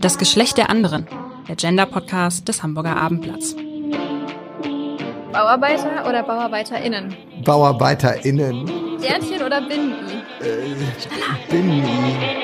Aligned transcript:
Das 0.00 0.18
Geschlecht 0.18 0.58
der 0.58 0.68
anderen, 0.68 1.06
der 1.48 1.54
Gender-Podcast 1.54 2.48
des 2.48 2.62
Hamburger 2.62 2.96
Abendblatts. 2.96 3.54
Bauarbeiter 5.32 6.08
oder 6.08 6.24
BauarbeiterInnen? 6.24 7.14
BauarbeiterInnen. 7.44 8.98
Sternchen 8.98 9.42
oder 9.42 9.60
Binnen-I? 9.60 10.44
Äh, 10.44 10.74
Binnen-I. 11.48 12.42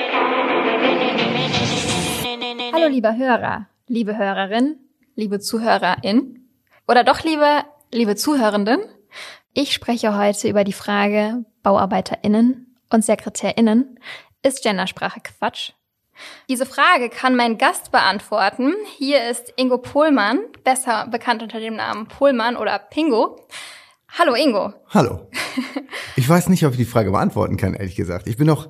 Hallo 2.73 2.87
lieber 2.87 3.17
Hörer, 3.17 3.67
liebe 3.87 4.17
Hörerin, 4.17 4.77
liebe 5.15 5.39
Zuhörerin 5.39 6.47
oder 6.87 7.03
doch 7.03 7.23
liebe, 7.23 7.63
liebe 7.91 8.15
Zuhörenden. 8.15 8.79
Ich 9.53 9.73
spreche 9.73 10.17
heute 10.17 10.47
über 10.47 10.63
die 10.63 10.71
Frage 10.73 11.43
BauarbeiterInnen 11.61 12.75
und 12.89 13.03
SekretärInnen. 13.03 13.99
Ist 14.41 14.63
Gendersprache 14.63 15.19
Quatsch? 15.19 15.71
Diese 16.47 16.65
Frage 16.65 17.09
kann 17.09 17.35
mein 17.35 17.57
Gast 17.57 17.91
beantworten. 17.91 18.73
Hier 18.97 19.29
ist 19.29 19.53
Ingo 19.57 19.77
Pohlmann, 19.77 20.39
besser 20.63 21.07
bekannt 21.07 21.43
unter 21.43 21.59
dem 21.59 21.75
Namen 21.75 22.07
Pohlmann 22.07 22.55
oder 22.55 22.79
Pingo. 22.79 23.45
Hallo 24.17 24.33
Ingo. 24.33 24.73
Hallo. 24.89 25.29
Ich 26.15 26.27
weiß 26.27 26.49
nicht, 26.49 26.65
ob 26.65 26.71
ich 26.71 26.77
die 26.77 26.85
Frage 26.85 27.11
beantworten 27.11 27.57
kann, 27.57 27.73
ehrlich 27.73 27.95
gesagt. 27.95 28.27
Ich 28.27 28.37
bin 28.37 28.47
noch, 28.47 28.69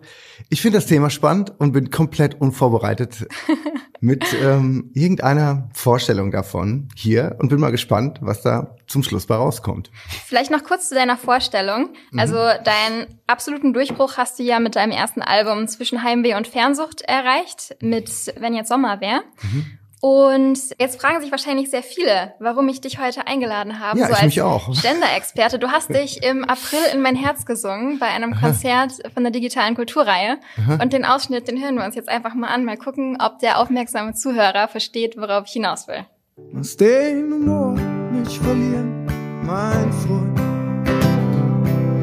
ich 0.49 0.61
finde 0.61 0.77
das 0.77 0.85
Thema 0.85 1.09
spannend 1.09 1.53
und 1.57 1.71
bin 1.71 1.89
komplett 1.89 2.39
unvorbereitet 2.39 3.27
mit 3.99 4.25
ähm, 4.33 4.91
irgendeiner 4.93 5.69
Vorstellung 5.73 6.31
davon 6.31 6.89
hier 6.95 7.37
und 7.39 7.49
bin 7.49 7.59
mal 7.59 7.71
gespannt, 7.71 8.19
was 8.21 8.41
da 8.41 8.75
zum 8.87 9.01
Schluss 9.01 9.25
bei 9.25 9.35
rauskommt. 9.35 9.89
Vielleicht 10.25 10.51
noch 10.51 10.63
kurz 10.63 10.89
zu 10.89 10.95
deiner 10.95 11.17
Vorstellung. 11.17 11.93
Also 12.15 12.35
mhm. 12.35 12.63
deinen 12.63 13.19
absoluten 13.27 13.73
Durchbruch 13.73 14.17
hast 14.17 14.39
du 14.39 14.43
ja 14.43 14.59
mit 14.59 14.75
deinem 14.75 14.91
ersten 14.91 15.21
Album 15.21 15.67
zwischen 15.67 16.03
Heimweh 16.03 16.35
und 16.35 16.47
Fernsucht 16.47 17.01
erreicht, 17.01 17.75
mit 17.81 18.09
Wenn 18.37 18.53
jetzt 18.53 18.69
Sommer 18.69 19.01
wäre. 19.01 19.21
Mhm. 19.41 19.79
Und 20.01 20.57
jetzt 20.79 21.01
fragen 21.01 21.19
sich 21.19 21.29
wahrscheinlich 21.29 21.69
sehr 21.69 21.83
viele, 21.83 22.33
warum 22.39 22.69
ich 22.69 22.79
dich 22.79 22.99
heute 22.99 23.27
eingeladen 23.27 23.79
habe, 23.79 23.99
ja, 23.99 24.07
so 24.07 24.13
als 24.13 24.39
auch. 24.39 24.81
Gender-Experte. 24.81 25.59
Du 25.59 25.69
hast 25.69 25.89
dich 25.89 26.23
im 26.23 26.45
April 26.45 26.79
in 26.93 27.01
mein 27.01 27.15
Herz 27.15 27.45
gesungen 27.45 27.99
bei 27.99 28.07
einem 28.07 28.33
Aha. 28.33 28.47
Konzert 28.47 28.93
von 29.13 29.23
der 29.23 29.31
digitalen 29.31 29.75
Kulturreihe. 29.75 30.37
Aha. 30.57 30.81
Und 30.81 30.93
den 30.93 31.03
Ausschnitt, 31.03 31.49
den 31.49 31.61
hören 31.61 31.75
wir 31.75 31.83
uns 31.83 31.95
jetzt 31.95 32.07
einfach 32.07 32.33
mal 32.33 32.47
an, 32.47 32.63
mal 32.63 32.77
gucken, 32.77 33.17
ob 33.21 33.39
der 33.39 33.59
aufmerksame 33.59 34.13
Zuhörer 34.13 34.69
versteht, 34.69 35.17
worauf 35.17 35.47
ich 35.47 35.53
hinaus 35.53 35.87
will. 35.89 36.05
Lass 36.53 36.77
den 36.77 37.33
Humor 37.33 37.73
nicht 38.11 38.37
verlieren, 38.41 39.05
mein 39.43 39.91
Freund. 39.91 40.39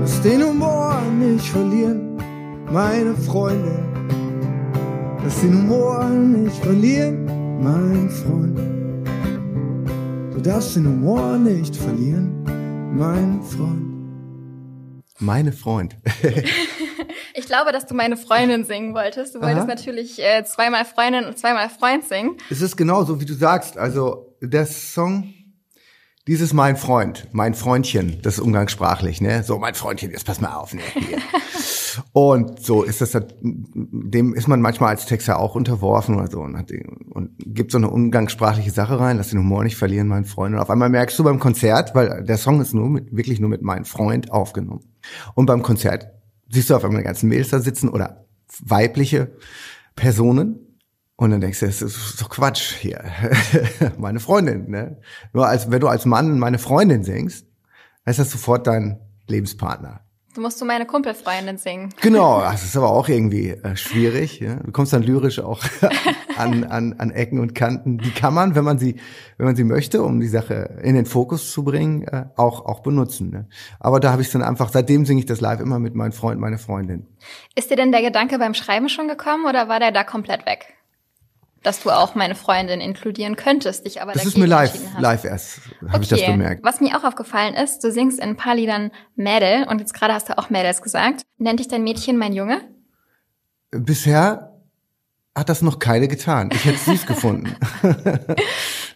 Lass 0.00 0.20
den 0.20 0.44
Humor 0.44 1.00
nicht 1.18 1.46
verlieren, 1.46 2.22
meine 2.70 3.14
Freundin. 3.14 3.86
Lass 5.24 5.40
den 5.40 5.54
Humor 5.54 6.04
nicht 6.04 6.62
verlieren 6.62 7.35
mein 7.60 8.10
Freund. 8.10 8.58
Du 10.34 10.40
darfst 10.40 10.76
den 10.76 10.86
Humor 10.86 11.38
nicht 11.38 11.74
verlieren, 11.74 12.44
mein 12.96 13.42
Freund. 13.42 13.86
Meine 15.18 15.52
Freund. 15.52 15.96
ich 17.34 17.46
glaube, 17.46 17.72
dass 17.72 17.86
du 17.86 17.94
meine 17.94 18.16
Freundin 18.16 18.64
singen 18.64 18.94
wolltest. 18.94 19.34
Du 19.34 19.40
wolltest 19.40 19.62
Aha. 19.62 19.66
natürlich 19.66 20.22
äh, 20.22 20.44
zweimal 20.44 20.84
Freundin 20.84 21.24
und 21.24 21.38
zweimal 21.38 21.70
Freund 21.70 22.04
singen. 22.04 22.36
Es 22.50 22.60
ist 22.60 22.76
genau 22.76 23.04
so, 23.04 23.20
wie 23.20 23.24
du 23.24 23.32
sagst. 23.32 23.78
Also 23.78 24.36
der 24.42 24.66
Song 24.66 25.32
dieses 26.26 26.52
mein 26.52 26.76
Freund, 26.76 27.28
mein 27.32 27.54
Freundchen, 27.54 28.18
das 28.22 28.34
ist 28.34 28.40
umgangssprachlich, 28.40 29.20
ne? 29.20 29.44
So, 29.44 29.58
mein 29.58 29.74
Freundchen, 29.74 30.10
jetzt 30.10 30.26
pass 30.26 30.40
mal 30.40 30.54
auf, 30.54 30.74
ne? 30.74 30.82
Hier. 30.94 31.18
und 32.12 32.60
so 32.64 32.82
ist 32.82 33.00
das, 33.00 33.16
dem 33.40 34.34
ist 34.34 34.48
man 34.48 34.60
manchmal 34.60 34.90
als 34.90 35.06
Texter 35.06 35.38
auch 35.38 35.54
unterworfen 35.54 36.16
oder 36.16 36.28
so 36.28 36.40
und, 36.40 36.56
hat, 36.58 36.72
und 37.10 37.30
gibt 37.38 37.70
so 37.70 37.78
eine 37.78 37.90
umgangssprachliche 37.90 38.72
Sache 38.72 38.98
rein, 38.98 39.18
lass 39.18 39.30
den 39.30 39.38
Humor 39.38 39.62
nicht 39.62 39.76
verlieren, 39.76 40.08
mein 40.08 40.24
Freund. 40.24 40.54
Und 40.54 40.60
auf 40.60 40.70
einmal 40.70 40.88
merkst 40.88 41.16
du 41.16 41.22
beim 41.22 41.38
Konzert, 41.38 41.94
weil 41.94 42.24
der 42.24 42.38
Song 42.38 42.60
ist 42.60 42.74
nur 42.74 42.88
mit, 42.88 43.16
wirklich 43.16 43.38
nur 43.38 43.48
mit 43.48 43.62
mein 43.62 43.84
Freund 43.84 44.32
aufgenommen. 44.32 44.82
Und 45.34 45.46
beim 45.46 45.62
Konzert 45.62 46.08
siehst 46.50 46.70
du 46.70 46.74
auf 46.74 46.84
einmal 46.84 47.02
die 47.02 47.06
ganzen 47.06 47.28
Mädels 47.28 47.50
da 47.50 47.60
sitzen 47.60 47.88
oder 47.88 48.26
weibliche 48.64 49.30
Personen 49.94 50.65
und 51.16 51.30
dann 51.30 51.40
denkst 51.40 51.60
du, 51.60 51.66
das 51.66 51.80
ist 51.80 52.20
doch 52.20 52.28
Quatsch 52.28 52.74
hier. 52.74 53.02
meine 53.98 54.20
Freundin, 54.20 54.70
ne? 54.70 54.98
Nur 55.32 55.46
als, 55.46 55.70
wenn 55.70 55.80
du 55.80 55.88
als 55.88 56.04
Mann 56.04 56.38
meine 56.38 56.58
Freundin 56.58 57.04
singst, 57.04 57.46
ist 58.04 58.18
das 58.18 58.30
sofort 58.30 58.66
dein 58.66 59.00
Lebenspartner. 59.26 60.00
Du 60.34 60.42
musst 60.42 60.60
du 60.60 60.66
meine 60.66 60.84
Kumpelfreundin 60.84 61.56
singen. 61.56 61.94
Genau, 62.02 62.40
das 62.42 62.62
ist 62.62 62.76
aber 62.76 62.90
auch 62.90 63.08
irgendwie 63.08 63.52
äh, 63.52 63.74
schwierig. 63.76 64.40
Ja? 64.40 64.56
Du 64.56 64.70
kommst 64.70 64.92
dann 64.92 65.02
lyrisch 65.02 65.40
auch 65.40 65.64
an, 66.36 66.64
an, 66.64 66.92
an 66.98 67.10
Ecken 67.10 67.40
und 67.40 67.54
Kanten. 67.54 67.96
Die 67.96 68.10
kann 68.10 68.34
man, 68.34 68.54
wenn 68.54 68.64
man 68.64 68.78
sie, 68.78 68.96
wenn 69.38 69.46
man 69.46 69.56
sie 69.56 69.64
möchte, 69.64 70.02
um 70.02 70.20
die 70.20 70.28
Sache 70.28 70.78
in 70.82 70.94
den 70.94 71.06
Fokus 71.06 71.50
zu 71.50 71.64
bringen, 71.64 72.02
äh, 72.02 72.26
auch, 72.36 72.66
auch 72.66 72.80
benutzen. 72.80 73.30
Ne? 73.30 73.48
Aber 73.80 73.98
da 74.00 74.12
habe 74.12 74.20
ich 74.20 74.30
dann 74.30 74.42
einfach, 74.42 74.70
seitdem 74.70 75.06
singe 75.06 75.20
ich 75.20 75.26
das 75.26 75.40
live 75.40 75.60
immer 75.60 75.78
mit 75.78 75.94
meinem 75.94 76.12
Freund, 76.12 76.38
meine 76.38 76.58
Freundin. 76.58 77.06
Ist 77.54 77.70
dir 77.70 77.76
denn 77.76 77.90
der 77.90 78.02
Gedanke 78.02 78.38
beim 78.38 78.52
Schreiben 78.52 78.90
schon 78.90 79.08
gekommen 79.08 79.46
oder 79.46 79.70
war 79.70 79.80
der 79.80 79.92
da 79.92 80.04
komplett 80.04 80.44
weg? 80.44 80.75
Dass 81.66 81.82
du 81.82 81.90
auch 81.90 82.14
meine 82.14 82.36
Freundin 82.36 82.80
inkludieren 82.80 83.34
könntest, 83.34 83.86
dich 83.86 84.00
aber 84.00 84.12
Das 84.12 84.24
ist 84.24 84.38
mir 84.38 84.46
live, 84.46 84.72
live 85.00 85.24
erst, 85.24 85.60
habe 85.80 85.88
okay. 85.88 85.98
ich 86.02 86.08
das 86.08 86.24
bemerkt. 86.24 86.64
Was 86.64 86.80
mir 86.80 86.96
auch 86.96 87.02
aufgefallen 87.02 87.54
ist, 87.54 87.82
du 87.82 87.90
singst 87.90 88.20
in 88.20 88.30
ein 88.30 88.36
paar 88.36 88.54
Liedern 88.54 88.92
Mädel 89.16 89.66
und 89.68 89.80
jetzt 89.80 89.92
gerade 89.92 90.14
hast 90.14 90.28
du 90.28 90.38
auch 90.38 90.48
Mädels 90.48 90.80
gesagt. 90.80 91.22
Nennt 91.38 91.58
dich 91.58 91.66
dein 91.66 91.82
Mädchen 91.82 92.18
mein 92.18 92.32
Junge? 92.32 92.60
Bisher 93.72 94.52
hat 95.34 95.48
das 95.48 95.60
noch 95.60 95.80
keine 95.80 96.06
getan. 96.06 96.50
Ich 96.52 96.64
hätte 96.64 96.78
süß 96.78 97.06
gefunden. 97.06 97.56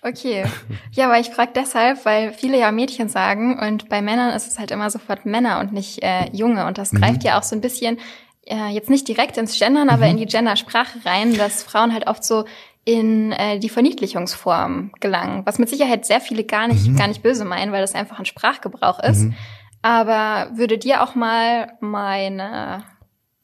Okay. 0.03 0.47
Ja, 0.93 1.07
aber 1.07 1.21
ich 1.21 1.29
frage 1.29 1.53
deshalb, 1.55 2.07
weil 2.07 2.33
viele 2.33 2.59
ja 2.59 2.73
Mädchen 2.73 3.11
sagen 3.11 3.59
und 3.59 3.91
bei 3.91 4.01
Männern 4.01 4.35
ist 4.35 4.49
es 4.49 4.59
halt 4.59 4.71
immer 4.71 4.89
sofort 4.89 5.27
Männer 5.27 5.61
und 5.61 5.73
nicht 5.75 6.03
äh, 6.03 6.31
Junge. 6.33 6.67
Und 6.67 6.79
das 6.79 6.91
greift 6.91 7.23
mhm. 7.23 7.27
ja 7.27 7.39
auch 7.39 7.43
so 7.43 7.55
ein 7.55 7.61
bisschen 7.61 7.99
äh, 8.47 8.69
jetzt 8.69 8.91
nicht 8.91 9.07
direkt 9.07 9.37
ins 9.37 9.59
Gendern, 9.59 9.85
mhm. 9.85 9.91
aber 9.91 10.07
in 10.07 10.17
die 10.17 10.27
Gendersprache 10.27 11.05
rein, 11.05 11.35
dass 11.37 11.63
Frauen 11.63 11.93
halt 11.93 12.07
oft 12.07 12.25
so 12.25 12.45
in 12.85 13.33
äh, 13.33 13.59
die 13.59 13.69
Verniedlichungsform 13.69 14.93
gelangen, 15.01 15.43
was 15.45 15.59
mit 15.59 15.69
Sicherheit 15.69 16.07
sehr 16.07 16.21
viele 16.21 16.45
gar 16.45 16.67
nicht 16.67 16.87
mhm. 16.87 16.97
gar 16.97 17.09
nicht 17.09 17.23
böse 17.23 17.45
meinen, 17.45 17.73
weil 17.73 17.83
das 17.83 17.95
einfach 17.95 18.19
ein 18.19 18.25
Sprachgebrauch 18.25 18.99
ist. 19.01 19.25
Mhm. 19.25 19.35
Aber 19.83 20.51
würde 20.57 20.79
dir 20.79 21.03
auch 21.03 21.15
mal 21.15 21.73
meine 21.81 22.85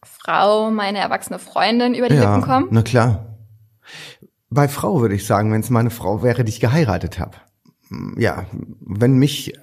Frau, 0.03 0.71
meine 0.71 0.99
erwachsene 0.99 1.39
Freundin 1.39 1.95
über 1.95 2.09
die 2.09 2.17
ja, 2.17 2.35
Lippen 2.35 2.43
kommen? 2.43 2.69
Na 2.71 2.83
klar. 2.83 3.39
Bei 4.51 4.69
Frau 4.69 5.01
würde 5.01 5.15
ich 5.15 5.27
sagen, 5.27 5.53
wenn 5.53 5.61
es 5.61 5.71
meine 5.71 5.91
Frau 5.91 6.23
wäre, 6.23 6.45
die 6.45 6.51
ich 6.51 6.61
geheiratet 6.61 7.19
habe. 7.19 7.37
Ja, 8.17 8.47
wenn 8.81 9.15
mich 9.15 9.55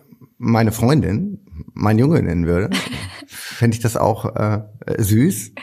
meine 0.43 0.71
Freundin 0.71 1.39
mein 1.73 1.97
Junge 1.97 2.21
nennen 2.21 2.45
würde, 2.45 2.69
fände 3.27 3.75
ich 3.75 3.81
das 3.81 3.97
auch 3.97 4.35
äh, 4.35 4.63
süß. 4.97 5.53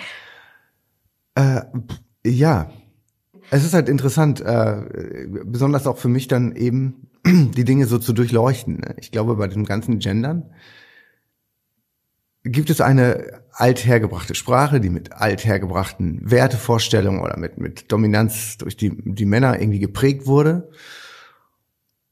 Äh, 1.35 1.61
ja, 2.25 2.71
es 3.51 3.65
ist 3.65 3.75
halt 3.75 3.89
interessant, 3.89 4.41
äh, 4.41 5.27
besonders 5.45 5.87
auch 5.87 5.99
für 5.99 6.09
mich 6.09 6.29
dann 6.29 6.57
eben 6.57 7.09
die 7.27 7.65
Dinge 7.65 7.87
so 7.87 7.99
zu 7.99 8.13
durchleuchten. 8.13 8.81
Ich 8.99 9.13
glaube, 9.13 9.37
bei 9.37 9.49
dem 9.49 9.65
ganzen 9.65 9.99
Gendern 9.99 10.51
gibt 12.43 12.71
es 12.71 12.81
eine 12.81 13.43
althergebrachte 13.53 14.35
Sprache, 14.35 14.81
die 14.81 14.89
mit 14.89 15.13
althergebrachten 15.13 16.31
Wertevorstellungen 16.31 17.21
oder 17.21 17.39
mit, 17.39 17.59
mit 17.59 17.93
Dominanz 17.93 18.57
durch 18.57 18.77
die, 18.77 18.93
die 18.97 19.27
Männer 19.27 19.61
irgendwie 19.61 19.81
geprägt 19.81 20.27
wurde. 20.27 20.71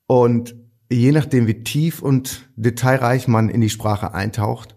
Und 0.07 0.55
je 0.91 1.13
nachdem, 1.13 1.47
wie 1.47 1.63
tief 1.63 2.03
und 2.03 2.49
detailreich 2.57 3.29
man 3.29 3.49
in 3.49 3.61
die 3.61 3.71
Sprache 3.71 4.15
eintaucht, 4.15 4.77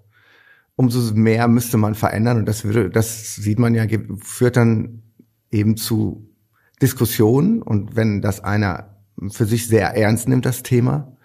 umso 0.75 1.13
mehr 1.13 1.47
müsste 1.47 1.77
man 1.77 1.95
verändern. 1.95 2.37
Und 2.37 2.45
das 2.45 2.63
würde, 2.63 2.89
das 2.89 3.35
sieht 3.35 3.59
man 3.59 3.75
ja, 3.75 3.85
führt 4.23 4.57
dann 4.57 5.03
eben 5.51 5.77
zu 5.77 6.29
Diskussionen. 6.81 7.61
Und 7.61 7.95
wenn 7.95 8.21
das 8.21 8.43
einer 8.43 8.97
für 9.29 9.45
sich 9.45 9.67
sehr 9.67 9.95
ernst 9.95 10.27
nimmt, 10.27 10.45
das 10.45 10.63
Thema, 10.63 11.15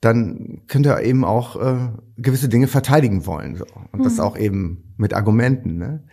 dann 0.00 0.62
könnte 0.68 0.90
er 0.90 1.02
eben 1.02 1.24
auch 1.24 1.56
äh, 1.56 1.88
gewisse 2.16 2.48
Dinge 2.48 2.68
verteidigen 2.68 3.26
wollen. 3.26 3.56
So. 3.56 3.64
Und 3.92 4.00
mhm. 4.00 4.04
das 4.04 4.20
auch 4.20 4.36
eben 4.36 4.94
mit 4.96 5.14
Argumenten. 5.14 5.78
Ne? 5.78 6.04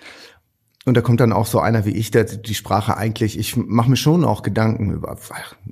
Und 0.85 0.97
da 0.97 1.01
kommt 1.01 1.21
dann 1.21 1.31
auch 1.31 1.45
so 1.45 1.59
einer 1.59 1.85
wie 1.85 1.91
ich, 1.91 2.11
der 2.11 2.25
die 2.25 2.55
Sprache 2.55 2.97
eigentlich, 2.97 3.39
ich 3.39 3.55
mache 3.55 3.89
mir 3.89 3.95
schon 3.95 4.25
auch 4.25 4.41
Gedanken 4.41 4.91
über, 4.91 5.17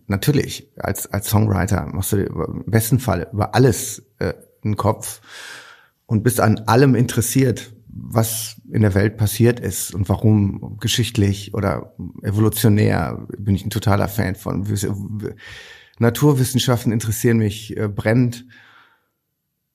natürlich, 0.07 0.71
als, 0.77 1.07
als 1.07 1.29
Songwriter 1.29 1.85
machst 1.87 2.13
du 2.13 2.17
dir 2.17 2.27
im 2.27 2.63
besten 2.65 2.99
Fall 2.99 3.27
über 3.33 3.53
alles 3.53 4.03
äh, 4.19 4.33
einen 4.63 4.77
Kopf 4.77 5.21
und 6.05 6.23
bist 6.23 6.39
an 6.39 6.59
allem 6.67 6.95
interessiert, 6.95 7.73
was 7.87 8.55
in 8.71 8.83
der 8.83 8.93
Welt 8.93 9.17
passiert 9.17 9.59
ist 9.59 9.93
und 9.93 10.07
warum 10.07 10.77
geschichtlich 10.79 11.53
oder 11.53 11.93
evolutionär 12.21 13.27
bin 13.37 13.55
ich 13.55 13.65
ein 13.65 13.69
totaler 13.69 14.07
Fan 14.07 14.35
von. 14.35 14.65
Naturwissenschaften 15.99 16.93
interessieren 16.93 17.37
mich 17.37 17.75
äh, 17.75 17.89
brennend 17.89 18.45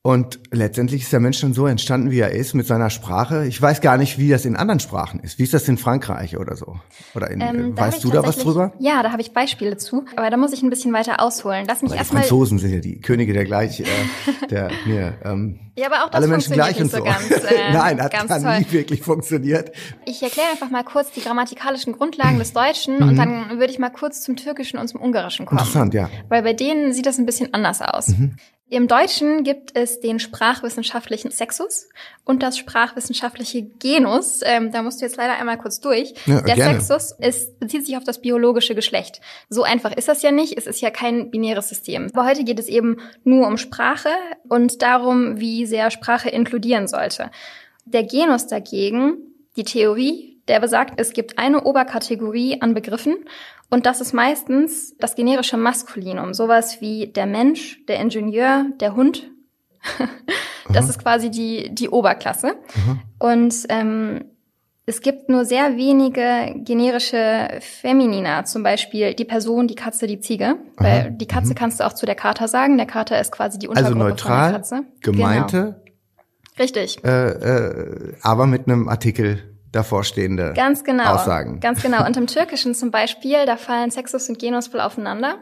Und 0.07 0.39
letztendlich 0.53 1.03
ist 1.03 1.13
der 1.13 1.19
Mensch 1.19 1.41
dann 1.41 1.53
so 1.53 1.67
entstanden, 1.67 2.13
wie 2.13 2.21
er 2.21 2.31
ist, 2.31 2.55
mit 2.55 2.65
seiner 2.65 2.91
Sprache. 2.91 3.45
Ich 3.49 3.61
weiß 3.61 3.81
gar 3.81 3.99
nicht, 3.99 4.19
wie 4.21 4.29
das 4.29 4.45
in 4.45 4.55
anderen 4.55 4.79
Sprachen 4.79 5.19
ist. 5.19 5.41
Wie 5.41 5.43
ist 5.43 5.53
das 5.53 5.67
in 5.67 5.79
Frankreich 5.79 6.37
oder 6.37 6.55
so? 6.55 6.79
Oder 7.17 7.29
in, 7.29 7.41
Ähm, 7.41 7.73
äh, 7.73 7.77
weißt 7.77 8.05
du 8.05 8.11
da 8.11 8.25
was 8.25 8.39
drüber? 8.39 8.73
Ja, 8.79 9.03
da 9.03 9.11
habe 9.11 9.21
ich 9.21 9.33
Beispiele 9.33 9.77
zu, 9.79 10.05
aber 10.15 10.31
da 10.31 10.37
muss 10.37 10.53
ich 10.53 10.63
ein 10.63 10.71
bisschen 10.71 10.93
weiter 10.93 11.21
ausholen. 11.21 11.65
Lass 11.67 11.83
mich 11.83 11.91
Weil 11.91 11.97
die 11.97 12.03
erstmal. 12.03 12.23
Franzosen 12.23 12.61
sind 12.61 12.73
ja 12.73 12.79
die 12.79 13.01
Könige 13.01 13.33
der 13.33 13.47
gleich, 13.47 13.81
äh, 13.81 13.85
der 14.49 14.71
mir 14.87 15.15
ähm, 15.25 15.59
Ja, 15.77 15.87
aber 15.87 16.05
auch 16.05 16.11
das 16.11 16.17
alle 16.17 16.29
Menschen 16.29 16.55
funktioniert 16.55 16.93
gleich 16.93 17.05
und 17.05 17.15
nicht 17.15 17.29
so. 17.29 17.37
ganz, 17.37 17.45
äh, 17.53 17.73
Nein, 17.73 18.03
hat 18.03 18.13
ganz 18.13 18.43
toll. 18.43 18.59
nie 18.61 18.73
wirklich 18.73 19.03
funktioniert. 19.03 19.73
Ich 20.07 20.23
erkläre 20.23 20.49
einfach 20.51 20.71
mal 20.71 20.85
kurz 20.85 21.11
die 21.13 21.21
grammatikalischen 21.21 21.93
Grundlagen 21.93 22.39
des 22.39 22.53
Deutschen 22.53 23.03
und 23.03 23.17
dann 23.17 23.59
würde 23.59 23.73
ich 23.73 23.79
mal 23.79 23.91
kurz 23.91 24.23
zum 24.23 24.37
Türkischen 24.37 24.79
und 24.79 24.89
zum 24.89 25.01
Ungarischen 25.03 25.45
kommen. 25.45 25.61
Mhm. 25.61 25.67
Interessant, 25.67 25.95
ja. 25.95 26.11
Weil 26.29 26.43
bei 26.43 26.55
denen 26.55 26.93
sieht 26.93 27.07
das 27.07 27.19
ein 27.19 27.27
bisschen 27.27 27.53
anders 27.53 27.83
aus. 27.83 28.09
Mhm. 28.09 28.37
Im 28.69 28.89
Deutschen 28.89 29.45
gibt 29.45 29.77
es 29.77 30.01
den 30.01 30.19
sprachwissenschaftlichen 30.19 31.31
Sexus 31.31 31.89
und 32.25 32.43
das 32.43 32.59
sprachwissenschaftliche 32.59 33.63
Genus. 33.63 34.41
Ähm, 34.43 34.73
da 34.73 34.83
musst 34.83 35.01
du 35.01 35.05
jetzt 35.05 35.17
leider 35.17 35.35
einmal 35.39 35.57
kurz 35.57 35.81
durch. 35.81 36.15
Ja, 36.27 36.41
Der 36.41 36.57
gerne. 36.57 36.81
Sexus 36.81 37.13
ist, 37.21 37.61
bezieht 37.61 37.87
sich 37.87 37.97
auf 37.97 38.03
das 38.03 38.21
biologische 38.21 38.75
Geschlecht. 38.75 39.21
So 39.49 39.63
einfach 39.63 39.93
ist 39.93 40.09
das 40.09 40.23
ja 40.23 40.33
nicht. 40.33 40.59
Es 40.59 40.67
ist 40.67 40.81
ja 40.81 40.91
kein 40.91 41.31
binäres 41.31 41.69
System. 41.69 42.09
Aber 42.13 42.27
heute 42.27 42.43
geht 42.43 42.59
es 42.59 42.67
eben 42.67 42.97
nur 43.23 43.47
um 43.47 43.57
Sprache 43.57 44.09
und 44.49 44.83
darum, 44.83 45.39
wie 45.39 45.65
sehr 45.67 45.91
Sprache 45.91 46.29
inkludieren 46.29 46.89
sollte. 46.89 47.31
Der 47.85 48.03
Genus 48.03 48.47
dagegen, 48.47 49.19
die 49.57 49.65
Theorie, 49.65 50.41
der 50.49 50.61
besagt, 50.61 51.01
es 51.01 51.13
gibt 51.13 51.39
eine 51.39 51.65
Oberkategorie 51.65 52.61
an 52.61 52.75
Begriffen 52.75 53.17
und 53.69 53.87
das 53.87 54.01
ist 54.01 54.13
meistens 54.13 54.97
das 54.99 55.15
generische 55.15 55.57
Maskulinum, 55.57 56.35
sowas 56.35 56.81
wie 56.81 57.09
der 57.09 57.27
Mensch, 57.27 57.85
der 57.87 58.01
Ingenieur, 58.01 58.67
der 58.81 58.95
Hund. 58.95 59.31
das 60.73 60.89
ist 60.89 61.01
quasi 61.01 61.31
die, 61.31 61.75
die 61.75 61.89
Oberklasse. 61.89 62.57
Und 63.19 63.55
ähm, 63.69 64.25
es 64.89 65.01
gibt 65.01 65.29
nur 65.29 65.45
sehr 65.45 65.77
wenige 65.77 66.55
generische 66.65 67.59
Feminina, 67.61 68.45
zum 68.45 68.63
Beispiel 68.63 69.15
die 69.15 69.25
Person, 69.25 69.67
die 69.67 69.75
Katze, 69.75 70.07
die 70.07 70.21
Ziege. 70.21 70.57
Weil 70.77 71.11
die 71.11 71.27
Katze 71.27 71.55
kannst 71.57 71.81
du 71.81 71.85
auch 71.87 71.93
zu 71.93 72.07
der 72.07 72.15
Kater 72.15 72.47
sagen. 72.47 72.77
Der 72.77 72.87
Kater 72.87 73.21
ist 73.21 73.33
quasi 73.33 73.59
die 73.59 73.69
Also 73.69 73.81
Untergruppe 73.81 73.99
von 73.99 74.09
neutral, 74.11 74.51
der 74.53 74.59
Katze. 74.61 74.83
gemeinte, 75.01 75.59
Genau. 75.59 75.77
Richtig. 76.59 77.05
äh, 77.05 77.29
äh, 77.29 78.15
aber 78.23 78.47
mit 78.47 78.67
einem 78.69 78.89
Artikel 78.89 79.43
davorstehende 79.73 80.55
Ganz 80.57 80.85
genau. 80.85 81.15
Aussagen. 81.15 81.61
Ganz 81.61 81.83
genau. 81.83 82.07
Und 82.07 82.17
im 82.17 82.27
Türkischen 82.29 82.75
zum 82.75 82.91
Beispiel, 82.91 83.45
da 83.45 83.57
fallen 83.57 83.91
Sexus 83.91 84.29
und 84.29 84.39
Genus 84.39 84.69
voll 84.69 84.81
aufeinander. 84.81 85.37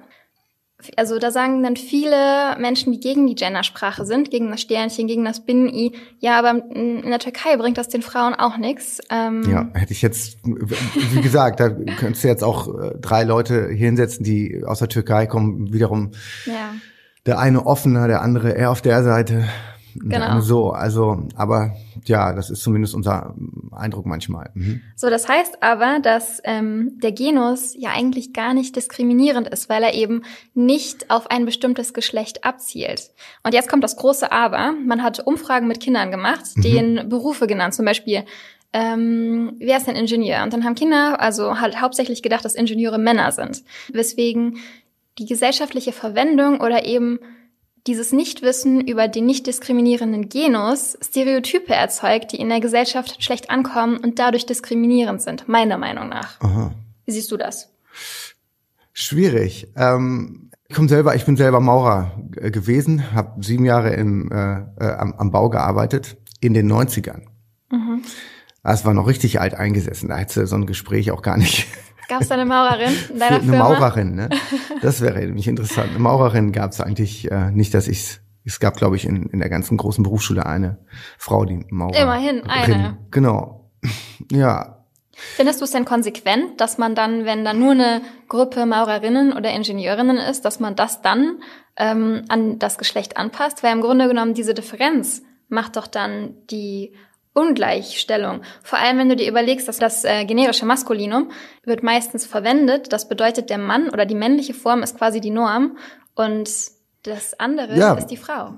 Also 0.97 1.19
da 1.19 1.31
sagen 1.31 1.63
dann 1.63 1.77
viele 1.77 2.57
Menschen, 2.59 2.93
die 2.93 3.01
gegen 3.01 3.27
die 3.27 3.35
Gendersprache 3.35 4.05
sind, 4.05 4.31
gegen 4.31 4.51
das 4.51 4.61
Sternchen, 4.61 5.07
gegen 5.07 5.25
das 5.25 5.45
Binnen-I, 5.45 5.93
ja, 6.21 6.39
aber 6.39 6.63
in 6.75 7.09
der 7.09 7.19
Türkei 7.19 7.57
bringt 7.57 7.79
das 7.79 7.89
den 7.89 8.03
Frauen 8.03 8.35
auch 8.35 8.57
nichts. 8.57 9.01
Ähm, 9.11 9.43
Ja, 9.49 9.69
hätte 9.75 9.93
ich 9.93 10.03
jetzt, 10.03 10.39
wie 10.45 11.21
gesagt, 11.21 11.61
da 11.61 11.71
könntest 11.71 12.25
du 12.25 12.29
jetzt 12.29 12.45
auch 12.45 12.69
äh, 12.69 12.93
drei 13.01 13.25
Leute 13.25 13.69
hier 13.69 13.87
hinsetzen, 13.87 14.25
die 14.25 14.63
aus 14.65 14.79
der 14.79 14.89
Türkei 14.89 15.27
kommen, 15.27 15.73
wiederum 15.73 16.13
ja. 16.47 16.75
der 17.27 17.39
eine 17.39 17.67
offener, 17.67 18.09
der 18.09 18.23
andere 18.23 18.53
eher 18.53 18.71
auf 18.71 18.83
der 18.83 19.03
Seite. 19.03 19.45
Genau. 19.95 20.27
andere 20.27 20.43
So, 20.43 20.71
also, 20.71 21.23
aber 21.37 21.75
ja, 22.05 22.33
das 22.33 22.51
ist 22.51 22.63
zumindest 22.63 22.95
unser 22.95 23.35
Eindruck 23.73 24.07
manchmal. 24.07 24.51
Mhm. 24.55 24.81
So, 24.97 25.11
das 25.11 25.29
heißt 25.29 25.63
aber, 25.63 26.01
dass 26.01 26.41
ähm, 26.45 26.99
der 27.03 27.13
Genus 27.13 27.75
ja 27.79 27.91
eigentlich 27.91 28.33
gar 28.33 28.55
nicht 28.55 28.77
diskriminierend 28.77 29.49
ist, 29.49 29.69
weil 29.69 29.83
er 29.83 29.95
eben 29.95 30.23
nicht 30.55 31.11
auf 31.11 31.31
ein 31.31 31.45
bestimmtes 31.45 31.95
Geschlecht 31.95 32.45
abzielt. 32.45 33.11
Und 33.43 33.55
jetzt 33.55 33.69
kommt 33.69 33.85
das 33.85 33.97
große 33.97 34.31
Aber. 34.33 34.73
Man 34.73 35.03
hat 35.03 35.21
Umfragen 35.27 35.69
mit 35.69 35.81
Kindern 35.81 36.11
gemacht, 36.11 36.45
denen 36.57 37.09
Berufe 37.09 37.47
genannt, 37.47 37.75
zum 37.75 37.85
Beispiel 37.85 38.25
ähm, 38.77 39.53
wer 39.61 39.77
ist 39.77 39.89
ein 39.89 39.95
Ingenieur? 39.95 40.43
Und 40.43 40.53
dann 40.53 40.65
haben 40.65 40.75
Kinder 40.75 41.21
also 41.21 41.61
halt 41.61 41.81
hauptsächlich 41.81 42.23
gedacht, 42.23 42.45
dass 42.45 42.57
Ingenieure 42.57 42.99
Männer 42.99 43.31
sind. 43.31 43.63
Weswegen 43.93 44.59
die 45.19 45.27
gesellschaftliche 45.27 45.93
Verwendung 45.93 46.61
oder 46.61 46.85
eben 46.85 47.21
dieses 47.87 48.13
Nichtwissen 48.13 48.81
über 48.81 49.09
den 49.09 49.27
nicht 49.27 49.47
diskriminierenden 49.47 50.29
Genus 50.29 50.97
Stereotype 51.03 51.73
erzeugt, 51.73 52.33
die 52.33 52.41
in 52.41 52.49
der 52.49 52.61
Gesellschaft 52.61 53.23
schlecht 53.23 53.51
ankommen 53.51 53.99
und 53.99 54.19
dadurch 54.19 54.47
diskriminierend 54.47 55.21
sind, 55.21 55.49
meiner 55.49 55.79
Meinung 55.79 56.09
nach. 56.09 56.41
Aha. 56.41 56.73
Wie 57.05 57.13
siehst 57.13 57.31
du 57.31 57.37
das? 57.37 57.71
Schwierig. 58.93 59.69
Ähm, 59.77 60.51
ich 60.69 60.77
komm 60.77 60.89
selber, 60.89 61.15
ich 61.15 61.27
bin 61.27 61.37
selber 61.37 61.61
Maurer 61.61 62.13
gewesen, 62.31 63.13
habe 63.13 63.45
sieben 63.45 63.65
Jahre 63.65 63.95
im, 63.95 64.31
äh, 64.33 64.61
äh, 64.81 64.95
am, 64.97 65.13
am 65.15 65.31
Bau 65.31 65.51
gearbeitet 65.51 66.17
in 66.41 66.55
den 66.55 66.73
90ern. 66.73 67.23
Das 68.63 68.85
war 68.87 68.95
noch 68.95 69.07
richtig 69.07 69.41
alt 69.41 69.55
eingesessen. 69.55 70.09
Da 70.09 70.17
hätte 70.17 70.47
so 70.47 70.57
ein 70.57 70.67
Gespräch 70.67 71.11
auch 71.11 71.23
gar 71.23 71.37
nicht. 71.37 71.67
Gab 72.09 72.21
es 72.21 72.29
da 72.29 72.35
eine 72.35 72.45
Maurerin 72.45 72.93
in 73.13 73.19
deiner 73.19 73.37
eine 73.37 73.45
Firma? 73.45 73.69
Maurerin, 73.69 74.15
ne? 74.15 74.31
Das 74.83 75.01
wäre 75.01 75.21
nämlich 75.21 75.49
interessant. 75.49 75.91
Eine 75.91 75.99
Maurerin 75.99 76.53
gab 76.53 76.73
es 76.73 76.81
eigentlich 76.81 77.31
äh, 77.31 77.51
nicht, 77.51 77.75
dass 77.75 77.89
ich 77.89 78.21
es 78.47 78.61
gab, 78.61 78.77
glaube 78.77 78.97
ich, 78.97 79.07
in, 79.07 79.27
in 79.31 79.41
der 79.41 79.49
ganzen 79.49 79.79
großen 79.79 80.05
Berufsschule 80.05 80.45
eine 80.45 80.79
Frau, 81.17 81.45
die 81.47 81.65
Maurer. 81.71 81.97
Immerhin 81.97 82.45
eine. 82.45 82.99
Genau. 83.11 83.71
Ja, 84.31 84.85
Findest 85.17 85.61
du 85.61 85.65
es 85.65 85.71
denn 85.71 85.85
konsequent, 85.85 86.61
dass 86.61 86.79
man 86.79 86.95
dann, 86.95 87.25
wenn 87.25 87.45
da 87.45 87.53
nur 87.53 87.73
eine 87.73 88.03
Gruppe 88.29 88.67
Maurerinnen 88.67 89.33
oder 89.33 89.51
Ingenieurinnen 89.51 90.17
ist, 90.17 90.45
dass 90.45 90.61
man 90.61 90.75
das 90.77 91.03
dann 91.03 91.41
ähm, 91.77 92.25
an 92.29 92.59
das 92.59 92.79
Geschlecht 92.79 93.17
anpasst? 93.17 93.63
Weil 93.63 93.73
im 93.73 93.81
Grunde 93.81 94.09
genommen 94.09 94.35
diese 94.35 94.55
Differenz 94.55 95.23
macht 95.49 95.77
doch 95.77 95.87
dann 95.87 96.35
die 96.51 96.95
Ungleichstellung. 97.35 98.43
Vor 98.63 98.79
allem, 98.79 98.99
wenn 98.99 99.09
du 99.09 99.17
dir 99.17 99.29
überlegst, 99.29 99.69
dass 99.69 99.79
das 99.79 100.05
äh, 100.05 100.25
generische 100.25 100.65
Maskulinum 100.65 101.31
wird 101.65 101.83
meistens 101.83 102.25
verwendet. 102.25 102.93
Das 102.93 103.09
bedeutet, 103.09 103.51
der 103.51 103.59
Mann 103.59 103.91
oder 103.91 104.07
die 104.07 104.15
männliche 104.15 104.55
Form 104.55 104.83
ist 104.83 104.97
quasi 104.97 105.21
die 105.21 105.31
Norm 105.31 105.77
und 106.15 106.49
das 107.03 107.39
andere 107.39 107.77
Ja. 107.77 107.95
ist 107.95 108.07
die 108.07 108.17
Frau. 108.17 108.55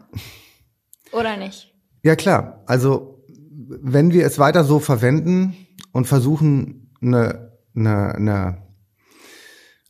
Oder 1.12 1.36
nicht? 1.36 1.72
Ja, 2.02 2.14
klar. 2.16 2.62
Also, 2.66 3.24
wenn 3.68 4.12
wir 4.12 4.24
es 4.26 4.38
weiter 4.38 4.62
so 4.62 4.78
verwenden 4.78 5.56
und 5.92 6.06
versuchen, 6.06 6.94
eine, 7.00 7.52
eine, 7.74 8.14
eine, 8.14 8.62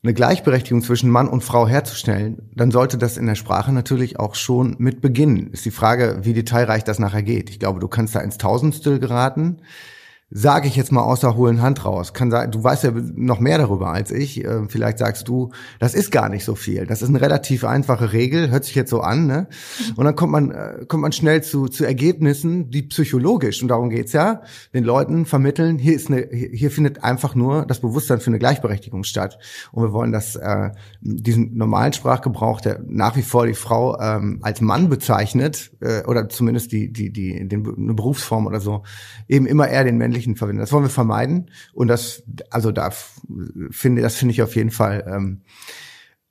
eine 0.07 0.15
Gleichberechtigung 0.15 0.83
zwischen 0.83 1.11
Mann 1.11 1.27
und 1.27 1.43
Frau 1.43 1.67
herzustellen, 1.67 2.49
dann 2.55 2.71
sollte 2.71 2.97
das 2.97 3.17
in 3.17 3.27
der 3.27 3.35
Sprache 3.35 3.73
natürlich 3.73 4.21
auch 4.21 4.37
schon 4.37 4.77
mit 4.79 5.01
beginnen. 5.01 5.51
Ist 5.51 5.65
die 5.65 5.73
Frage, 5.73 6.21
wie 6.23 6.33
detailreich 6.33 6.85
das 6.85 7.01
nachher 7.01 7.25
geht. 7.25 7.51
Ich 7.51 7.59
glaube, 7.59 7.81
du 7.81 7.89
kannst 7.89 8.15
da 8.15 8.21
ins 8.21 8.39
Tausendstel 8.39 9.01
geraten. 9.01 9.59
Sage 10.29 10.67
ich 10.67 10.75
jetzt 10.75 10.91
mal 10.91 11.03
aus 11.03 11.21
der 11.21 11.37
hohlen 11.37 11.63
Hand 11.63 11.85
raus. 11.85 12.13
Kann 12.13 12.33
sein, 12.33 12.51
du 12.51 12.63
weißt 12.63 12.83
ja 12.83 12.91
noch 13.15 13.39
mehr 13.39 13.59
darüber 13.59 13.93
als 13.93 14.11
ich. 14.11 14.45
Äh, 14.45 14.67
Vielleicht 14.67 14.99
sagst 14.99 15.29
du, 15.29 15.53
das 15.79 15.95
ist 15.95 16.11
gar 16.11 16.29
nicht 16.29 16.45
so 16.45 16.57
viel. 16.57 16.85
Das 16.85 17.01
ist 17.01 17.11
eine 17.11 17.21
relativ 17.21 17.65
einfache 17.65 18.13
Regel, 18.13 18.51
hört 18.51 18.65
sich 18.65 18.75
jetzt 18.75 18.91
so 18.91 19.03
an, 19.03 19.29
ne? 19.29 19.47
Und 19.95 20.05
dann 20.05 20.17
kommt 20.17 20.33
man, 20.33 20.51
äh, 20.51 20.85
kommt 20.89 21.03
man 21.03 21.13
schnell 21.13 21.45
zu, 21.45 21.69
zu 21.69 21.85
Ergebnissen, 21.85 22.71
die 22.71 22.83
psychologisch, 22.83 23.63
und 23.63 23.69
darum 23.69 23.89
geht's 23.89 24.13
ja, 24.13 24.43
den 24.75 24.83
Leuten 24.83 25.27
vermitteln, 25.27 25.79
hier 25.79 25.95
ist 25.95 26.11
eine, 26.11 26.27
hier 26.29 26.73
findet 26.73 27.05
einfach 27.05 27.37
nur 27.37 27.65
das 27.65 27.81
Bewusstsein 27.81 28.19
für 28.19 28.31
eine 28.31 28.41
Gleichberechtigung 28.41 29.05
statt. 29.05 29.39
Und 29.71 29.85
wir 29.85 29.93
wollen 29.93 30.11
das, 30.11 30.35
äh, 30.35 30.71
diesen 31.01 31.57
normalen 31.57 31.93
Sprachgebrauch, 31.93 32.61
der 32.61 32.81
nach 32.85 33.15
wie 33.15 33.23
vor 33.23 33.47
die 33.47 33.55
Frau 33.55 33.97
ähm, 34.01 34.41
als 34.43 34.61
Mann 34.61 34.89
bezeichnet, 34.89 35.71
äh, 35.81 36.03
oder 36.03 36.29
zumindest 36.29 36.73
die, 36.73 36.93
die, 36.93 37.13
die, 37.13 37.47
den, 37.47 37.65
eine 37.65 37.95
Berufsform 37.95 38.49
oder 38.49 38.59
so, 38.59 38.83
eben 39.29 39.47
immer 39.47 39.69
eher 39.69 39.85
den 39.85 39.99
männlichen 40.17 40.37
verwenden. 40.37 40.61
Das 40.61 40.73
wollen 40.73 40.85
wir 40.85 40.91
vermeiden. 40.91 41.51
Und 41.75 41.89
das, 41.89 42.23
also 42.51 42.73
da 42.73 42.91
finde, 43.71 44.03
das 44.03 44.17
finde 44.17 44.33
ich 44.33 44.43
auf 44.43 44.57
jeden 44.57 44.71
Fall 44.71 45.05
ähm, 45.07 45.43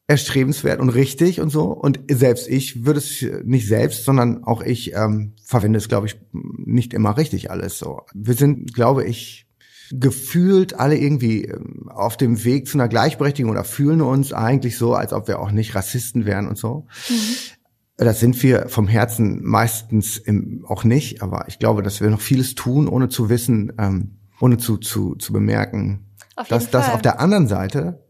erstrebenswert 0.07 0.79
und 0.79 0.89
richtig 0.89 1.39
und 1.39 1.49
so. 1.49 1.65
Und 1.65 1.99
selbst 2.09 2.47
ich 2.47 2.85
würde 2.85 2.99
es 2.99 3.25
nicht 3.43 3.67
selbst, 3.67 4.05
sondern 4.05 4.43
auch 4.43 4.61
ich 4.61 4.93
ähm, 4.93 5.33
verwende 5.43 5.77
es, 5.77 5.87
glaube 5.87 6.07
ich, 6.07 6.19
nicht 6.33 6.93
immer 6.93 7.17
richtig 7.17 7.51
alles 7.51 7.77
so. 7.77 8.01
Wir 8.13 8.33
sind, 8.33 8.73
glaube 8.73 9.05
ich, 9.05 9.47
gefühlt 9.91 10.79
alle 10.79 10.97
irgendwie 10.97 11.45
ähm, 11.45 11.89
auf 11.89 12.17
dem 12.17 12.43
Weg 12.43 12.67
zu 12.67 12.77
einer 12.77 12.87
Gleichberechtigung 12.87 13.51
oder 13.51 13.63
fühlen 13.63 14.01
uns 14.01 14.33
eigentlich 14.33 14.77
so, 14.77 14.95
als 14.95 15.13
ob 15.13 15.27
wir 15.27 15.39
auch 15.39 15.51
nicht 15.51 15.75
Rassisten 15.75 16.25
wären 16.25 16.47
und 16.47 16.57
so. 16.57 16.87
Das 17.97 18.19
sind 18.19 18.41
wir 18.43 18.67
vom 18.67 18.87
Herzen 18.87 19.43
meistens 19.43 20.17
im, 20.17 20.65
auch 20.67 20.83
nicht, 20.83 21.21
aber 21.21 21.45
ich 21.47 21.59
glaube, 21.59 21.81
dass 21.81 22.01
wir 22.01 22.09
noch 22.09 22.19
vieles 22.19 22.53
tun, 22.55 22.87
ohne 22.89 23.07
zu 23.07 23.29
wissen, 23.29 23.71
ähm, 23.79 24.17
ohne 24.41 24.57
zu, 24.57 24.77
zu, 24.77 25.15
zu 25.15 25.31
bemerken, 25.31 26.05
Auf 26.35 26.49
dass 26.49 26.69
das 26.69 26.89
auf 26.89 27.01
der 27.01 27.21
anderen 27.21 27.47
Seite 27.47 28.03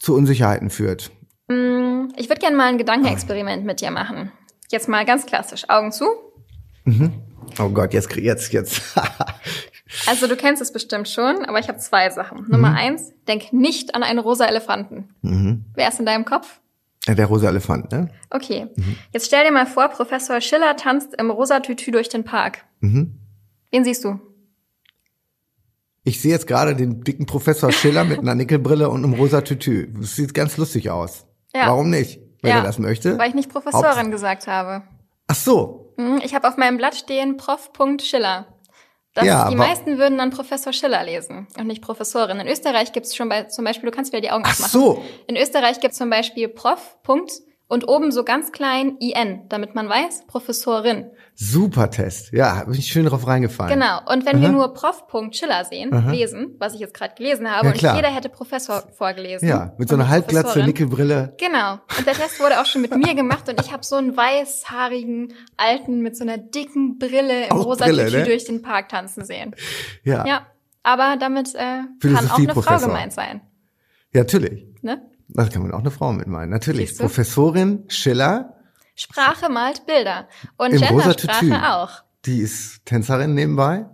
zu 0.00 0.14
Unsicherheiten 0.14 0.70
führt. 0.70 1.12
Mm, 1.48 2.08
Ich 2.16 2.28
würde 2.28 2.40
gerne 2.40 2.56
mal 2.56 2.66
ein 2.68 2.78
Gedankenexperiment 2.78 3.64
mit 3.64 3.80
dir 3.80 3.92
machen. 3.92 4.32
Jetzt 4.70 4.88
mal 4.88 5.04
ganz 5.04 5.24
klassisch. 5.26 5.70
Augen 5.70 5.92
zu. 5.92 6.06
Oh 7.60 7.68
Gott, 7.68 7.92
jetzt, 7.94 8.14
jetzt, 8.16 8.52
jetzt. 8.52 8.82
Also 10.08 10.26
du 10.26 10.36
kennst 10.36 10.60
es 10.60 10.72
bestimmt 10.72 11.08
schon, 11.08 11.44
aber 11.44 11.60
ich 11.60 11.68
habe 11.68 11.78
zwei 11.78 12.10
Sachen. 12.10 12.44
Nummer 12.48 12.74
eins, 12.74 13.12
denk 13.28 13.52
nicht 13.52 13.94
an 13.94 14.02
einen 14.02 14.18
rosa 14.18 14.44
Elefanten. 14.44 15.08
Wer 15.74 15.88
ist 15.88 16.00
in 16.00 16.06
deinem 16.06 16.24
Kopf? 16.24 16.60
Ja, 17.06 17.14
der 17.14 17.26
rosa 17.26 17.48
Elefant, 17.48 17.92
ne? 17.92 18.10
Okay. 18.30 18.66
Jetzt 19.12 19.26
stell 19.26 19.44
dir 19.44 19.52
mal 19.52 19.66
vor, 19.66 19.88
Professor 19.88 20.40
Schiller 20.40 20.76
tanzt 20.76 21.14
im 21.18 21.30
rosa 21.30 21.60
Tütü 21.60 21.90
durch 21.92 22.08
den 22.08 22.24
Park. 22.24 22.64
Mhm. 22.80 23.20
Wen 23.70 23.84
siehst 23.84 24.04
du? 24.04 24.18
Ich 26.04 26.20
sehe 26.20 26.30
jetzt 26.32 26.46
gerade 26.46 26.74
den 26.76 27.02
dicken 27.02 27.26
Professor 27.26 27.72
Schiller 27.72 28.04
mit 28.04 28.18
einer 28.20 28.34
Nickelbrille 28.36 28.88
und 28.90 29.04
einem 29.04 29.14
rosa 29.14 29.40
Tütü. 29.40 29.92
Das 29.98 30.16
sieht 30.16 30.34
ganz 30.34 30.56
lustig 30.56 30.90
aus. 30.90 31.26
Ja. 31.54 31.68
Warum 31.68 31.90
nicht? 31.90 32.20
Wenn 32.42 32.50
Ja, 32.50 32.58
er 32.58 32.62
das 32.64 32.78
möchte. 32.78 33.18
Weil 33.18 33.28
ich 33.30 33.34
nicht 33.34 33.50
Professorin 33.50 34.10
gesagt 34.10 34.46
habe. 34.46 34.84
Ach 35.26 35.34
so. 35.34 35.94
Hm, 35.98 36.20
Ich 36.24 36.34
habe 36.34 36.46
auf 36.48 36.56
meinem 36.56 36.76
Blatt 36.76 36.94
stehen 36.94 37.36
Prof. 37.36 37.70
Schiller. 38.02 38.46
Das, 39.16 39.24
Ja, 39.24 39.48
die 39.48 39.56
meisten 39.56 39.96
würden 39.96 40.18
dann 40.18 40.30
Professor 40.30 40.74
Schiller 40.74 41.02
lesen 41.02 41.48
und 41.58 41.66
nicht 41.66 41.80
Professorin. 41.80 42.38
In 42.38 42.46
Österreich 42.46 42.92
gibt 42.92 43.06
es 43.06 43.16
schon 43.16 43.30
bei, 43.30 43.44
zum 43.44 43.64
Beispiel, 43.64 43.90
du 43.90 43.96
kannst 43.96 44.12
wieder 44.12 44.20
die 44.20 44.30
Augen 44.30 44.44
Ach 44.46 44.52
aufmachen. 44.52 44.70
so. 44.70 45.02
In 45.26 45.36
Österreich 45.38 45.80
gibt 45.80 45.92
es 45.92 45.98
zum 45.98 46.10
Beispiel 46.10 46.48
Prof. 46.48 46.98
Punkt 47.02 47.32
und 47.68 47.88
oben 47.88 48.12
so 48.12 48.22
ganz 48.22 48.52
klein 48.52 48.96
IN, 48.98 49.42
damit 49.48 49.74
man 49.74 49.88
weiß, 49.88 50.26
Professorin. 50.28 51.10
Super 51.34 51.90
Test. 51.90 52.32
Ja, 52.32 52.62
bin 52.64 52.74
ich 52.74 52.86
schön 52.86 53.06
drauf 53.06 53.26
reingefallen. 53.26 53.78
Genau. 53.78 53.98
Und 54.10 54.24
wenn 54.24 54.40
wir 54.40 54.48
Aha. 54.48 54.54
nur 54.54 54.72
Prof. 54.72 55.04
Schiller 55.32 55.64
sehen, 55.64 55.92
Aha. 55.92 56.10
lesen, 56.10 56.54
was 56.58 56.74
ich 56.74 56.80
jetzt 56.80 56.94
gerade 56.94 57.14
gelesen 57.14 57.50
habe, 57.50 57.66
Ja, 57.66 57.72
und 57.72 57.96
jeder 57.96 58.14
hätte 58.14 58.28
Professor 58.28 58.84
vorgelesen. 58.96 59.48
Ja, 59.48 59.74
mit 59.78 59.88
so 59.88 59.96
einer 59.96 60.08
Halbglatze. 60.08 60.62
Nickelbrille. 60.62 61.34
Genau. 61.38 61.78
Und 61.98 62.06
der 62.06 62.14
Test 62.14 62.38
wurde 62.40 62.60
auch 62.60 62.66
schon 62.66 62.82
mit 62.82 62.94
mir 62.96 63.14
gemacht 63.14 63.48
und 63.48 63.60
ich 63.60 63.72
habe 63.72 63.84
so 63.84 63.96
einen 63.96 64.16
weißhaarigen 64.16 65.34
Alten 65.56 66.00
mit 66.00 66.16
so 66.16 66.22
einer 66.24 66.38
dicken 66.38 66.98
Brille 66.98 67.46
im 67.46 67.52
Auch 67.52 67.66
rosa 67.66 67.86
Brille, 67.86 68.10
ne? 68.10 68.24
durch 68.24 68.44
den 68.44 68.62
Park 68.62 68.88
tanzen 68.88 69.24
sehen. 69.24 69.54
Ja. 70.04 70.18
ja. 70.18 70.26
Ja. 70.26 70.46
Aber 70.82 71.16
damit 71.18 71.54
äh, 71.54 71.82
kann 72.00 72.30
auch 72.30 72.38
eine 72.38 72.54
Frau 72.54 72.78
gemeint 72.78 73.12
sein. 73.12 73.40
natürlich. 74.12 74.66
Ne? 74.82 75.02
Das 75.28 75.50
kann 75.50 75.62
man 75.62 75.72
auch 75.72 75.80
eine 75.80 75.90
Frau 75.90 76.12
mit 76.12 76.26
meinen. 76.28 76.50
Natürlich. 76.50 76.96
Professorin 76.96 77.84
Schiller, 77.88 78.54
Sprache 78.94 79.48
malt 79.50 79.84
Bilder. 79.86 80.28
Und. 80.56 80.70
Gendersprache 80.70 81.72
auch. 81.74 81.90
die 82.24 82.38
ist 82.40 82.84
Tänzerin 82.86 83.34
nebenbei 83.34 83.86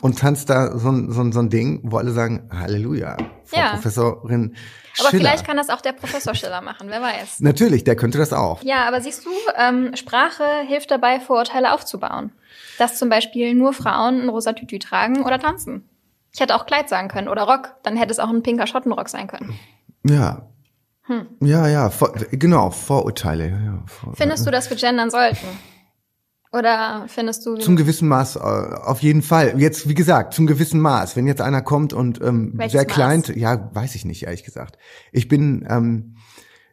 und 0.00 0.18
tanzt 0.18 0.50
da 0.50 0.76
so 0.76 0.90
ein, 0.90 1.12
so 1.12 1.20
ein, 1.20 1.32
so 1.32 1.40
ein 1.40 1.48
Ding, 1.50 1.80
wo 1.84 1.98
alle 1.98 2.10
sagen, 2.12 2.48
Halleluja, 2.52 3.16
Frau 3.44 3.58
Ja. 3.58 3.70
Professorin 3.74 4.56
Aber 4.98 5.10
Schiller. 5.10 5.20
vielleicht 5.22 5.46
kann 5.46 5.56
das 5.56 5.68
auch 5.70 5.80
der 5.80 5.92
Professor 5.92 6.34
Schiller 6.34 6.60
machen, 6.60 6.88
wer 6.90 7.00
weiß. 7.00 7.40
Natürlich, 7.40 7.84
der 7.84 7.94
könnte 7.94 8.18
das 8.18 8.32
auch. 8.32 8.62
Ja, 8.64 8.88
aber 8.88 9.00
siehst 9.00 9.24
du, 9.24 9.30
ähm, 9.56 9.94
Sprache 9.94 10.44
hilft 10.66 10.90
dabei, 10.90 11.20
Vorurteile 11.20 11.72
aufzubauen. 11.72 12.32
Dass 12.78 12.98
zum 12.98 13.08
Beispiel 13.08 13.54
nur 13.54 13.72
Frauen 13.74 14.22
ein 14.22 14.28
rosa 14.28 14.54
Tütü 14.54 14.78
tragen 14.78 15.22
oder 15.22 15.38
tanzen. 15.38 15.88
Ich 16.34 16.40
hätte 16.40 16.56
auch 16.56 16.66
Kleid 16.66 16.88
sagen 16.88 17.08
können 17.08 17.28
oder 17.28 17.42
Rock, 17.42 17.76
dann 17.84 17.96
hätte 17.96 18.10
es 18.10 18.18
auch 18.18 18.28
ein 18.30 18.42
pinker 18.42 18.66
Schottenrock 18.66 19.08
sein 19.08 19.28
können. 19.28 19.56
Ja. 20.04 20.48
Hm. 21.12 21.26
Ja, 21.46 21.68
ja, 21.68 21.90
vor, 21.90 22.12
genau, 22.30 22.70
Vorurteile. 22.70 23.48
Ja, 23.48 23.82
vor, 23.86 24.14
Findest 24.16 24.46
du, 24.46 24.50
dass 24.50 24.70
wir 24.70 24.76
gendern 24.76 25.10
sollten? 25.10 25.46
Oder 26.52 27.04
findest 27.08 27.46
du, 27.46 27.56
Zum 27.56 27.76
gewissen 27.76 28.08
Maß, 28.08 28.36
äh, 28.36 28.38
auf 28.40 29.02
jeden 29.02 29.22
Fall. 29.22 29.58
Jetzt, 29.58 29.88
wie 29.88 29.94
gesagt, 29.94 30.34
zum 30.34 30.46
gewissen 30.46 30.80
Maß. 30.80 31.16
Wenn 31.16 31.26
jetzt 31.26 31.40
einer 31.40 31.62
kommt 31.62 31.94
und 31.94 32.20
ähm, 32.20 32.52
Welches 32.54 32.72
sehr 32.72 32.84
klein, 32.84 33.20
Maß? 33.20 33.36
ja, 33.36 33.70
weiß 33.72 33.94
ich 33.94 34.04
nicht, 34.04 34.24
ehrlich 34.24 34.44
gesagt. 34.44 34.76
Ich 35.12 35.28
bin, 35.28 35.66
ähm, 35.68 36.16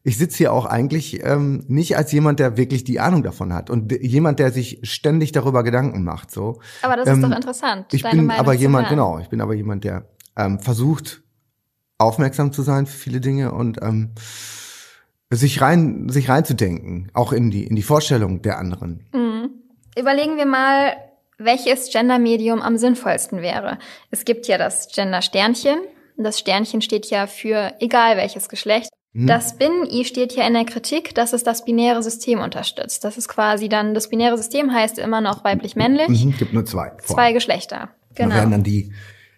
ich 0.03 0.17
sitze 0.17 0.38
hier 0.38 0.53
auch 0.53 0.65
eigentlich 0.65 1.24
ähm, 1.24 1.63
nicht 1.67 1.96
als 1.96 2.12
jemand, 2.12 2.39
der 2.39 2.58
wirklich 2.58 2.84
die 2.84 3.00
Ahnung 3.00 3.24
davon 3.24 3.53
hat 3.53 3.69
und 3.69 3.91
jemand, 4.01 4.39
der 4.39 4.51
sich 4.51 4.79
ständig 4.84 5.31
darüber 5.31 5.63
Gedanken 5.63 6.03
macht. 6.03 6.29
So. 6.29 6.60
aber 6.81 6.98
das 6.98 7.08
ähm, 7.08 7.15
ist 7.15 7.29
doch 7.29 7.36
interessant. 7.36 7.93
Ich 7.93 8.03
bin 8.03 8.31
aber 8.31 8.53
jemand, 8.53 8.88
hören. 8.88 8.96
genau, 8.98 9.19
ich 9.19 9.29
bin 9.29 9.39
aber 9.39 9.53
jemand, 9.53 9.86
der 9.86 10.10
ähm, 10.36 10.60
versucht, 10.60 11.24
aufmerksam 12.00 12.51
zu 12.51 12.63
sein 12.63 12.88
für 12.88 12.98
viele 12.98 13.22
Dinge 13.22 13.51
und 13.51 13.79
ähm, 13.82 14.12
sich 15.32 15.62
rein, 15.62 16.10
sich 16.10 16.29
reinzudenken, 16.29 17.12
auch 17.13 17.32
in 17.34 17.51
die, 17.51 17.65
in 17.68 17.75
die 17.75 17.84
Vorstellung 17.84 18.41
der 18.41 18.58
anderen. 18.58 19.06
Mhm. 19.13 19.50
Überlegen 19.98 20.38
wir 20.38 20.46
mal, 20.46 20.96
welches 21.38 21.91
Gendermedium 21.91 22.62
am 22.62 22.77
sinnvollsten 22.77 23.41
wäre. 23.41 23.77
Es 24.12 24.25
gibt 24.25 24.48
ja 24.48 24.58
das 24.58 24.88
Gender-Sternchen. 24.94 25.77
Das 26.18 26.39
Sternchen 26.39 26.82
steht 26.82 27.06
ja 27.08 27.27
für 27.27 27.74
egal 27.79 28.18
welches 28.18 28.50
Geschlecht. 28.50 28.89
Mhm. 29.13 29.27
Das 29.27 29.58
Bin-I 29.58 30.03
steht 30.06 30.34
ja 30.36 30.46
in 30.48 30.53
der 30.53 30.65
Kritik, 30.65 31.15
dass 31.15 31.34
es 31.34 31.44
das 31.44 31.63
binäre 31.65 32.03
System 32.03 32.39
unterstützt. 32.39 33.03
Das 33.03 33.18
ist 33.18 33.27
quasi 33.29 33.70
dann, 33.70 33.94
das 33.94 34.10
binäre 34.10 34.38
System 34.38 34.74
heißt 34.74 35.00
immer 35.00 35.22
noch 35.22 35.44
weiblich-männlich, 35.44 36.25
Mhm, 36.25 36.36
gibt 36.38 36.53
nur 36.53 36.65
zwei. 36.65 36.91
zwei 37.03 37.34
Geschlechter. 37.34 37.89
Da 38.15 38.20
werden 38.20 38.29
Genau. 38.32 38.50
dann 38.51 38.63
die 38.63 38.91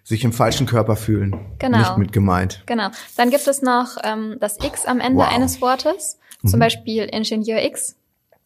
sich 0.04 0.24
im 0.24 0.32
falschen 0.32 0.66
Körper 0.66 0.96
fühlen. 0.96 1.38
Genau. 1.58 1.78
Nicht 1.78 1.96
mit 1.96 2.12
gemeint. 2.12 2.62
Genau. 2.66 2.88
Dann 3.16 3.30
gibt 3.30 3.46
es 3.46 3.62
noch 3.62 3.96
ähm, 4.02 4.36
das 4.40 4.58
X 4.62 4.84
am 4.86 5.00
Ende 5.00 5.18
Wow. 5.20 5.28
Mhm. 5.28 5.34
eines 5.36 5.60
Wortes, 5.60 6.18
zum 6.44 6.58
Beispiel 6.58 7.04
Ingenieur 7.04 7.62
X. 7.64 7.96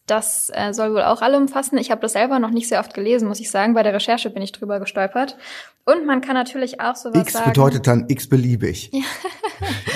Das 0.07 0.53
äh, 0.55 0.73
soll 0.73 0.93
wohl 0.93 1.03
auch 1.03 1.21
alle 1.21 1.37
umfassen. 1.37 1.79
Ich 1.79 1.91
habe 1.91 2.01
das 2.01 2.13
selber 2.13 2.39
noch 2.39 2.51
nicht 2.51 2.69
sehr 2.69 2.79
oft 2.79 2.95
gelesen, 2.95 3.27
muss 3.27 3.41
ich 3.41 3.51
sagen. 3.51 3.75
Bei 3.75 3.83
der 3.83 3.93
Recherche 3.93 4.31
bin 4.31 4.41
ich 4.41 4.53
drüber 4.53 4.79
gestolpert. 4.79 5.37
Und 5.85 6.07
man 6.07 6.21
kann 6.21 6.35
natürlich 6.35 6.81
auch 6.81 6.95
sowas 6.95 7.23
X 7.23 7.33
sagen. 7.33 7.51
bedeutet 7.51 7.87
dann 7.89 8.05
x 8.09 8.29
beliebig. 8.29 8.93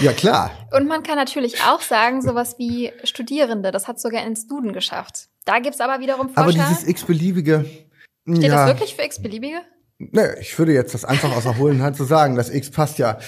Ja, 0.03 0.13
klar. 0.17 0.51
Und 0.73 0.89
man 0.89 1.05
kann 1.05 1.15
natürlich 1.17 1.63
auch 1.63 1.81
sagen, 1.81 2.23
sowas 2.23 2.57
wie 2.59 2.91
Studierende. 3.05 3.71
Das 3.71 3.87
hat 3.87 4.01
sogar 4.01 4.25
ins 4.27 4.49
Duden 4.49 4.73
geschafft. 4.73 5.29
Da 5.45 5.61
gibt's 5.61 5.81
aber 5.81 6.01
wiederum 6.01 6.31
Aber 6.35 6.51
Forscher. 6.51 6.67
dieses 6.69 6.89
x-beliebige. 6.89 7.65
Steht 8.27 8.43
ja, 8.43 8.67
das 8.67 8.67
wirklich 8.67 8.97
für 8.97 9.03
x-beliebige? 9.03 9.61
Ne, 10.01 10.35
ich 10.41 10.59
würde 10.59 10.73
jetzt 10.73 10.95
das 10.95 11.05
einfach 11.05 11.37
aus 11.37 11.43
der 11.43 11.59
hohlen 11.59 11.83
Hand 11.83 11.97
so 11.97 12.05
sagen. 12.05 12.35
Das 12.35 12.49
X 12.49 12.71
passt 12.71 12.99
ja. 12.99 13.19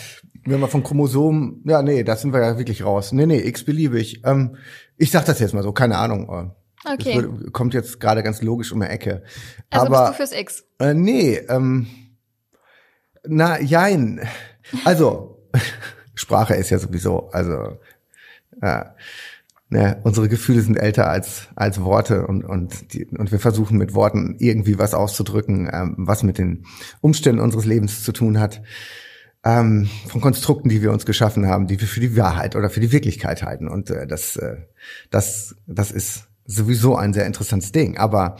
Wenn 0.45 0.59
man 0.59 0.71
von 0.71 0.83
Chromosomen, 0.83 1.63
ja, 1.67 1.83
nee, 1.83 2.03
da 2.03 2.17
sind 2.17 2.33
wir 2.33 2.41
ja 2.41 2.59
wirklich 2.59 2.83
raus. 2.85 3.13
Nee, 3.13 3.27
nee, 3.27 3.39
x-beliebig. 3.39 4.23
Ähm, 4.25 4.57
ich 4.97 5.11
sag 5.13 5.25
das 5.27 5.39
jetzt 5.39 5.55
mal 5.55 5.63
so, 5.63 5.73
keine 5.73 5.99
Ahnung. 5.99 6.27
Das 6.83 6.95
Okay. 6.95 7.15
würde, 7.15 7.51
kommt 7.53 7.75
jetzt 7.75 8.01
gerade 8.01 8.25
ganz 8.25 8.43
logisch 8.43 8.73
um 8.73 8.81
die 8.81 8.87
Ecke. 8.87 9.23
Also 9.71 9.87
Aber 9.87 10.01
bist 10.09 10.13
du 10.13 10.17
fürs 10.17 10.33
X. 10.41 10.65
Äh, 10.81 10.95
nee, 10.95 11.37
ähm, 11.49 11.87
na, 13.25 13.61
jein. 13.61 14.21
Also, 14.85 15.47
Sprache 16.15 16.55
ist 16.55 16.71
ja 16.71 16.79
sowieso, 16.79 17.29
also, 17.31 17.79
äh, 18.61 18.85
ne, 19.73 20.01
unsere 20.05 20.29
Gefühle 20.29 20.61
sind 20.61 20.77
älter 20.77 21.09
als, 21.09 21.49
als 21.57 21.81
Worte 21.83 22.27
und, 22.27 22.45
und, 22.45 22.93
die, 22.93 23.07
und 23.07 23.33
wir 23.33 23.41
versuchen 23.41 23.79
mit 23.79 23.95
Worten 23.95 24.37
irgendwie 24.39 24.79
was 24.79 24.95
auszudrücken, 24.95 25.69
ähm, 25.73 25.95
was 25.99 26.23
mit 26.23 26.39
den 26.39 26.67
Umständen 27.01 27.41
unseres 27.41 27.65
Lebens 27.65 28.05
zu 28.05 28.13
tun 28.13 28.39
hat. 28.39 28.63
Ähm, 29.45 29.89
von 30.07 30.21
Konstrukten, 30.21 30.69
die 30.69 30.83
wir 30.83 30.93
uns 30.93 31.05
geschaffen 31.05 31.49
haben, 31.49 31.67
die 31.67 31.81
wir 31.81 31.89
für 31.89 31.99
die 31.99 32.17
Wahrheit 32.17 32.55
oder 32.55 32.71
für 32.71 32.79
die 32.79 32.93
Wirklichkeit 32.93 33.43
halten. 33.43 33.67
Und 33.67 33.91
äh, 33.91 34.07
das, 34.07 34.37
äh, 34.37 34.59
das, 35.11 35.57
das 35.67 35.91
ist 35.91 36.29
sowieso 36.45 36.95
ein 36.95 37.13
sehr 37.13 37.27
interessantes 37.27 37.73
Ding. 37.73 37.97
Aber 37.97 38.37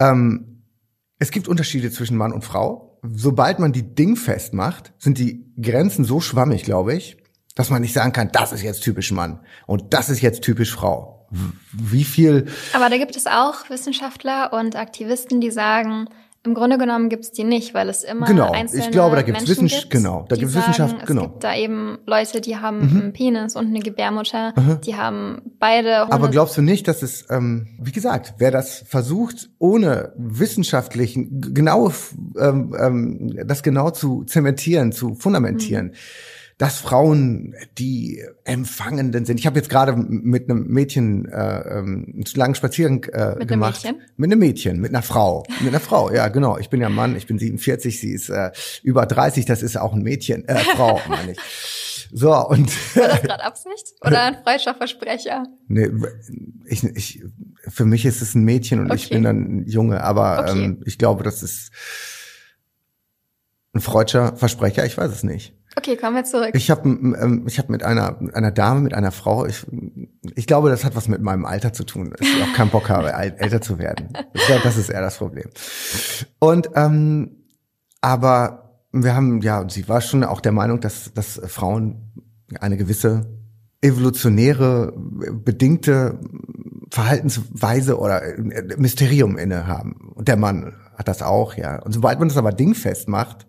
ähm, 0.00 0.64
es 1.20 1.30
gibt 1.30 1.46
Unterschiede 1.46 1.92
zwischen 1.92 2.16
Mann 2.16 2.32
und 2.32 2.44
Frau. 2.44 2.98
Sobald 3.12 3.60
man 3.60 3.72
die 3.72 3.94
Ding 3.94 4.16
festmacht, 4.16 4.92
sind 4.98 5.18
die 5.18 5.52
Grenzen 5.60 6.04
so 6.04 6.20
schwammig, 6.20 6.64
glaube 6.64 6.94
ich, 6.94 7.19
dass 7.54 7.70
man 7.70 7.82
nicht 7.82 7.92
sagen 7.94 8.12
kann, 8.12 8.30
das 8.32 8.52
ist 8.52 8.62
jetzt 8.62 8.82
typisch 8.82 9.10
Mann 9.12 9.40
und 9.66 9.92
das 9.92 10.08
ist 10.10 10.20
jetzt 10.20 10.42
typisch 10.42 10.72
Frau. 10.72 11.26
Wie 11.72 12.04
viel 12.04 12.46
Aber 12.72 12.88
da 12.90 12.96
gibt 12.98 13.14
es 13.16 13.26
auch 13.26 13.68
Wissenschaftler 13.70 14.52
und 14.52 14.74
Aktivisten, 14.76 15.40
die 15.40 15.50
sagen, 15.50 16.06
im 16.42 16.54
Grunde 16.54 16.78
genommen 16.78 17.10
gibt's 17.10 17.32
die 17.32 17.44
nicht, 17.44 17.74
weil 17.74 17.88
es 17.90 18.02
immer 18.02 18.26
Genau, 18.26 18.50
einzelne 18.50 18.84
ich 18.84 18.90
glaube, 18.90 19.14
da 19.14 19.22
gibt's 19.22 19.46
Menschen 19.46 19.66
Wissens- 19.68 19.80
gibt, 19.82 19.90
genau, 19.90 20.24
da 20.28 20.36
gibt's 20.36 20.54
sagen, 20.54 20.68
Wissenschaft- 20.70 20.96
es 21.02 21.06
genau. 21.06 21.22
gibt 21.28 21.44
da 21.44 21.54
eben 21.54 21.98
Leute, 22.06 22.40
die 22.40 22.56
haben 22.56 22.80
einen 22.80 23.12
Penis 23.12 23.56
und 23.56 23.66
eine 23.66 23.80
Gebärmutter, 23.80 24.54
die 24.86 24.96
haben 24.96 25.42
beide 25.58 25.98
Aber 26.10 26.14
Homo- 26.26 26.30
glaubst 26.30 26.56
du 26.56 26.62
nicht, 26.62 26.88
dass 26.88 27.02
es, 27.02 27.26
ähm, 27.30 27.68
wie 27.78 27.92
gesagt, 27.92 28.34
wer 28.38 28.50
das 28.50 28.82
versucht, 28.88 29.50
ohne 29.58 30.14
wissenschaftlichen, 30.16 31.40
g- 31.42 31.52
genaue, 31.52 31.90
f- 31.90 32.14
ähm, 32.38 32.74
ähm, 32.80 33.38
das 33.46 33.62
genau 33.62 33.90
zu 33.90 34.24
zementieren, 34.24 34.92
zu 34.92 35.14
fundamentieren, 35.14 35.88
Mhm. 35.88 35.92
Dass 36.60 36.78
Frauen 36.78 37.54
die 37.78 38.22
Empfangenden 38.44 39.24
sind. 39.24 39.40
Ich 39.40 39.46
habe 39.46 39.56
jetzt 39.58 39.70
gerade 39.70 39.96
mit 39.96 40.50
einem 40.50 40.66
Mädchen 40.66 41.26
äh, 41.26 41.78
ähm, 41.78 42.12
einen 42.12 42.24
langen 42.34 42.54
Spaziergang 42.54 43.04
äh, 43.04 43.16
einem 43.38 43.46
gemacht. 43.46 43.82
Mädchen? 43.82 44.02
Mit 44.18 44.30
einem 44.30 44.40
Mädchen, 44.40 44.78
mit 44.78 44.90
einer 44.90 45.00
Frau. 45.02 45.46
mit 45.60 45.68
einer 45.70 45.80
Frau, 45.80 46.12
ja 46.12 46.28
genau. 46.28 46.58
Ich 46.58 46.68
bin 46.68 46.82
ja 46.82 46.90
Mann, 46.90 47.16
ich 47.16 47.26
bin 47.26 47.38
47, 47.38 47.98
sie 47.98 48.12
ist 48.12 48.28
äh, 48.28 48.50
über 48.82 49.06
30, 49.06 49.46
das 49.46 49.62
ist 49.62 49.78
auch 49.78 49.94
ein 49.94 50.02
Mädchen, 50.02 50.46
äh, 50.48 50.58
Frau, 50.58 51.00
meine 51.08 51.32
ich. 51.32 51.38
So, 52.12 52.30
und 52.48 52.70
War 52.94 53.08
das 53.08 53.22
gerade 53.22 53.42
Absicht? 53.44 53.94
Oder 54.04 54.22
ein 54.24 54.36
freudscher 54.42 54.74
Versprecher? 54.74 55.44
Nee, 55.68 55.88
ich, 56.66 56.84
ich, 56.84 57.22
für 57.68 57.86
mich 57.86 58.04
ist 58.04 58.20
es 58.20 58.34
ein 58.34 58.44
Mädchen 58.44 58.80
und 58.80 58.92
ich 58.92 59.06
Okay. 59.06 59.14
bin 59.14 59.22
dann 59.22 59.36
ein 59.60 59.66
Junge, 59.66 60.02
aber 60.04 60.40
Okay. 60.40 60.62
ähm, 60.64 60.82
ich 60.84 60.98
glaube, 60.98 61.22
das 61.24 61.42
ist 61.42 61.70
ein 63.72 63.80
freudscher 63.80 64.36
Versprecher, 64.36 64.84
ich 64.84 64.98
weiß 64.98 65.10
es 65.10 65.22
nicht. 65.22 65.54
Okay, 65.76 65.96
kommen 65.96 66.16
wir 66.16 66.24
zurück. 66.24 66.50
Ich 66.54 66.70
habe 66.70 66.88
ähm, 66.88 67.44
ich 67.46 67.58
hab 67.58 67.68
mit 67.68 67.82
einer 67.82 68.18
einer 68.34 68.50
Dame, 68.50 68.80
mit 68.80 68.94
einer 68.94 69.12
Frau, 69.12 69.46
ich, 69.46 69.64
ich 70.34 70.46
glaube, 70.46 70.68
das 70.68 70.84
hat 70.84 70.96
was 70.96 71.08
mit 71.08 71.22
meinem 71.22 71.44
Alter 71.44 71.72
zu 71.72 71.84
tun, 71.84 72.12
dass 72.16 72.26
ich 72.26 72.42
auch 72.42 72.52
keinen 72.54 72.70
Bock 72.70 72.88
habe, 72.88 73.12
älter 73.12 73.60
zu 73.60 73.78
werden. 73.78 74.08
Ich 74.34 74.46
glaube, 74.46 74.62
das 74.64 74.76
ist 74.76 74.90
eher 74.90 75.00
das 75.00 75.18
Problem. 75.18 75.48
Und 76.40 76.70
ähm, 76.74 77.36
aber 78.00 78.80
wir 78.92 79.14
haben 79.14 79.40
ja, 79.42 79.68
sie 79.68 79.88
war 79.88 80.00
schon 80.00 80.24
auch 80.24 80.40
der 80.40 80.52
Meinung, 80.52 80.80
dass 80.80 81.12
dass 81.14 81.40
Frauen 81.46 82.12
eine 82.58 82.76
gewisse 82.76 83.26
evolutionäre, 83.80 84.92
bedingte 84.96 86.18
Verhaltensweise 86.90 87.98
oder 87.98 88.22
Mysterium 88.76 89.38
inne 89.38 89.66
haben. 89.66 90.12
Und 90.14 90.28
der 90.28 90.36
Mann 90.36 90.74
hat 90.96 91.08
das 91.08 91.22
auch, 91.22 91.54
ja. 91.54 91.80
Und 91.80 91.92
sobald 91.92 92.18
man 92.18 92.28
das 92.28 92.36
aber 92.36 92.52
dingfest 92.52 93.08
macht, 93.08 93.46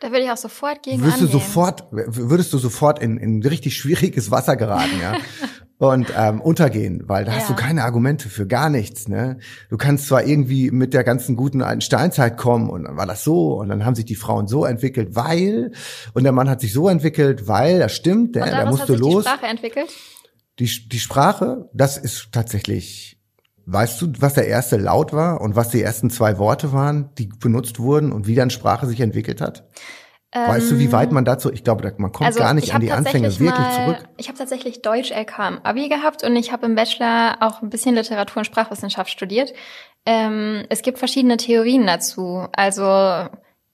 da 0.00 0.10
würde 0.10 0.24
ich 0.24 0.30
auch 0.30 0.36
sofort 0.36 0.82
gegen 0.82 1.00
würdest 1.00 1.22
angehen. 1.22 1.32
du 1.32 1.38
sofort, 1.38 1.84
würdest 1.90 2.52
du 2.52 2.58
sofort 2.58 2.98
in, 2.98 3.16
in 3.16 3.42
richtig 3.42 3.76
schwieriges 3.76 4.30
Wasser 4.30 4.56
geraten, 4.56 5.00
ja. 5.00 5.14
und 5.78 6.12
ähm, 6.16 6.40
untergehen, 6.40 7.02
weil 7.06 7.24
da 7.24 7.32
ja. 7.32 7.38
hast 7.38 7.50
du 7.50 7.54
keine 7.54 7.84
Argumente 7.84 8.28
für 8.28 8.46
gar 8.46 8.70
nichts. 8.70 9.08
Ne? 9.08 9.38
Du 9.68 9.76
kannst 9.76 10.06
zwar 10.06 10.24
irgendwie 10.24 10.70
mit 10.70 10.94
der 10.94 11.04
ganzen 11.04 11.36
guten 11.36 11.62
alten 11.62 11.82
Steinzeit 11.82 12.36
kommen 12.36 12.70
und 12.70 12.84
dann 12.84 12.96
war 12.96 13.06
das 13.06 13.24
so 13.24 13.58
und 13.58 13.68
dann 13.68 13.84
haben 13.84 13.94
sich 13.94 14.06
die 14.06 14.14
Frauen 14.14 14.48
so 14.48 14.64
entwickelt, 14.64 15.14
weil 15.14 15.72
und 16.14 16.24
der 16.24 16.32
Mann 16.32 16.48
hat 16.48 16.60
sich 16.60 16.72
so 16.72 16.88
entwickelt, 16.88 17.46
weil 17.46 17.78
das 17.78 17.94
stimmt, 17.94 18.36
der, 18.36 18.46
der 18.46 18.66
musste 18.66 18.82
hat 18.82 18.88
sich 18.88 18.98
los. 18.98 19.24
Die 19.24 19.30
Sprache 19.30 19.46
entwickelt? 19.46 19.92
Die, 20.58 20.88
die 20.88 21.00
Sprache, 21.00 21.68
das 21.74 21.98
ist 21.98 22.28
tatsächlich 22.32 23.15
Weißt 23.66 24.00
du, 24.00 24.12
was 24.20 24.34
der 24.34 24.46
erste 24.46 24.76
Laut 24.76 25.12
war 25.12 25.40
und 25.40 25.56
was 25.56 25.70
die 25.70 25.82
ersten 25.82 26.08
zwei 26.08 26.38
Worte 26.38 26.72
waren, 26.72 27.10
die 27.18 27.26
benutzt 27.26 27.80
wurden 27.80 28.12
und 28.12 28.26
wie 28.26 28.36
dann 28.36 28.50
Sprache 28.50 28.86
sich 28.86 29.00
entwickelt 29.00 29.40
hat? 29.40 29.68
Weißt 30.32 30.70
du, 30.70 30.78
wie 30.78 30.92
weit 30.92 31.12
man 31.12 31.24
dazu, 31.24 31.50
ich 31.50 31.64
glaube, 31.64 31.94
man 31.96 32.12
kommt 32.12 32.26
also 32.26 32.40
gar 32.40 32.52
nicht 32.52 32.74
an 32.74 32.80
die 32.80 32.92
Anfänge 32.92 33.28
wirklich 33.38 33.58
mal, 33.58 33.84
zurück. 33.86 34.08
Ich 34.18 34.28
habe 34.28 34.36
tatsächlich 34.36 34.82
Deutsch 34.82 35.10
LK 35.10 35.38
im 35.48 35.58
Abi 35.64 35.88
gehabt 35.88 36.24
und 36.24 36.36
ich 36.36 36.52
habe 36.52 36.66
im 36.66 36.74
Bachelor 36.74 37.38
auch 37.40 37.62
ein 37.62 37.70
bisschen 37.70 37.94
Literatur 37.94 38.38
und 38.38 38.44
Sprachwissenschaft 38.44 39.10
studiert. 39.10 39.54
Ähm, 40.04 40.64
es 40.68 40.82
gibt 40.82 40.98
verschiedene 40.98 41.38
Theorien 41.38 41.86
dazu. 41.86 42.46
Also 42.52 42.84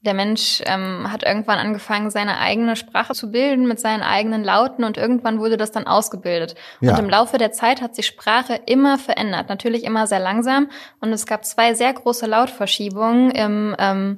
der 0.03 0.15
Mensch 0.15 0.63
ähm, 0.67 1.11
hat 1.11 1.23
irgendwann 1.23 1.59
angefangen, 1.59 2.11
seine 2.11 2.39
eigene 2.39 2.75
Sprache 2.75 3.15
zu 3.15 3.31
bilden 3.31 3.69
mit 3.69 3.79
seinen 3.79 4.03
eigenen 4.03 4.43
Lauten 4.43 4.83
und 4.83 4.97
irgendwann 4.97 5.39
wurde 5.39 5.57
das 5.57 5.71
dann 5.71 5.87
ausgebildet. 5.87 6.57
Ja. 6.81 6.93
Und 6.93 6.99
im 6.99 7.09
Laufe 7.09 7.39
der 7.39 7.53
Zeit 7.53 7.81
hat 7.81 7.95
sich 7.95 8.07
Sprache 8.07 8.61
immer 8.67 8.99
verändert, 8.99 9.49
natürlich 9.49 9.85
immer 9.85 10.09
sehr 10.09 10.19
langsam. 10.19 10.69
Und 11.01 11.13
es 11.13 11.25
gab 11.25 11.45
zwei 11.45 11.75
sehr 11.75 11.93
große 11.93 12.27
Lautverschiebungen 12.27 13.31
im, 13.31 13.77
ähm, 13.79 14.17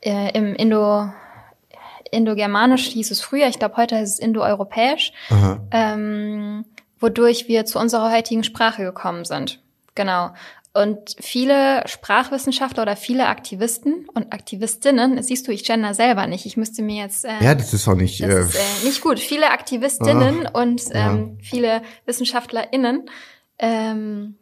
äh, 0.00 0.30
im 0.32 0.54
Indo 0.54 1.10
Indogermanisch 2.12 2.86
hieß 2.86 3.10
es 3.10 3.20
früher, 3.20 3.48
ich 3.48 3.58
glaube 3.58 3.76
heute 3.76 3.96
heißt 3.96 4.14
es 4.14 4.18
Indoeuropäisch, 4.20 5.12
ähm, 5.72 6.64
wodurch 7.00 7.48
wir 7.48 7.64
zu 7.64 7.80
unserer 7.80 8.12
heutigen 8.12 8.44
Sprache 8.44 8.84
gekommen 8.84 9.24
sind. 9.24 9.58
Genau. 9.96 10.30
Und 10.76 11.16
viele 11.20 11.82
Sprachwissenschaftler 11.86 12.82
oder 12.82 12.96
viele 12.96 13.28
Aktivisten 13.28 14.06
und 14.12 14.32
Aktivistinnen, 14.34 15.22
siehst 15.22 15.48
du, 15.48 15.52
ich 15.52 15.64
gender 15.64 15.94
selber 15.94 16.26
nicht. 16.26 16.44
Ich 16.44 16.58
müsste 16.58 16.82
mir 16.82 17.02
jetzt. 17.02 17.24
Äh, 17.24 17.42
ja, 17.42 17.54
das 17.54 17.72
ist 17.72 17.88
auch 17.88 17.94
nicht. 17.94 18.20
Das 18.20 18.28
äh, 18.28 18.40
ist, 18.42 18.54
äh, 18.54 18.86
nicht 18.86 19.00
gut. 19.00 19.18
Viele 19.18 19.50
Aktivistinnen 19.50 20.46
ah, 20.46 20.60
und 20.60 20.82
ähm, 20.92 21.38
ja. 21.38 21.44
viele 21.44 21.82
WissenschaftlerInnen 22.04 23.08
ähm, 23.58 24.36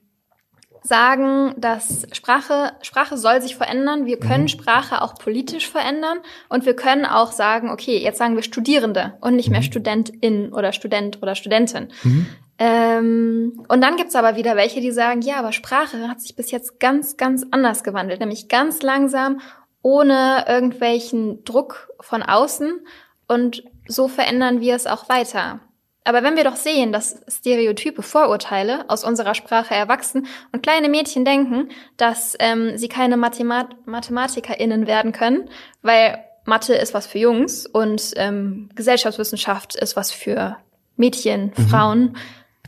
sagen, 0.85 1.55
dass 1.57 2.07
Sprache, 2.12 2.73
Sprache 2.83 3.17
soll 3.17 3.41
sich 3.41 3.57
verändern. 3.57 4.05
Wir 4.05 4.21
können 4.21 4.45
mhm. 4.45 4.49
Sprache 4.49 5.00
auch 5.00 5.14
politisch 5.14 5.69
verändern 5.69 6.19
und 6.50 6.67
wir 6.67 6.76
können 6.76 7.07
auch 7.07 7.33
sagen, 7.33 7.71
okay, 7.71 7.99
jetzt 7.99 8.19
sagen 8.19 8.37
wir 8.37 8.43
Studierende 8.43 9.14
und 9.23 9.35
nicht 9.35 9.49
mehr 9.49 9.61
mhm. 9.61 9.64
Studentin 9.64 10.53
oder 10.53 10.73
Student 10.73 11.23
oder 11.23 11.35
Studentin. 11.35 11.88
Mhm. 12.03 12.26
Ähm, 12.59 13.64
und 13.67 13.81
dann 13.81 13.97
gibt's 13.97 14.14
aber 14.14 14.37
wieder 14.37 14.57
welche, 14.57 14.83
die 14.83 14.93
sagen, 14.93 15.23
ja, 15.23 15.37
aber 15.38 15.53
Sprache 15.53 16.07
hat 16.07 16.21
sich 16.21 16.37
bis 16.37 16.50
jetzt 16.50 16.79
ganz, 16.79 17.17
ganz 17.17 17.47
anders 17.50 17.83
gewandelt, 17.83 18.21
nämlich 18.21 18.49
ganz 18.49 18.83
langsam, 18.83 19.41
ohne 19.83 20.45
irgendwelchen 20.47 21.45
Druck 21.45 21.88
von 22.00 22.23
außen. 22.23 22.81
Und 23.26 23.64
so 23.88 24.07
verändern 24.07 24.61
wir 24.61 24.76
es 24.76 24.87
auch 24.87 25.09
weiter. 25.09 25.61
Aber 26.04 26.23
wenn 26.23 26.37
wir 26.37 26.44
doch 26.44 26.56
sehen, 26.56 26.92
dass 26.92 27.23
Stereotype, 27.28 28.02
Vorurteile 28.02 28.84
aus 28.88 29.04
unserer 29.04 29.34
Sprache 29.34 29.75
erwachsen 29.75 30.26
und 30.52 30.62
kleine 30.62 30.90
Mädchen 30.90 31.25
denken, 31.25 31.70
dass 31.96 32.37
ähm, 32.40 32.76
sie 32.76 32.88
keine 32.88 33.16
Mathemat 33.16 33.75
MathematikerInnen 33.87 34.87
werden 34.87 35.12
können, 35.12 35.49
weil 35.80 36.23
Mathe 36.44 36.75
ist 36.75 36.92
was 36.92 37.06
für 37.06 37.18
Jungs 37.18 37.66
und 37.66 38.12
ähm, 38.16 38.68
Gesellschaftswissenschaft 38.75 39.76
ist 39.76 39.96
was 39.96 40.12
für 40.12 40.58
Mädchen, 40.96 41.52
mhm. 41.56 41.68
Frauen 41.68 42.17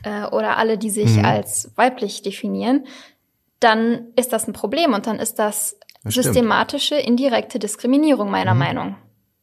äh, 0.03 0.25
oder 0.25 0.57
alle, 0.57 0.79
die 0.79 0.89
sich 0.89 1.17
mhm. 1.17 1.25
als 1.25 1.71
weiblich 1.75 2.23
definieren, 2.23 2.87
dann 3.59 4.07
ist 4.15 4.33
das 4.33 4.47
ein 4.47 4.53
Problem 4.53 4.93
und 4.93 5.05
dann 5.05 5.19
ist 5.19 5.37
das, 5.37 5.77
das 6.03 6.15
systematische, 6.15 6.95
indirekte 6.95 7.59
Diskriminierung 7.59 8.31
meiner 8.31 8.55
mhm. 8.55 8.59
Meinung. 8.59 8.95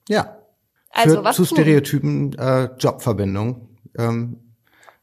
Ja. 0.09 0.38
Also 0.90 1.14
Führt 1.14 1.24
was 1.24 1.37
zu 1.37 1.44
Stereotypen 1.44 2.38
äh, 2.38 2.70
Jobverbindung 2.78 3.73
ähm, 3.98 4.38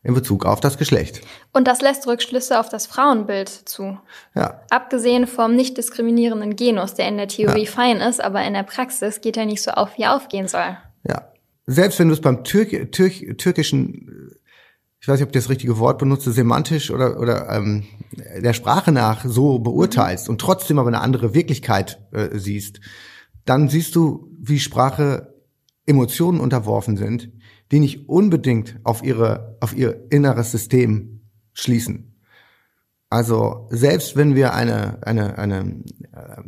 in 0.04 0.13
Bezug 0.13 0.45
auf 0.45 0.60
das 0.60 0.77
Geschlecht. 0.77 1.21
Und 1.54 1.67
das 1.67 1.82
lässt 1.82 2.08
Rückschlüsse 2.08 2.60
auf 2.60 2.69
das 2.69 2.88
Frauenbild 2.88 3.49
zu. 3.49 3.99
Ja. 4.36 4.62
Abgesehen 4.69 5.27
vom 5.27 5.56
nicht 5.56 5.77
diskriminierenden 5.77 6.56
Genus, 6.56 6.95
der 6.95 7.08
in 7.08 7.17
der 7.17 7.27
Theorie 7.27 7.65
ja. 7.65 7.71
fein 7.71 7.97
ist, 7.97 8.23
aber 8.23 8.43
in 8.43 8.54
der 8.54 8.63
Praxis 8.63 9.21
geht 9.21 9.38
er 9.38 9.45
nicht 9.45 9.62
so 9.62 9.71
auf, 9.71 9.97
wie 9.97 10.04
er 10.04 10.15
aufgehen 10.15 10.47
soll. 10.47 10.77
Ja. 11.08 11.32
Selbst 11.67 11.99
wenn 11.99 12.08
du 12.08 12.15
es 12.15 12.21
beim 12.21 12.43
Türk 12.43 12.91
Türk 12.91 13.38
türkischen, 13.38 14.32
ich 14.99 15.08
weiß 15.08 15.19
nicht, 15.19 15.27
ob 15.27 15.36
ich 15.36 15.41
das 15.41 15.49
richtige 15.49 15.77
Wort 15.77 15.99
benutze, 15.99 16.32
semantisch 16.32 16.89
oder, 16.89 17.19
oder 17.19 17.49
ähm, 17.49 17.86
der 18.12 18.54
Sprache 18.54 18.91
nach 18.91 19.23
so 19.23 19.60
beurteilst 19.60 20.27
mhm. 20.27 20.34
und 20.34 20.41
trotzdem 20.41 20.80
aber 20.80 20.88
eine 20.88 21.01
andere 21.01 21.36
Wirklichkeit 21.36 21.99
äh, 22.12 22.30
siehst, 22.34 22.82
dann 23.45 23.69
siehst 23.69 23.95
du, 23.95 24.32
wie 24.39 24.60
Sprache 24.60 25.36
Emotionen 25.86 26.39
unterworfen 26.39 26.97
sind, 26.97 27.30
die 27.71 27.79
nicht 27.79 28.10
unbedingt 28.10 28.79
auf 28.84 29.03
ihre, 29.03 29.57
auf 29.62 29.75
ihr 29.75 30.05
inneres 30.10 30.51
System 30.51 31.21
schließen. 31.53 32.21
Also 33.10 33.67
selbst 33.69 34.15
wenn 34.15 34.36
wir 34.36 34.53
eine, 34.53 35.05
eine, 35.05 35.38
eine 35.38 35.84
äh, 36.13 36.41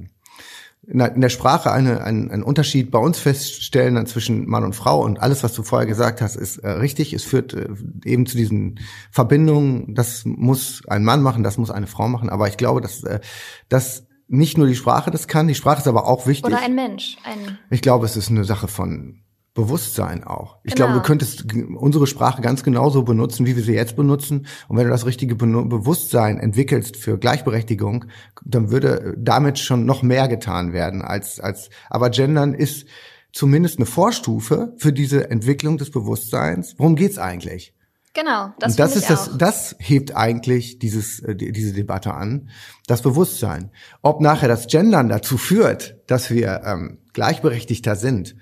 in 0.85 1.21
der 1.21 1.29
Sprache 1.29 1.71
eine, 1.71 2.03
einen, 2.03 2.29
einen 2.29 2.43
Unterschied 2.43 2.91
bei 2.91 2.99
uns 2.99 3.17
feststellen 3.17 3.95
dann 3.95 4.05
zwischen 4.05 4.49
Mann 4.49 4.65
und 4.65 4.75
Frau 4.75 5.01
und 5.01 5.21
alles, 5.21 5.41
was 5.43 5.53
du 5.53 5.63
vorher 5.63 5.87
gesagt 5.87 6.21
hast, 6.21 6.35
ist 6.35 6.57
äh, 6.57 6.69
richtig. 6.71 7.13
Es 7.13 7.23
führt 7.23 7.53
äh, 7.53 7.69
eben 8.03 8.25
zu 8.25 8.35
diesen 8.35 8.79
Verbindungen. 9.09 9.95
Das 9.95 10.25
muss 10.25 10.83
ein 10.87 11.05
Mann 11.05 11.21
machen, 11.21 11.43
das 11.43 11.57
muss 11.57 11.71
eine 11.71 11.87
Frau 11.87 12.09
machen. 12.09 12.29
Aber 12.29 12.49
ich 12.49 12.57
glaube, 12.57 12.81
dass, 12.81 13.03
äh, 13.03 13.21
dass 13.69 14.07
nicht 14.27 14.57
nur 14.57 14.67
die 14.67 14.75
Sprache 14.75 15.09
das 15.09 15.27
kann, 15.27 15.47
die 15.47 15.55
Sprache 15.55 15.79
ist 15.79 15.87
aber 15.87 16.05
auch 16.05 16.27
wichtig. 16.27 16.45
Oder 16.45 16.61
ein 16.61 16.75
Mensch. 16.75 17.17
Ein 17.23 17.59
ich 17.69 17.81
glaube, 17.81 18.05
es 18.05 18.17
ist 18.17 18.29
eine 18.29 18.43
Sache 18.43 18.67
von 18.67 19.23
Bewusstsein 19.53 20.23
auch. 20.23 20.57
Ich 20.63 20.73
genau. 20.73 20.87
glaube, 20.87 20.99
du 20.99 21.05
könntest 21.05 21.45
unsere 21.75 22.07
Sprache 22.07 22.41
ganz 22.41 22.63
genauso 22.63 23.03
benutzen, 23.03 23.45
wie 23.45 23.55
wir 23.55 23.63
sie 23.63 23.73
jetzt 23.73 23.95
benutzen. 23.95 24.47
Und 24.67 24.77
wenn 24.77 24.85
du 24.85 24.89
das 24.89 25.05
richtige 25.05 25.35
Be 25.35 25.45
Bewusstsein 25.45 26.39
entwickelst 26.39 26.97
für 26.97 27.19
Gleichberechtigung, 27.19 28.05
dann 28.43 28.71
würde 28.71 29.13
damit 29.17 29.59
schon 29.59 29.85
noch 29.85 30.01
mehr 30.01 30.27
getan 30.27 30.73
werden 30.73 31.03
als, 31.03 31.39
als, 31.39 31.69
aber 31.89 32.09
Gendern 32.09 32.55
ist 32.55 32.87
zumindest 33.31 33.77
eine 33.77 33.85
Vorstufe 33.85 34.73
für 34.77 34.91
diese 34.91 35.29
Entwicklung 35.29 35.77
des 35.77 35.91
Bewusstseins. 35.91 36.75
Worum 36.77 36.95
geht's 36.95 37.19
eigentlich? 37.19 37.75
Genau, 38.15 38.53
das, 38.59 38.73
Und 38.73 38.79
das 38.79 38.95
ist 38.95 39.09
das, 39.09 39.37
das 39.37 39.75
hebt 39.79 40.15
eigentlich 40.15 40.77
dieses, 40.77 41.19
äh, 41.19 41.35
diese 41.35 41.73
Debatte 41.73 42.13
an, 42.13 42.49
das 42.85 43.01
Bewusstsein. 43.01 43.71
Ob 44.03 44.21
nachher 44.21 44.47
das 44.47 44.67
Gendern 44.67 45.09
dazu 45.09 45.37
führt, 45.37 45.97
dass 46.05 46.29
wir 46.29 46.61
ähm, 46.63 46.99
gleichberechtigter 47.13 47.95
sind, 47.95 48.35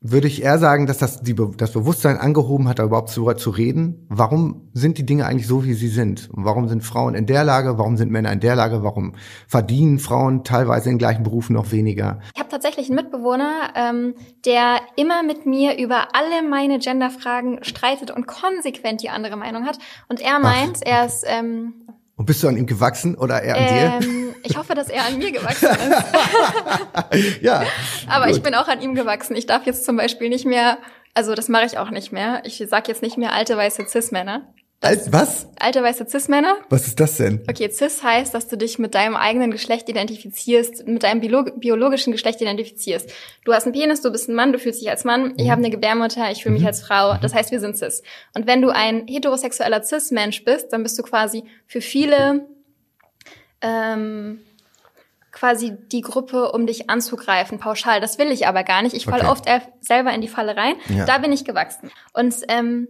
würde 0.00 0.28
ich 0.28 0.42
eher 0.42 0.58
sagen, 0.58 0.86
dass 0.86 0.98
das 0.98 1.22
die, 1.22 1.34
das 1.56 1.72
Bewusstsein 1.72 2.18
angehoben 2.18 2.68
hat, 2.68 2.78
da 2.78 2.84
überhaupt 2.84 3.10
darüber 3.16 3.36
zu 3.36 3.50
reden. 3.50 4.06
Warum 4.08 4.70
sind 4.72 4.96
die 4.96 5.04
Dinge 5.04 5.26
eigentlich 5.26 5.48
so, 5.48 5.64
wie 5.64 5.74
sie 5.74 5.88
sind? 5.88 6.30
Und 6.30 6.44
warum 6.44 6.68
sind 6.68 6.82
Frauen 6.84 7.16
in 7.16 7.26
der 7.26 7.42
Lage? 7.42 7.78
Warum 7.78 7.96
sind 7.96 8.12
Männer 8.12 8.32
in 8.32 8.38
der 8.38 8.54
Lage? 8.54 8.84
Warum 8.84 9.14
verdienen 9.48 9.98
Frauen 9.98 10.44
teilweise 10.44 10.90
in 10.90 10.98
gleichen 10.98 11.24
Berufen 11.24 11.54
noch 11.54 11.72
weniger? 11.72 12.20
Ich 12.34 12.40
habe 12.40 12.48
tatsächlich 12.48 12.86
einen 12.86 12.96
Mitbewohner, 12.96 13.72
ähm, 13.74 14.14
der 14.44 14.78
immer 14.94 15.24
mit 15.24 15.46
mir 15.46 15.76
über 15.78 16.14
alle 16.14 16.48
meine 16.48 16.78
Genderfragen 16.78 17.64
streitet 17.64 18.12
und 18.12 18.28
konsequent 18.28 19.02
die 19.02 19.10
andere 19.10 19.36
Meinung 19.36 19.66
hat. 19.66 19.78
Und 20.08 20.20
er 20.20 20.38
meint, 20.38 20.78
Ach. 20.84 20.90
er 20.90 21.06
ist 21.06 21.24
ähm, 21.26 21.74
und 22.18 22.26
bist 22.26 22.42
du 22.42 22.48
an 22.48 22.56
ihm 22.56 22.66
gewachsen 22.66 23.14
oder 23.14 23.42
er 23.42 23.56
an 23.56 23.62
ähm, 23.62 24.00
dir? 24.00 24.27
Ich 24.42 24.56
hoffe, 24.56 24.74
dass 24.74 24.88
er 24.88 25.06
an 25.06 25.18
mir 25.18 25.32
gewachsen 25.32 25.68
ist. 25.68 27.42
ja. 27.42 27.64
Aber 28.08 28.26
gut. 28.26 28.36
ich 28.36 28.42
bin 28.42 28.54
auch 28.54 28.68
an 28.68 28.80
ihm 28.80 28.94
gewachsen. 28.94 29.36
Ich 29.36 29.46
darf 29.46 29.66
jetzt 29.66 29.84
zum 29.84 29.96
Beispiel 29.96 30.28
nicht 30.28 30.44
mehr, 30.44 30.78
also 31.14 31.34
das 31.34 31.48
mache 31.48 31.66
ich 31.66 31.78
auch 31.78 31.90
nicht 31.90 32.12
mehr. 32.12 32.42
Ich 32.44 32.62
sag 32.68 32.88
jetzt 32.88 33.02
nicht 33.02 33.18
mehr 33.18 33.32
alte 33.32 33.56
weiße 33.56 33.86
Cis-Männer. 33.86 34.52
Alt, 34.80 35.10
was? 35.10 35.48
Alte 35.58 35.82
weiße 35.82 36.06
Cis-Männer. 36.08 36.56
Was 36.68 36.86
ist 36.86 37.00
das 37.00 37.16
denn? 37.16 37.42
Okay, 37.48 37.68
Cis 37.68 38.04
heißt, 38.04 38.32
dass 38.32 38.46
du 38.46 38.56
dich 38.56 38.78
mit 38.78 38.94
deinem 38.94 39.16
eigenen 39.16 39.50
Geschlecht 39.50 39.88
identifizierst, 39.88 40.86
mit 40.86 41.02
deinem 41.02 41.20
biologischen 41.20 42.12
Geschlecht 42.12 42.40
identifizierst. 42.40 43.12
Du 43.44 43.52
hast 43.52 43.64
einen 43.64 43.72
Penis, 43.72 44.02
du 44.02 44.12
bist 44.12 44.28
ein 44.28 44.36
Mann, 44.36 44.52
du 44.52 44.60
fühlst 44.60 44.80
dich 44.80 44.88
als 44.88 45.02
Mann, 45.02 45.34
ich 45.36 45.46
mhm. 45.46 45.50
habe 45.50 45.62
eine 45.62 45.70
Gebärmutter, 45.70 46.30
ich 46.30 46.44
fühle 46.44 46.52
mich 46.52 46.62
mhm. 46.62 46.68
als 46.68 46.82
Frau. 46.82 47.16
Das 47.20 47.34
heißt, 47.34 47.50
wir 47.50 47.58
sind 47.58 47.76
Cis. 47.76 48.04
Und 48.36 48.46
wenn 48.46 48.62
du 48.62 48.68
ein 48.68 49.08
heterosexueller 49.08 49.82
Cis-Mensch 49.82 50.44
bist, 50.44 50.72
dann 50.72 50.84
bist 50.84 50.96
du 50.96 51.02
quasi 51.02 51.42
für 51.66 51.80
viele 51.80 52.46
ähm, 53.60 54.40
quasi 55.32 55.76
die 55.92 56.00
Gruppe, 56.00 56.52
um 56.52 56.66
dich 56.66 56.90
anzugreifen, 56.90 57.58
pauschal. 57.58 58.00
Das 58.00 58.18
will 58.18 58.30
ich 58.30 58.46
aber 58.46 58.64
gar 58.64 58.82
nicht. 58.82 58.94
Ich 58.94 59.04
falle 59.04 59.28
okay. 59.28 59.60
oft 59.60 59.66
selber 59.80 60.12
in 60.12 60.20
die 60.20 60.28
Falle 60.28 60.56
rein. 60.56 60.74
Ja. 60.88 61.04
Da 61.04 61.18
bin 61.18 61.32
ich 61.32 61.44
gewachsen. 61.44 61.90
Und 62.12 62.34
ähm, 62.48 62.88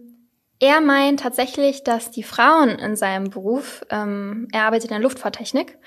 Er 0.61 0.81
meint 0.81 1.21
tatsächlich, 1.21 1.83
dass 1.83 2.11
die 2.11 2.23
Frauen 2.23 2.69
in 2.69 2.97
seinem 2.97 3.29
Beruf, 3.29 3.85
ähm, 3.89 4.47
er 4.51 4.63
arbeitet 4.65 4.91
in 4.91 4.95
der 4.95 5.03
Luftfahrttechnik 5.03 5.77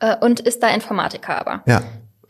äh, 0.00 0.16
und 0.20 0.40
ist 0.40 0.62
da 0.62 0.68
Informatiker 0.68 1.40
aber. 1.40 1.62
Ja. 1.66 1.82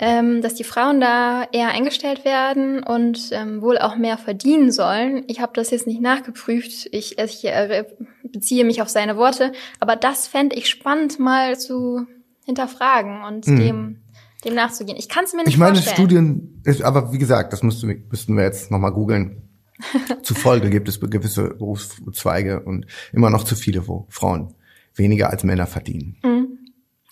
Ähm, 0.04 0.42
dass 0.42 0.54
die 0.54 0.64
Frauen 0.64 1.00
da 1.00 1.44
eher 1.52 1.68
eingestellt 1.68 2.24
werden 2.24 2.82
und 2.82 3.30
ähm, 3.30 3.62
wohl 3.62 3.78
auch 3.78 3.94
mehr 3.96 4.18
verdienen 4.18 4.72
sollen. 4.72 5.22
Ich 5.28 5.38
habe 5.40 5.52
das 5.54 5.70
jetzt 5.70 5.86
nicht 5.86 6.00
nachgeprüft. 6.00 6.88
Ich, 6.90 7.18
ich 7.18 7.44
äh, 7.44 7.84
beziehe 8.24 8.64
mich 8.64 8.82
auf 8.82 8.88
seine 8.88 9.16
Worte, 9.16 9.52
aber 9.78 9.94
das 9.94 10.26
fände 10.26 10.56
ich 10.56 10.68
spannend 10.68 11.20
mal 11.20 11.56
zu 11.56 12.04
hinterfragen 12.44 13.22
und 13.22 13.46
Mhm. 13.46 13.56
dem 13.56 13.96
dem 14.44 14.54
nachzugehen. 14.54 14.98
Ich 14.98 15.08
kann 15.08 15.22
es 15.24 15.34
mir 15.34 15.44
nicht 15.44 15.50
Ich 15.50 15.56
meine, 15.58 15.76
vorstellen. 15.76 15.96
Studien, 15.96 16.62
ist, 16.64 16.82
aber 16.82 17.12
wie 17.12 17.18
gesagt, 17.18 17.52
das 17.52 17.62
müssten 17.62 17.86
wir, 17.88 18.02
müssten 18.10 18.36
wir 18.36 18.42
jetzt 18.42 18.72
nochmal 18.72 18.90
googeln. 18.90 19.48
Zufolge 20.24 20.68
gibt 20.68 20.88
es 20.88 20.98
gewisse 20.98 21.50
Berufszweige 21.50 22.60
und 22.60 22.86
immer 23.12 23.30
noch 23.30 23.44
zu 23.44 23.54
viele, 23.54 23.86
wo 23.86 24.06
Frauen 24.10 24.54
weniger 24.96 25.30
als 25.30 25.44
Männer 25.44 25.68
verdienen. 25.68 26.16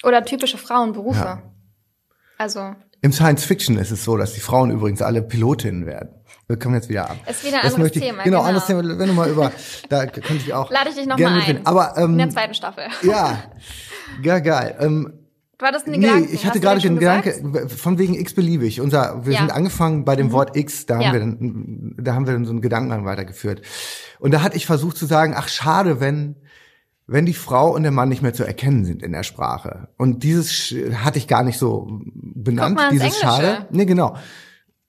Oder 0.02 0.24
typische 0.24 0.58
Frauenberufe. 0.58 1.20
Ja. 1.20 1.42
Also 2.40 2.74
Im 3.02 3.12
Science 3.12 3.44
Fiction 3.44 3.76
ist 3.76 3.90
es 3.90 4.02
so, 4.02 4.16
dass 4.16 4.32
die 4.32 4.40
Frauen 4.40 4.70
übrigens 4.70 5.02
alle 5.02 5.20
Pilotinnen 5.20 5.84
werden. 5.84 6.08
Wir 6.48 6.58
kommen 6.58 6.74
jetzt 6.74 6.88
wieder 6.88 7.10
ab. 7.10 7.18
Ist 7.28 7.44
wieder 7.44 7.58
ein 7.58 7.62
Das 7.64 7.74
anderes 7.74 7.94
ich, 7.94 8.02
Thema, 8.02 8.22
Genau, 8.24 8.38
genau. 8.38 8.48
anderes 8.48 8.66
Thema. 8.66 8.82
Wenn 8.98 9.08
du 9.08 9.12
mal 9.12 9.28
über, 9.28 9.52
da 9.90 10.06
könnte 10.06 10.36
ich 10.36 10.54
auch. 10.54 10.70
lade 10.70 10.88
ich 10.88 10.94
dich 10.96 11.04
gerne 11.06 11.22
nochmal 11.36 11.42
ein. 11.50 11.66
Aber 11.66 11.96
in 11.98 12.16
der 12.16 12.26
ähm, 12.28 12.32
zweiten 12.32 12.54
Staffel. 12.54 12.84
ja, 13.02 13.42
ja 14.22 14.38
geil. 14.38 14.74
Ähm, 14.80 15.12
Du 15.58 15.66
hattest 15.66 15.84
einen 15.86 16.00
Nee, 16.00 16.06
Gedanken. 16.06 16.32
ich 16.32 16.46
hatte 16.46 16.54
Hast 16.54 16.62
gerade 16.62 16.80
den 16.80 16.98
Gedanke, 16.98 17.68
von 17.68 17.98
wegen 17.98 18.14
x-beliebig. 18.14 18.80
Unser, 18.80 19.26
wir 19.26 19.34
Ja. 19.34 19.40
Mhm. 19.40 19.44
sind 19.48 19.54
angefangen 19.54 20.04
bei 20.06 20.16
dem 20.16 20.32
Wort 20.32 20.56
x, 20.56 20.86
da 20.86 20.98
Ja. 20.98 21.08
haben 21.08 21.12
wir 21.12 21.20
dann, 21.20 21.94
da 22.02 22.14
haben 22.14 22.26
wir 22.26 22.32
dann 22.32 22.46
so 22.46 22.52
einen 22.52 22.62
Gedanken 22.62 23.04
weitergeführt. 23.04 23.60
Und 24.18 24.32
da 24.32 24.40
hatte 24.40 24.56
ich 24.56 24.64
versucht 24.64 24.96
zu 24.96 25.04
sagen, 25.04 25.34
ach 25.36 25.48
schade, 25.48 26.00
wenn, 26.00 26.36
wenn 27.10 27.26
die 27.26 27.34
Frau 27.34 27.74
und 27.74 27.82
der 27.82 27.90
Mann 27.90 28.08
nicht 28.08 28.22
mehr 28.22 28.32
zu 28.32 28.44
erkennen 28.44 28.84
sind 28.84 29.02
in 29.02 29.10
der 29.10 29.24
Sprache. 29.24 29.88
Und 29.96 30.22
dieses 30.22 30.72
hatte 30.94 31.18
ich 31.18 31.26
gar 31.26 31.42
nicht 31.42 31.58
so 31.58 32.00
benannt, 32.12 32.80
dieses. 32.92 33.18
Schade. 33.18 33.66
Nee, 33.70 33.84
genau. 33.84 34.16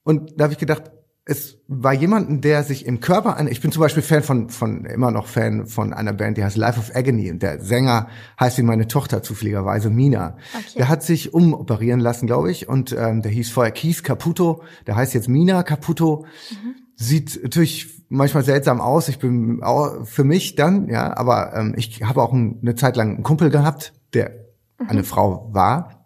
Und 0.03 0.34
da 0.38 0.43
habe 0.43 0.53
ich 0.53 0.60
gedacht, 0.60 0.91
es 1.25 1.57
war 1.67 1.93
jemanden, 1.93 2.41
der 2.41 2.63
sich 2.63 2.86
im 2.86 2.99
Körper 2.99 3.38
an, 3.38 3.47
ich 3.47 3.62
bin 3.62 3.71
zum 3.71 3.81
Beispiel 3.81 4.03
Fan 4.03 4.21
von, 4.21 4.49
von, 4.49 4.86
immer 4.86 5.12
noch 5.12 5.27
Fan 5.27 5.65
von 5.65 5.93
einer 5.93 6.13
Band, 6.13 6.38
die 6.38 6.43
heißt 6.43 6.57
Life 6.57 6.79
of 6.79 6.95
Agony 6.95 7.31
und 7.31 7.41
der 7.41 7.60
Sänger 7.60 8.07
heißt 8.39 8.57
wie 8.57 8.63
meine 8.63 8.88
Tochter 8.88 9.23
zufälligerweise, 9.23 9.89
Mina. 9.89 10.38
Okay. 10.53 10.77
Der 10.77 10.89
hat 10.89 11.03
sich 11.03 11.34
umoperieren 11.34 11.99
lassen, 11.99 12.27
glaube 12.27 12.51
ich, 12.51 12.67
und 12.67 12.95
ähm, 12.97 13.21
der 13.21 13.31
hieß 13.31 13.49
vorher 13.49 13.71
Keith 13.71 14.03
Caputo, 14.03 14.63
der 14.88 14.95
heißt 14.95 15.13
jetzt 15.13 15.27
Mina 15.27 15.63
Caputo. 15.63 16.25
Sieht 17.01 17.41
natürlich 17.41 18.03
manchmal 18.09 18.43
seltsam 18.43 18.79
aus, 18.79 19.07
ich 19.09 19.17
bin 19.17 19.63
auch 19.63 20.05
für 20.05 20.23
mich 20.23 20.53
dann, 20.55 20.87
ja, 20.87 21.17
aber 21.17 21.53
ähm, 21.55 21.73
ich 21.75 22.03
habe 22.03 22.21
auch 22.21 22.31
ein, 22.31 22.59
eine 22.61 22.75
Zeit 22.75 22.95
lang 22.95 23.15
einen 23.15 23.23
Kumpel 23.23 23.49
gehabt, 23.49 23.93
der 24.13 24.31
eine 24.77 25.03
Frau 25.03 25.49
war 25.51 26.05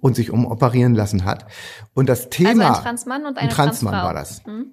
und 0.00 0.14
sich 0.14 0.30
umoperieren 0.30 0.94
lassen 0.94 1.24
hat. 1.24 1.46
Und 1.94 2.08
das 2.08 2.30
Thema 2.30 2.50
Also 2.50 2.78
ein 2.78 2.82
Transmann 2.82 3.26
und 3.26 3.38
eine 3.38 3.48
ein 3.48 3.48
Transmann 3.48 3.92
Transfrau. 3.92 4.06
war 4.06 4.14
das. 4.14 4.46
Mhm. 4.46 4.66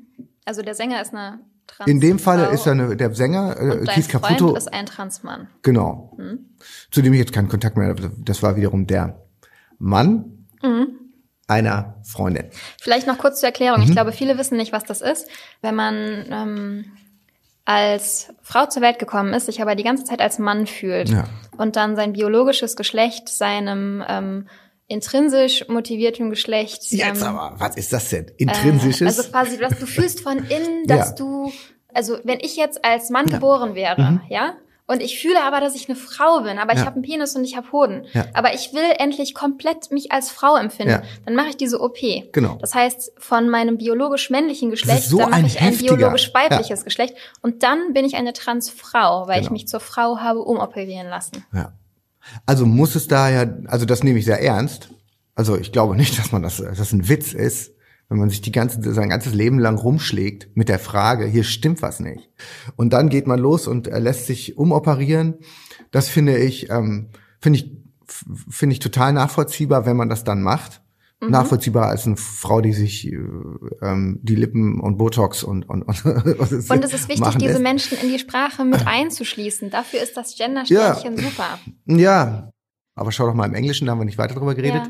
Also 0.45 0.62
der 0.62 0.75
Sänger 0.75 1.01
ist 1.01 1.13
eine 1.13 1.39
Transfrau. 1.65 1.91
In 1.91 1.99
dem 2.01 2.19
Falle 2.19 2.47
ist 2.47 2.65
er 2.67 2.73
eine, 2.73 2.95
der 2.95 3.15
Sänger, 3.15 3.57
äh, 3.57 3.86
Keith 3.86 4.05
Freund 4.05 4.09
Caputo, 4.09 4.55
ist 4.55 4.71
ein 4.71 4.86
Transmann. 4.86 5.47
genau. 5.62 6.17
Zu 6.91 7.01
dem 7.01 7.13
ich 7.13 7.19
jetzt 7.19 7.33
keinen 7.33 7.49
Kontakt 7.49 7.77
mehr 7.77 7.88
habe. 7.88 8.12
Das 8.19 8.43
war 8.43 8.55
wiederum 8.57 8.86
der 8.86 9.25
Mann 9.79 10.45
einer 11.54 11.96
Freundin. 12.04 12.46
Vielleicht 12.82 13.08
noch 13.08 13.18
kurz 13.18 13.39
zur 13.39 13.48
Erklärung. 13.48 13.80
Mhm. 13.82 13.86
Ich 13.88 13.92
glaube, 13.92 14.12
viele 14.12 14.38
wissen 14.38 14.58
nicht, 14.58 14.74
was 14.74 14.84
das 14.84 15.02
ist. 15.02 15.28
Wenn 15.62 15.76
man 15.76 16.26
ähm, 16.32 16.86
als 17.66 18.28
Frau 18.42 18.66
zur 18.66 18.82
Welt 18.82 19.00
gekommen 19.00 19.34
ist, 19.34 19.46
sich 19.46 19.62
aber 19.62 19.76
die 19.76 19.84
ganze 19.84 20.04
Zeit 20.04 20.20
als 20.22 20.38
Mann 20.39 20.68
fühlt 20.68 21.10
Ja. 21.10 21.26
und 21.58 21.76
dann 21.78 21.96
sein 21.96 22.13
biologisches 22.13 22.76
Geschlecht 22.76 23.30
seinem 23.30 24.04
ähm, 24.08 24.48
intrinsisch 24.88 25.66
motivierten 25.70 26.30
Geschlecht 26.30 26.84
Jetzt 26.92 27.22
ähm, 27.22 27.28
aber, 27.38 27.60
was 27.60 27.78
ist 27.78 27.94
das 27.94 28.10
denn? 28.10 28.26
Intrinsisches? 28.38 29.18
Also 29.18 29.32
quasi, 29.32 29.58
dass 29.58 29.80
du 29.80 29.86
fühlst 29.86 30.20
von 30.22 30.38
innen, 30.39 30.86
dass 30.88 31.10
Ja. 31.12 31.16
du, 31.16 31.54
also 31.94 32.18
wenn 32.26 32.39
ich 32.42 32.58
jetzt 32.58 32.84
als 32.84 33.10
Mann 33.10 33.28
geboren 33.28 33.76
wäre, 33.76 34.22
ja, 34.30 34.56
und 34.86 35.02
ich 35.02 35.19
fühle 35.19 35.41
aber, 35.43 35.60
dass 35.62 35.76
ich 35.76 35.88
eine 35.89 35.96
Frau 35.98 36.41
bin, 36.41 36.58
aber 36.60 36.74
ich. 36.74 36.80
Ja. 36.80 36.86
habe 36.86 36.96
einen 36.96 37.04
Penis 37.04 37.36
und 37.36 37.43
ich 37.43 37.56
habe 37.56 37.72
Hoden, 37.72 38.06
Ja. 38.13 38.26
aber 38.34 38.54
ich 38.54 38.74
will 38.74 38.84
endlich 39.00 39.34
komplett 39.34 39.91
mich 39.91 40.12
als 40.12 40.30
Frau 40.30 40.56
empfinden, 40.58 40.91
Ja. 40.91 41.04
dann 41.26 41.36
mache 41.36 41.50
ich 41.50 41.58
diese 41.58 41.80
OP. 41.82 41.98
Genau. 42.32 42.58
Das 42.60 42.76
heißt, 42.76 43.13
von 43.17 43.50
meinem 43.50 43.78
biologisch 43.78 44.30
männlichen 44.30 44.69
Geschlecht, 44.69 45.04
so 45.10 45.17
dann 45.19 45.30
mache 45.30 45.39
ein 45.39 45.46
ich 45.46 45.60
ein 45.62 45.69
heftiger- 45.74 45.96
biologisch 45.96 46.34
weibliches 46.34 46.84
Geschlecht 46.84 47.15
und 47.41 47.63
dann 47.63 47.93
bin 47.93 48.06
ich 48.06 48.15
eine 48.15 48.34
Transfrau, 48.34 49.28
weil 49.28 49.38
ich 49.39 49.48
Genau. 49.48 49.54
mich 49.54 49.67
zur 49.67 49.80
Frau 49.80 50.17
habe 50.19 50.39
umoperieren 50.41 51.08
lassen. 51.08 51.46
ja. 51.54 51.74
Also 52.46 52.65
muss 52.65 52.96
es 52.96 53.08
da 53.10 53.30
ja, 53.30 53.46
also 53.67 53.86
das 53.86 54.02
nehme 54.02 54.17
ich 54.19 54.24
sehr 54.26 54.41
ernst. 54.41 54.88
Also 55.36 55.58
ich 55.58 55.74
glaube 55.74 55.96
nicht, 55.98 56.17
dass 56.17 56.32
man 56.32 56.41
das, 56.41 56.58
dass 56.58 56.78
das 56.78 56.93
ein 56.93 57.10
Witz 57.10 57.34
ist, 57.34 57.72
wenn 58.13 58.19
man 58.19 58.30
sich 58.30 58.41
die 58.41 58.52
ganze, 58.52 58.93
sein 58.93 59.10
ganzes 59.10 59.34
Leben 59.34 59.58
lang 59.58 59.76
rumschlägt 59.76 60.56
mit 60.56 60.69
der 60.69 60.78
Frage, 60.78 61.26
hier 61.26 61.43
stimmt 61.43 61.82
was 61.82 61.99
nicht. 61.99 62.30
Und 62.76 62.93
dann 62.93 63.10
geht 63.10 63.26
man 63.26 63.39
los 63.39 63.65
und 63.67 63.88
er 63.88 63.99
lässt 63.99 64.28
sich 64.28 64.56
umoperieren. 64.56 65.39
Das 65.89 66.10
finde 66.10 66.38
ich, 66.38 66.69
ähm, 66.69 67.10
finde 67.41 67.58
ich, 67.58 67.71
finde 68.08 68.73
ich 68.73 68.80
total 68.80 69.13
nachvollziehbar, 69.13 69.88
wenn 69.88 69.97
man 69.97 70.10
das 70.10 70.23
dann 70.23 70.43
macht. 70.43 70.84
Mhm. 71.21 71.32
Nachvollziehbar 71.32 71.88
als 71.88 72.06
eine 72.06 72.17
Frau, 72.17 72.62
die 72.62 72.73
sich 72.73 73.08
äh, 73.08 73.17
ähm, 73.82 74.19
die 74.21 74.36
Lippen 74.36 74.80
und 74.80 74.97
Botox 74.99 75.41
und 75.41 75.67
und 75.67 75.82
und, 75.82 76.06
Und 76.06 76.86
es 76.86 76.93
ist 76.93 77.10
wichtig, 77.10 77.36
diese 77.38 77.54
lässt. 77.54 77.62
Menschen 77.63 77.97
in 77.97 78.10
die 78.10 78.19
Sprache 78.19 78.63
mit 78.63 78.86
einzuschließen. 78.86 79.71
Dafür 79.71 80.04
ist 80.04 80.15
das 80.15 80.36
Gender-Sternchen 80.36 81.17
super. 81.17 81.58
Ja, 81.88 82.52
aber 82.95 83.12
schau 83.12 83.26
doch 83.26 83.34
mal 83.34 83.47
im 83.47 83.56
Englischen, 83.56 83.86
da 83.86 83.93
haben 83.93 83.99
wir 83.99 84.06
nicht 84.06 84.19
weiter 84.19 84.36
drüber 84.36 84.54
geredet. 84.54 84.84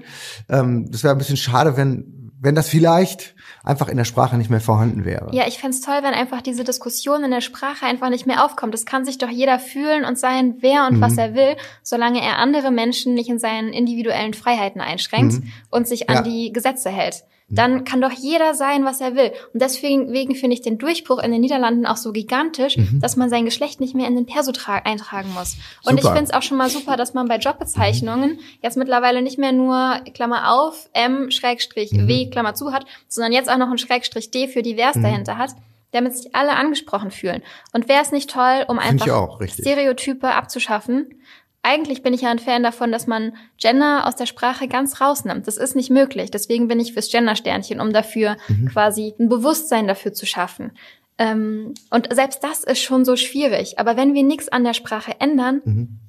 Ähm, 0.50 0.92
das 0.92 1.04
wäre 1.04 1.14
ein 1.14 1.18
bisschen 1.18 1.38
schade, 1.38 1.78
wenn, 1.78 2.13
wenn 2.44 2.56
das 2.56 2.68
vielleicht 2.70 3.34
einfach 3.64 3.88
in 3.88 3.96
der 3.96 4.04
Sprache 4.04 4.36
nicht 4.38 4.50
mehr 4.50 4.60
vorhanden 4.60 5.06
wäre. 5.06 5.30
Ja, 5.34 5.48
ich 5.48 5.58
fänd's 5.58 5.80
toll, 5.80 6.00
wenn 6.02 6.14
einfach 6.14 6.42
diese 6.42 6.66
Diskussion 6.66 7.24
in 7.24 7.32
der 7.32 7.40
Sprache 7.42 7.86
einfach 7.86 8.10
nicht 8.10 8.26
mehr 8.28 8.44
aufkommt. 8.44 8.74
Das 8.74 8.86
kann 8.86 9.06
sich 9.06 9.18
doch 9.18 9.30
jeder 9.30 9.58
fühlen 9.60 10.04
und 10.04 10.20
sein, 10.20 10.56
wer 10.60 10.86
und 10.86 10.98
Mhm. 10.98 11.02
was 11.02 11.18
er 11.18 11.34
will, 11.34 11.56
solange 11.82 12.22
er 12.22 12.38
andere 12.40 12.72
Menschen 12.72 13.14
nicht 13.14 13.30
in 13.30 13.40
seinen 13.40 13.70
individuellen 13.72 14.34
Freiheiten 14.34 14.82
einschränkt 14.82 15.42
und 15.72 15.88
sich 15.88 16.10
an 16.10 16.16
Mhm. 16.16 16.18
Ja. 16.18 16.22
Mhm. 16.22 16.34
die 16.36 16.54
Gesetze 16.54 16.90
hält. 16.90 17.24
Dann 17.50 17.84
kann 17.84 18.02
doch 18.02 18.12
jeder 18.12 18.54
sein, 18.56 18.84
was 18.86 19.00
er 19.02 19.16
will. 19.16 19.32
Und 19.54 19.62
deswegen 19.62 20.12
wegen 20.12 20.34
finde 20.34 20.56
ich 20.56 20.62
den 20.62 20.78
Durchbruch 20.80 21.20
in 21.20 21.32
den 21.32 21.42
Niederlanden 21.42 21.86
auch 21.86 21.98
so 21.98 22.12
gigantisch, 22.12 22.78
dass 22.94 23.16
man 23.16 23.30
sein 23.30 23.46
Geschlecht 23.46 23.80
nicht 23.80 23.94
mehr 23.94 24.08
in 24.08 24.16
den 24.16 24.26
Perso 24.26 24.52
tra- 24.52 24.84
eintragen 24.86 25.32
muss. 25.34 25.58
Und 25.86 25.96
ich 25.98 26.04
Mhm. 26.04 26.08
Super. 26.08 26.16
finde 26.16 26.32
es 26.32 26.34
auch 26.34 26.42
schon 26.42 26.58
mal 26.58 26.70
super, 26.70 26.98
dass 26.98 27.14
man 27.14 27.28
bei 27.28 27.38
Jobbezeichnungen 27.38 28.40
jetzt 28.62 28.78
mittlerweile 28.78 29.22
nicht 29.22 29.38
mehr 29.38 29.52
nur 29.52 30.00
Klammer 30.14 30.52
auf, 30.52 30.90
M, 30.94 31.30
Schrägstrich, 31.32 31.92
Mhm. 31.92 32.08
W, 32.08 32.30
Klammer 32.30 32.56
zu 32.56 32.72
hat, 32.72 32.86
sondern 33.08 33.34
jetzt 33.34 33.52
auch 33.52 33.58
noch 33.58 33.70
ein 33.70 33.78
Schrägstrich 33.78 34.32
D 34.32 34.48
für 34.48 34.62
divers 34.64 34.96
Mhm. 34.96 35.04
dahinter 35.04 35.38
hat, 35.38 35.52
damit 35.92 36.16
sich 36.18 36.34
alle 36.34 36.56
angesprochen 36.56 37.12
fühlen. 37.12 37.44
Und 37.72 37.88
wäre 37.88 38.02
es 38.02 38.12
nicht 38.12 38.30
toll, 38.32 38.66
um 38.68 38.80
einfach 38.80 39.40
ich. 39.42 39.54
Stereotype 39.54 40.28
abzuschaffen? 40.34 41.22
Eigentlich 41.66 42.04
bin 42.04 42.14
ich 42.14 42.22
ja 42.22 42.30
ein 42.30 42.40
Fan 42.40 42.62
davon, 42.62 42.92
dass 42.92 43.08
man 43.08 43.36
Gender 43.58 44.06
aus 44.06 44.16
der 44.18 44.26
Sprache 44.26 44.68
ganz 44.68 45.00
rausnimmt. 45.00 45.48
Das 45.48 45.56
ist 45.58 45.76
nicht 45.76 45.90
möglich. 45.90 46.30
Deswegen 46.30 46.68
bin 46.68 46.80
ich 46.80 46.92
fürs 46.94 47.10
Gender-Sternchen, 47.10 47.80
um 47.80 47.94
dafür 47.94 48.36
Mhm. 48.50 48.68
quasi 48.68 49.14
ein 49.18 49.30
Bewusstsein 49.30 49.88
dafür 49.88 50.14
zu 50.14 50.26
schaffen. 50.26 50.72
Ähm, 51.18 51.74
und 51.90 52.14
selbst 52.14 52.44
das 52.44 52.64
ist 52.64 52.82
schon 52.82 53.06
so 53.06 53.16
schwierig. 53.16 53.80
Aber 53.80 53.96
wenn 53.96 54.14
wir 54.14 54.24
nichts 54.24 54.50
an 54.50 54.64
der 54.66 54.74
Sprache 54.74 55.14
ändern, 55.20 55.62
Mhm. 55.64 56.00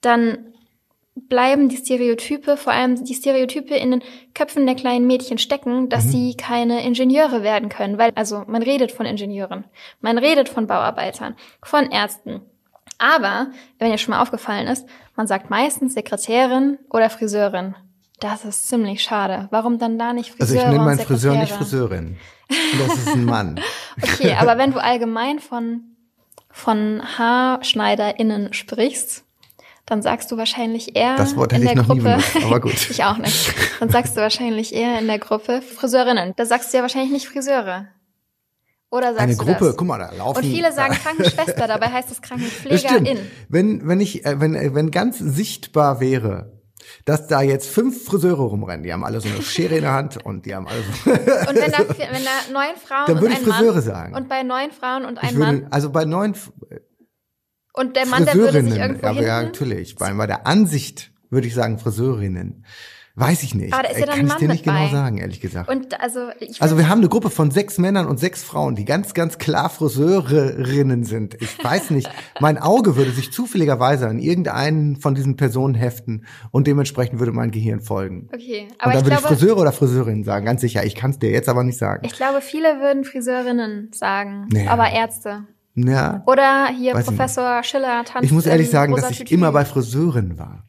dann 0.00 0.38
bleiben 1.14 1.68
die 1.68 1.76
Stereotype, 1.76 2.56
vor 2.56 2.72
allem 2.72 3.04
die 3.04 3.14
Stereotype 3.14 3.74
in 3.74 3.90
den 3.90 4.02
Köpfen 4.34 4.64
der 4.64 4.76
kleinen 4.76 5.06
Mädchen 5.06 5.36
stecken, 5.36 5.90
dass 5.90 6.06
Mhm. 6.06 6.10
sie 6.10 6.34
keine 6.38 6.86
Ingenieure 6.86 7.42
werden 7.42 7.68
können, 7.68 7.98
weil 7.98 8.12
also 8.14 8.44
man 8.46 8.62
redet 8.62 8.92
von 8.92 9.04
Ingenieuren, 9.04 9.64
man 10.00 10.16
redet 10.16 10.48
von 10.48 10.66
Bauarbeitern, 10.66 11.36
von 11.62 11.90
Ärzten. 11.90 12.40
Aber, 13.02 13.48
wenn 13.80 13.90
dir 13.90 13.98
schon 13.98 14.14
mal 14.14 14.22
aufgefallen 14.22 14.68
ist, 14.68 14.86
man 15.16 15.26
sagt 15.26 15.50
meistens 15.50 15.94
Sekretärin 15.94 16.78
oder 16.88 17.10
Friseurin. 17.10 17.74
Das 18.20 18.44
ist 18.44 18.68
ziemlich 18.68 19.02
schade. 19.02 19.48
Warum 19.50 19.80
dann 19.80 19.98
da 19.98 20.12
nicht 20.12 20.30
Also 20.38 20.54
Friseure 20.54 20.66
ich 20.66 20.72
nenne 20.72 20.84
meinen 20.84 21.00
Friseur 21.00 21.34
nicht? 21.34 21.52
Friseurin. 21.52 22.16
Das 22.48 22.98
ist 22.98 23.08
ein 23.08 23.24
Mann. 23.24 23.60
Okay, 24.00 24.34
aber 24.38 24.56
wenn 24.56 24.72
du 24.72 24.78
allgemein 24.78 25.38
von, 25.38 25.82
von 26.50 27.02
HaarschneiderInnen 27.18 28.54
sprichst, 28.54 29.24
dann 29.84 30.00
sagst 30.00 30.30
du 30.30 30.38
wahrscheinlich 30.38 30.96
eher 30.96 31.16
Das 31.16 31.36
Wort 31.36 31.52
in 31.52 31.62
hätte 31.62 31.74
der 31.74 31.82
ich 31.82 31.88
noch 31.88 31.94
nie 31.94 32.00
Gruppe, 32.00 32.16
benutzt, 32.16 32.36
aber 32.36 32.60
gut. 32.60 32.72
ich 32.90 33.04
auch 33.04 33.18
nicht. 33.18 33.52
Dann 33.80 33.90
sagst 33.90 34.16
du 34.16 34.20
wahrscheinlich 34.22 34.74
eher 34.74 34.98
in 34.98 35.08
der 35.08 35.18
Gruppe 35.18 35.60
Friseurinnen. 35.60 36.32
Da 36.36 36.46
sagst 36.46 36.72
du 36.72 36.78
ja 36.78 36.82
wahrscheinlich 36.82 37.12
nicht 37.12 37.28
Friseure. 37.28 37.88
Oder 38.92 39.14
sagst 39.14 39.20
Eine 39.20 39.36
du 39.36 39.44
Gruppe, 39.44 39.64
das? 39.68 39.76
guck 39.78 39.88
mal, 39.88 39.98
da 39.98 40.12
laufen. 40.12 40.44
Und 40.44 40.44
viele 40.44 40.70
sagen 40.70 40.92
Krankenschwester, 41.02 41.66
dabei 41.66 41.86
heißt 41.86 42.10
es 42.10 42.20
Krankenpflegerin. 42.20 43.20
Wenn, 43.48 43.88
wenn 43.88 44.00
ich, 44.00 44.26
äh, 44.26 44.38
wenn, 44.38 44.54
äh, 44.54 44.74
wenn 44.74 44.90
ganz 44.90 45.18
sichtbar 45.18 45.98
wäre, 46.00 46.60
dass 47.06 47.26
da 47.26 47.40
jetzt 47.40 47.70
fünf 47.70 48.04
Friseure 48.04 48.42
rumrennen, 48.42 48.82
die 48.82 48.92
haben 48.92 49.02
alle 49.02 49.22
so 49.22 49.30
eine 49.30 49.40
Schere 49.40 49.76
in 49.76 49.82
der 49.82 49.94
Hand 49.94 50.22
und 50.22 50.44
die 50.44 50.54
haben 50.54 50.68
alle 50.68 50.82
so. 50.82 51.10
Und 51.10 51.16
wenn 51.16 51.72
da, 51.72 51.78
wenn 51.78 52.22
da 52.22 52.52
neun 52.52 52.76
Frauen 52.76 53.06
Dann 53.06 53.16
und 53.16 53.22
würde 53.22 53.34
ein 53.34 53.40
ich 53.40 53.48
Friseure 53.48 53.72
Mann 53.72 53.82
sagen. 53.82 54.14
und 54.14 54.28
bei 54.28 54.42
neun 54.42 54.70
Frauen 54.72 55.04
und 55.06 55.22
ein 55.22 55.36
würde, 55.36 55.38
Mann, 55.38 55.66
also 55.70 55.90
bei 55.90 56.04
neun, 56.04 56.34
Und 57.72 57.96
der 57.96 58.06
Mann, 58.06 58.26
der 58.26 58.34
würde 58.34 58.60
sich 58.60 58.72
Friseurinnen, 58.74 59.00
irgendwo 59.00 59.06
ja, 59.06 59.38
hinten... 59.38 59.52
natürlich. 59.52 59.96
Bei, 59.96 60.12
bei 60.12 60.26
der 60.26 60.46
Ansicht 60.46 61.12
würde 61.30 61.46
ich 61.46 61.54
sagen 61.54 61.78
Friseurinnen. 61.78 62.66
Weiß 63.14 63.42
ich 63.42 63.54
nicht. 63.54 63.74
Aber 63.74 63.82
da 63.82 63.90
ist 63.90 63.98
ja 63.98 64.04
Äh, 64.04 64.06
dann 64.06 64.16
Kann 64.16 64.24
ein 64.24 64.26
ich 64.28 64.34
dir 64.36 64.46
Mann 64.48 64.52
nicht 64.54 64.64
genau 64.64 64.86
bei. 64.86 64.90
sagen, 64.90 65.18
ehrlich 65.18 65.40
gesagt. 65.40 65.68
Und 65.68 66.00
also, 66.00 66.28
ich 66.40 66.62
Also 66.62 66.78
wir 66.78 66.88
haben 66.88 67.00
eine 67.00 67.10
Gruppe 67.10 67.28
von 67.28 67.50
sechs 67.50 67.76
Männern 67.76 68.06
und 68.06 68.18
sechs 68.18 68.42
Frauen, 68.42 68.74
die 68.74 68.86
ganz, 68.86 69.12
ganz 69.12 69.36
klar 69.36 69.68
Friseurinnen 69.68 71.04
sind. 71.04 71.36
Ich 71.40 71.62
weiß 71.62 71.90
nicht, 71.90 72.10
mein 72.40 72.58
Auge 72.58 72.96
würde 72.96 73.10
sich 73.10 73.30
zufälligerweise 73.32 74.08
an 74.08 74.18
irgendeinen 74.18 74.96
von 74.96 75.14
diesen 75.14 75.36
Personen 75.36 75.74
heften 75.74 76.24
und 76.50 76.66
dementsprechend 76.66 77.18
würde 77.18 77.32
mein 77.32 77.50
Gehirn 77.50 77.80
folgen. 77.80 78.28
Okay, 78.32 78.68
und 78.70 78.80
aber 78.80 78.92
dann 78.92 79.00
ich 79.00 79.04
würde 79.06 79.14
ich 79.16 79.20
glaube, 79.20 79.36
Friseure 79.36 79.60
oder 79.60 79.72
Friseurinnen 79.72 80.24
sagen, 80.24 80.46
ganz 80.46 80.60
sicher. 80.62 80.84
Ich 80.84 80.94
kann 80.94 81.10
es 81.10 81.18
dir 81.18 81.30
jetzt 81.30 81.48
aber 81.48 81.64
nicht 81.64 81.78
sagen. 81.78 82.04
ich 82.06 82.12
glaube, 82.14 82.40
viele 82.40 82.80
würden 82.80 83.04
Friseurinnen 83.04 83.90
sagen, 83.92 84.48
Nee. 84.52 84.66
aber 84.68 84.90
Ärzte. 84.90 85.44
Ja, 85.74 86.22
Oder 86.26 86.66
hier 86.68 86.94
ich 86.98 87.04
Professor 87.06 87.62
Schiller 87.62 88.04
tanzt 88.04 88.24
ich 88.26 88.32
muss 88.32 88.44
ehrlich 88.44 88.68
sagen, 88.68 88.94
dass 88.94 89.10
ich 89.10 89.32
immer 89.32 89.52
bei 89.52 89.64
Friseuren 89.64 90.38
war. 90.38 90.64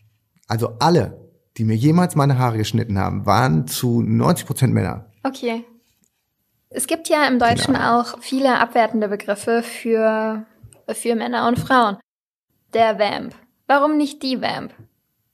Also 0.48 0.76
alle, 0.80 1.23
die 1.58 1.64
mir 1.64 1.76
jemals 1.76 2.16
meine 2.16 2.38
Haare 2.38 2.58
geschnitten 2.58 2.98
haben, 2.98 3.26
waren 3.26 3.68
zu 3.68 4.02
90 4.02 4.46
Prozent 4.46 4.74
Männer. 4.74 5.06
Okay. 5.24 5.64
Es 6.70 6.88
gibt 6.88 7.08
ja 7.10 7.28
im 7.28 7.38
Deutschen 7.38 7.76
Genau. 7.76 8.02
auch 8.02 8.20
viele 8.20 8.60
abwertende 8.60 9.08
Begriffe 9.08 9.62
für, 9.62 10.46
für 10.90 11.16
Männer 11.16 11.48
und 11.48 11.60
Frauen. 11.60 11.98
Der 12.74 12.98
Vamp. 12.98 13.36
Warum 13.68 13.98
nicht 13.98 14.24
die 14.24 14.42
Vamp? 14.42 14.74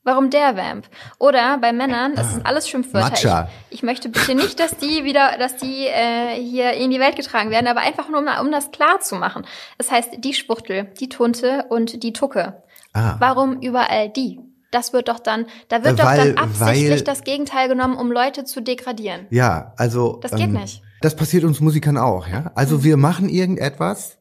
Warum 0.03 0.29
der 0.29 0.57
Vamp? 0.57 0.89
Oder 1.17 1.57
bei 1.59 1.71
Männern, 1.71 2.15
das 2.15 2.33
sind 2.33 2.45
alles 2.45 2.67
Schimpfwörter. 2.67 3.09
Matcha. 3.09 3.49
Ich, 3.69 3.77
ich 3.77 3.83
möchte 3.83 4.09
bitte 4.09 4.35
nicht, 4.35 4.59
dass 4.59 4.75
die 4.77 5.03
wieder, 5.03 5.37
dass 5.37 5.55
die 5.57 5.85
äh, 5.85 6.35
hier 6.35 6.73
in 6.73 6.89
die 6.89 6.99
Welt 6.99 7.15
getragen 7.15 7.51
werden, 7.51 7.67
aber 7.67 7.81
einfach 7.81 8.09
nur, 8.09 8.19
um, 8.19 8.27
um 8.45 8.51
das 8.51 8.71
klar 8.71 8.99
zu 8.99 9.15
machen. 9.15 9.45
Es 9.77 9.91
heißt 9.91 10.17
die 10.17 10.33
Spuchtel, 10.33 10.85
die 10.99 11.09
Tunte 11.09 11.65
und 11.69 12.03
die 12.03 12.11
Tucke. 12.11 12.63
Ah. 12.93 13.15
Warum 13.19 13.61
überall 13.61 14.09
die? 14.09 14.39
Das 14.71 14.93
wird 14.93 15.07
doch 15.07 15.19
dann, 15.19 15.45
da 15.67 15.83
wird 15.83 15.93
Äh, 15.93 15.97
doch 15.97 16.05
weil- 16.05 16.33
dann 16.35 16.43
absichtlich 16.45 16.91
weil- 16.91 17.01
das 17.03 17.23
Gegenteil 17.23 17.67
genommen, 17.67 17.97
um 17.97 18.11
Leute 18.11 18.43
zu 18.45 18.61
degradieren. 18.61 19.25
Ja, 19.29 19.73
also. 19.77 20.19
Das 20.21 20.31
geht 20.35 20.51
nicht. 20.51 20.81
Das 21.01 21.15
passiert 21.15 21.43
uns 21.43 21.59
Musikern 21.59 21.97
auch, 21.97 22.27
ja. 22.27 22.51
Also 22.55 22.83
wir 22.83 22.97
machen 22.97 23.29
irgendetwas, 23.29 24.17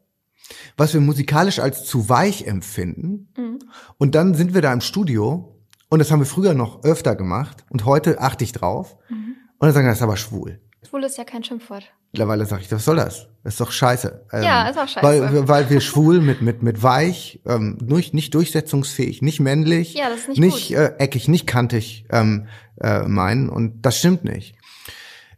was 0.77 0.95
wir 0.95 1.01
musikalisch 1.01 1.59
als 1.59 1.85
zu 1.85 2.09
weich 2.09 2.47
empfinden. 2.47 3.33
Mhm. 3.37 3.59
Und 3.99 4.15
dann 4.15 4.35
sind 4.35 4.55
wir 4.55 4.63
da 4.63 4.73
im 4.73 4.81
Studio 4.81 5.57
und 5.91 5.99
das 5.99 6.11
haben 6.11 6.21
wir 6.21 6.27
früher 6.27 6.55
noch 6.55 6.85
öfter 6.85 7.17
gemacht 7.17 7.65
und 7.69 7.85
heute 7.85 8.21
achte 8.21 8.45
ich 8.45 8.53
drauf. 8.53 8.97
Mhm. 9.11 9.35
Und 9.59 9.67
dann 9.67 9.73
sagen 9.73 9.87
wir, 9.87 9.91
das 9.91 9.99
ist 9.99 10.03
aber 10.03 10.17
schwul. 10.17 10.61
Schwul 10.87 11.05
ist 11.05 11.19
ja 11.19 11.25
kein 11.25 11.43
Schimpfwort. 11.45 11.85
Mittlerweile 12.13 12.47
sage 12.47 12.63
ich, 12.63 12.73
was 12.73 12.85
soll 12.85 12.97
das? 12.97 13.29
Ist 13.45 13.61
doch 13.61 13.71
scheiße. 13.71 14.27
Ähm, 14.33 14.43
Ja, 14.43 14.69
ist 14.69 14.79
auch 14.79 14.89
scheiße. 14.89 15.03
Weil, 15.07 15.49
weil 15.49 15.69
wir 15.71 15.81
schwul 15.81 16.21
mit, 16.21 16.41
mit, 16.41 16.63
mit 16.63 16.83
weich, 16.83 17.41
ähm, 17.47 17.77
durch, 17.81 18.13
nicht 18.15 18.33
durchsetzungsfähig, 18.35 19.21
nicht 19.21 19.41
männlich, 19.41 19.95
Ja, 19.95 20.09
das 20.09 20.21
ist 20.21 20.29
nicht 20.29 20.39
nicht 20.41 20.69
gut. 20.69 20.77
äh, 20.77 20.95
eckig, 20.99 21.29
nicht 21.29 21.47
kantig 21.47 22.07
ähm, 22.11 22.47
äh, 22.81 23.01
meinen. 23.03 23.49
Und 23.51 23.83
das 23.83 23.99
stimmt 23.99 24.25
nicht. 24.25 24.55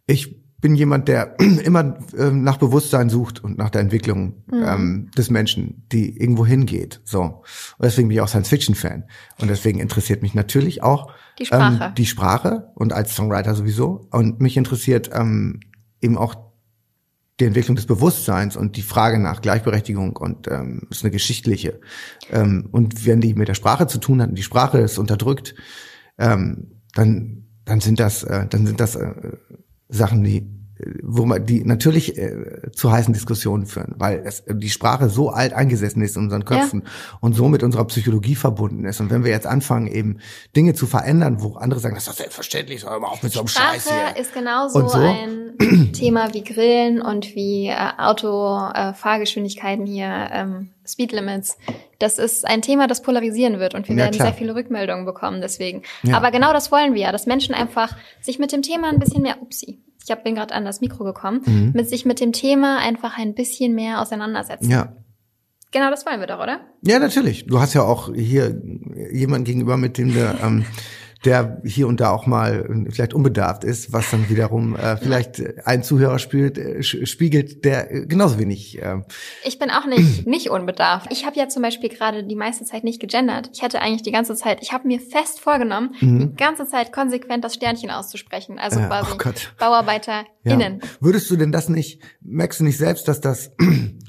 Ich 0.07 0.40
bin 0.61 0.75
jemand, 0.75 1.09
der 1.09 1.39
immer 1.65 1.99
ähm, 2.17 2.43
nach 2.43 2.59
Bewusstsein 2.59 3.11
sucht 3.11 3.43
und 3.43 3.59
nach 3.59 3.71
der 3.71 3.81
Entwicklung 3.81 4.35
Mhm. 4.51 4.65
ähm, 4.67 5.11
des 5.17 5.31
Menschen, 5.31 5.85
die 5.93 6.19
irgendwo 6.21 6.45
hingeht. 6.45 7.01
So. 7.05 7.23
Und 7.23 7.43
deswegen 7.83 8.09
bin 8.09 8.17
ich 8.17 8.21
auch 8.21 8.29
Science-Fiction-Fan. 8.29 9.05
Und 9.41 9.49
deswegen 9.49 9.79
interessiert 9.79 10.23
mich 10.23 10.35
natürlich 10.35 10.83
auch 10.83 11.13
Die 11.39 11.47
Sprache. 11.47 11.85
Ähm, 11.85 11.95
die 11.95 12.07
Sprache 12.07 12.69
und 12.75 12.93
als 12.93 13.15
Songwriter 13.15 13.55
sowieso. 13.55 14.09
Und 14.11 14.41
mich 14.41 14.57
interessiert 14.57 15.11
ähm, 15.13 15.61
eben 16.01 16.19
auch 16.19 16.35
die 17.39 17.47
Entwicklung 17.47 17.77
des 17.77 17.87
Bewusstseins 17.87 18.57
und 18.57 18.77
die 18.77 18.83
Frage 18.83 19.19
nach 19.19 19.41
Gleichberechtigung 19.41 20.17
und 20.17 20.47
ähm, 20.49 20.83
ist 20.91 21.03
eine 21.03 21.11
geschichtliche. 21.11 21.81
Ähm, 22.31 22.69
und 22.71 23.07
wenn 23.07 23.21
die 23.21 23.35
mit 23.35 23.49
der 23.49 23.55
Sprache 23.55 23.87
zu 23.87 23.99
tun 23.99 24.21
hat 24.21 24.29
und 24.29 24.37
die 24.37 24.43
Sprache 24.43 24.79
ist 24.79 24.99
unterdrückt, 24.99 25.55
ähm, 26.19 26.73
dann 26.95 27.47
dann 27.65 27.81
sind 27.81 27.99
das 28.01 28.25
äh, 28.25 28.47
dann 28.49 28.67
sind 28.67 28.81
das 28.81 28.97
äh, 28.97 29.13
Sachen, 29.91 30.25
die 30.25 30.61
äh, 30.81 30.99
wo 31.03 31.27
man 31.27 31.45
die 31.45 31.65
natürlich 31.65 32.17
äh, 32.19 32.71
zu 32.73 32.91
heißen 32.91 33.13
Diskussionen 33.13 33.67
führen, 33.67 33.95
weil 33.97 34.23
es, 34.25 34.45
die 34.47 34.71
Sprache 34.71 35.09
so 35.09 35.31
alt 35.31 35.53
eingesessen 35.53 36.03
ist 36.03 36.17
in 36.17 36.25
unseren 36.25 36.45
Köpfen 36.45 36.85
und 37.21 37.35
so 37.35 37.49
mit 37.49 37.63
unserer 37.63 37.85
Psychologie 37.87 38.35
verbunden 38.35 38.85
ist. 38.85 39.01
Und 39.01 39.11
wenn 39.11 39.25
wir 39.25 39.31
jetzt 39.31 39.47
anfangen, 39.47 39.87
eben 39.87 40.19
Dinge 40.57 40.75
zu 40.75 40.87
verändern, 40.87 41.43
wo 41.43 41.55
andere 41.55 41.81
sagen, 41.81 41.95
das 41.95 42.05
ist 42.05 42.09
doch 42.09 42.17
selbstverständlich, 42.17 42.85
mal 42.85 42.97
auf 43.05 43.23
mit 43.23 43.33
so 43.33 43.41
einem 43.41 43.49
Scheiß 43.49 43.85
Sprache 43.85 44.15
hier. 44.15 44.23
ist 44.23 44.33
genauso 44.33 44.89
so? 44.89 44.99
ein 44.99 45.93
Thema 45.93 46.33
wie 46.33 46.45
Grillen 46.45 47.03
und 47.03 47.35
wie 47.35 47.67
äh, 47.69 47.77
Autofahrgeschwindigkeiten 47.99 49.87
äh, 49.87 49.91
hier, 49.91 50.29
ähm, 50.33 50.71
Speedlimits. 50.87 51.57
Das 52.01 52.19
ist 52.19 52.45
ein 52.47 52.63
Thema, 52.63 52.89
das 52.89 53.03
polarisieren 53.03 53.61
wird 53.61 53.75
und 53.77 53.87
wir 53.89 53.95
Ja, 53.95 54.03
werden 54.05 54.15
klar. 54.17 54.27
sehr 54.29 54.35
viele 54.37 54.55
Rückmeldungen 54.57 55.05
bekommen 55.05 55.41
deswegen. 55.41 55.83
Ja. 56.03 56.17
Aber 56.17 56.33
genau 56.33 56.53
das 56.53 56.73
wollen 56.73 56.95
wir 56.95 57.03
ja, 57.03 57.13
dass 57.13 57.27
Menschen 57.27 57.55
einfach 57.55 57.97
sich 58.21 58.39
mit 58.41 58.51
dem 58.53 58.63
Thema 58.63 58.89
ein 58.89 58.99
bisschen 58.99 59.23
mehr, 59.23 59.41
upsie, 59.41 59.79
ich 60.05 60.11
hab, 60.11 60.25
bin 60.25 60.35
gerade 60.35 60.55
an 60.55 60.65
das 60.65 60.81
Mikro 60.81 61.05
gekommen, 61.05 61.43
Mhm. 61.47 61.71
mit 61.75 61.89
sich 61.89 62.05
mit 62.05 62.19
dem 62.21 62.33
Thema 62.33 62.79
einfach 62.79 63.17
ein 63.19 63.35
bisschen 63.35 63.75
mehr 63.75 64.01
auseinandersetzen. 64.01 64.71
Ja. 64.71 64.93
Genau 65.73 65.89
das 65.91 66.05
wollen 66.05 66.19
wir 66.19 66.27
doch, 66.27 66.41
oder? 66.43 66.61
Ja, 66.83 66.99
natürlich. 66.99 67.47
Du 67.47 67.61
hast 67.61 67.75
ja 67.75 67.83
auch 67.83 68.13
hier 68.13 68.61
jemanden 69.13 69.45
gegenüber, 69.45 69.77
mit 69.77 69.99
dem 69.99 70.13
der, 70.13 70.35
ähm, 70.43 70.65
der 71.25 71.61
hier 71.65 71.87
und 71.87 72.01
da 72.01 72.11
auch 72.11 72.27
mal 72.27 72.85
äh, 72.87 72.91
vielleicht 72.91 73.15
unbedarft 73.15 73.65
ist, 73.65 73.93
was 73.93 74.11
dann 74.11 74.29
wiederum 74.29 74.75
äh, 74.75 74.97
vielleicht 74.97 75.43
ein 75.67 75.83
Zuhörer 75.83 76.19
spielt, 76.19 76.59
äh, 76.59 76.83
spiegelt, 76.83 77.65
der 77.65 77.93
äh, 77.93 78.07
genauso 78.07 78.39
wenig. 78.39 78.81
Äh, 78.81 79.03
Ich 79.45 79.59
bin 79.59 79.71
auch 79.71 79.87
nicht 79.87 80.27
nicht 80.27 80.51
unbedarft. 80.51 81.13
Ich 81.13 81.27
habe 81.27 81.37
ja 81.39 81.49
zum 81.49 81.63
Beispiel 81.63 81.91
gerade 81.91 82.25
die 82.25 82.37
meiste 82.37 82.65
Zeit 82.65 82.85
nicht 82.85 83.01
gegendert. 83.01 83.51
Ich 83.53 83.63
hatte 83.63 83.81
eigentlich 83.83 84.03
die 84.03 84.13
ganze 84.13 84.35
Zeit, 84.35 84.59
ich 84.63 84.73
habe 84.73 84.89
mir 84.89 85.01
fest 85.01 85.41
vorgenommen, 85.41 85.95
die 86.01 86.35
ganze 86.37 86.67
Zeit 86.67 86.93
konsequent 86.93 87.45
das 87.45 87.55
Sternchen 87.55 87.91
auszusprechen. 87.91 88.59
Also 88.59 88.81
Mhm. 88.81 88.87
Äh, 88.87 88.89
quasi 88.89 89.13
oh. 89.13 89.33
BauarbeiterInnen. 89.59 90.81
Würdest 91.01 91.31
du 91.31 91.37
denn 91.37 91.53
das 91.53 91.69
nicht, 91.69 92.01
merkst 92.23 92.61
du 92.61 92.65
nicht 92.65 92.79
selbst, 92.79 93.09
dass 93.09 93.21
das, 93.21 93.51
Das 93.51 94.00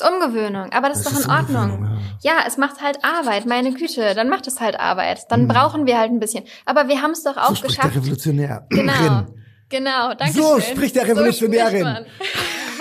ist 0.00 0.08
Umgewöhnung, 0.08 0.70
aber 0.72 0.88
das, 0.88 1.02
Das 1.02 1.12
ist 1.12 1.18
ist 1.20 1.28
doch 1.28 1.32
in 1.38 1.56
Ordnung. 1.56 1.70
Umgewöhnung, 1.78 2.02
ja. 2.22 2.32
es 2.46 2.56
macht 2.56 2.80
halt 2.82 2.98
Arbeit, 3.04 3.46
meine 3.46 3.72
Güte. 3.72 4.14
Dann 4.14 4.28
macht 4.28 4.46
es 4.46 4.60
halt 4.60 4.78
Arbeit. 4.78 5.20
Dann 5.30 5.42
Mhm. 5.44 5.48
brauchen 5.48 5.86
wir 5.86 5.98
halt 5.98 6.10
ein 6.10 6.20
bisschen. 6.20 6.44
Aber 6.66 6.88
wir 6.88 7.02
haben 7.02 7.12
es 7.12 7.22
doch 7.24 7.36
auch 7.36 7.48
so 7.50 7.54
spricht 7.56 7.76
der 7.78 7.84
geschafft. 7.90 7.96
Revolutionär. 8.04 8.66
Genau. 8.70 9.26
Genau, 9.70 10.14
danke 10.14 10.32
So 10.32 10.60
schön. 10.60 10.76
spricht 10.76 10.96
der 10.96 11.04
So 11.06 11.12
Revolutionärin. 11.12 11.82
man. 11.82 12.06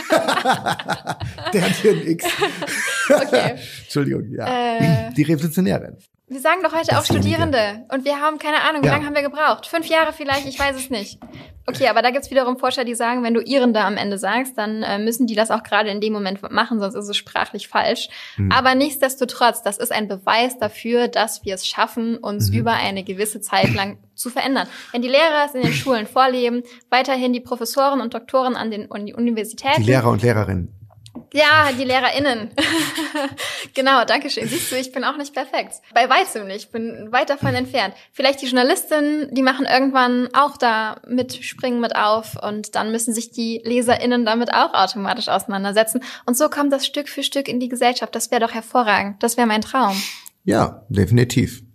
Der 1.53 1.61
hat 1.63 1.71
hier 1.81 1.91
ein 1.91 2.07
X. 2.07 2.25
Okay. 3.09 3.55
Entschuldigung, 3.83 4.29
ja. 4.33 4.45
Äh, 4.47 5.13
Die 5.13 5.23
Revolutionärin. 5.23 5.97
Wir 6.29 6.41
sagen 6.41 6.61
doch 6.61 6.73
heute 6.73 6.91
auch 6.91 6.97
Dasjenige. 7.05 7.25
Studierende. 7.29 7.85
Und 7.89 8.03
wir 8.03 8.19
haben 8.19 8.37
keine 8.37 8.61
Ahnung, 8.63 8.83
wie 8.83 8.87
Ja. 8.87 8.93
lange 8.93 9.05
haben 9.05 9.15
wir 9.15 9.21
gebraucht? 9.21 9.65
Fünf 9.65 9.85
Jahre 9.87 10.11
vielleicht, 10.11 10.45
ich 10.45 10.59
weiß 10.59 10.75
es 10.75 10.89
nicht. 10.89 11.19
Okay, 11.65 11.87
aber 11.87 12.01
da 12.01 12.11
gibt's 12.11 12.29
wiederum 12.31 12.57
Forscher, 12.57 12.83
die 12.83 12.95
sagen, 12.95 13.23
wenn 13.23 13.33
du 13.33 13.41
Irrende 13.41 13.79
am 13.81 13.95
Ende 13.97 14.17
sagst, 14.17 14.57
dann 14.57 14.83
äh, 14.83 14.99
müssen 14.99 15.25
die 15.27 15.35
das 15.35 15.51
auch 15.51 15.63
gerade 15.63 15.89
in 15.89 16.01
dem 16.01 16.11
Moment 16.13 16.41
machen, 16.51 16.79
sonst 16.79 16.95
ist 16.95 17.07
es 17.07 17.15
sprachlich 17.15 17.69
falsch. 17.69 18.09
Hm. 18.35 18.51
Aber 18.51 18.75
nichtsdestotrotz, 18.75 19.63
das 19.63 19.77
ist 19.77 19.91
ein 19.93 20.07
Beweis 20.09 20.57
dafür, 20.59 21.07
dass 21.07 21.45
wir 21.45 21.55
es 21.55 21.65
schaffen, 21.65 22.17
uns 22.17 22.51
Mhm. 22.51 22.57
über 22.57 22.71
eine 22.73 23.03
gewisse 23.05 23.39
Zeit 23.41 23.73
lang 23.73 23.97
zu 24.15 24.29
verändern. 24.29 24.67
Wenn 24.91 25.01
die 25.01 25.09
Lehrer 25.09 25.45
es 25.45 25.55
in 25.55 25.61
den 25.61 25.73
Schulen 25.73 26.07
vorleben, 26.07 26.63
weiterhin 26.89 27.31
die 27.33 27.41
Professoren 27.41 28.01
und 28.01 28.13
Doktoren 28.13 28.55
an 28.57 28.69
den 28.71 28.85
Uni- 28.87 29.13
Universitäten, 29.13 29.81
Die 29.81 29.87
Lehrer 29.91 30.09
und 30.09 30.21
Lehrerinnen. 30.23 30.73
Ja, 31.33 31.71
die 31.77 31.83
LehrerInnen. 31.83 32.51
genau, 33.73 34.05
danke 34.05 34.29
schön. 34.29 34.47
Siehst 34.47 34.71
du, 34.71 34.75
ich 34.75 34.91
bin 34.91 35.03
auch 35.03 35.17
nicht 35.17 35.33
perfekt. 35.33 35.75
Bei 35.93 36.09
weitem 36.09 36.47
nicht. 36.47 36.65
Ich 36.65 36.71
bin 36.71 37.11
weit 37.11 37.29
davon 37.29 37.53
entfernt. 37.53 37.93
Vielleicht 38.11 38.41
die 38.41 38.45
Journalistinnen, 38.45 39.33
die 39.33 39.41
machen 39.41 39.65
irgendwann 39.65 40.29
auch 40.33 40.57
da 40.57 41.01
mit, 41.07 41.33
springen 41.43 41.79
mit 41.79 41.95
auf 41.95 42.35
und 42.41 42.75
dann 42.75 42.91
müssen 42.91 43.13
sich 43.13 43.31
die 43.31 43.61
LeserInnen 43.63 44.25
damit 44.25 44.53
auch 44.53 44.73
automatisch 44.73 45.27
auseinandersetzen. 45.27 46.01
Und 46.25 46.37
so 46.37 46.49
kommt 46.49 46.71
das 46.71 46.85
Stück 46.85 47.09
für 47.09 47.23
Stück 47.23 47.47
in 47.47 47.59
die 47.59 47.69
Gesellschaft. 47.69 48.15
Das 48.15 48.31
wäre 48.31 48.41
doch 48.41 48.53
hervorragend. 48.53 49.21
Das 49.21 49.37
wäre 49.37 49.47
mein 49.47 49.61
Traum. 49.61 50.01
Ja, 50.43 50.85
definitiv. 50.89 51.66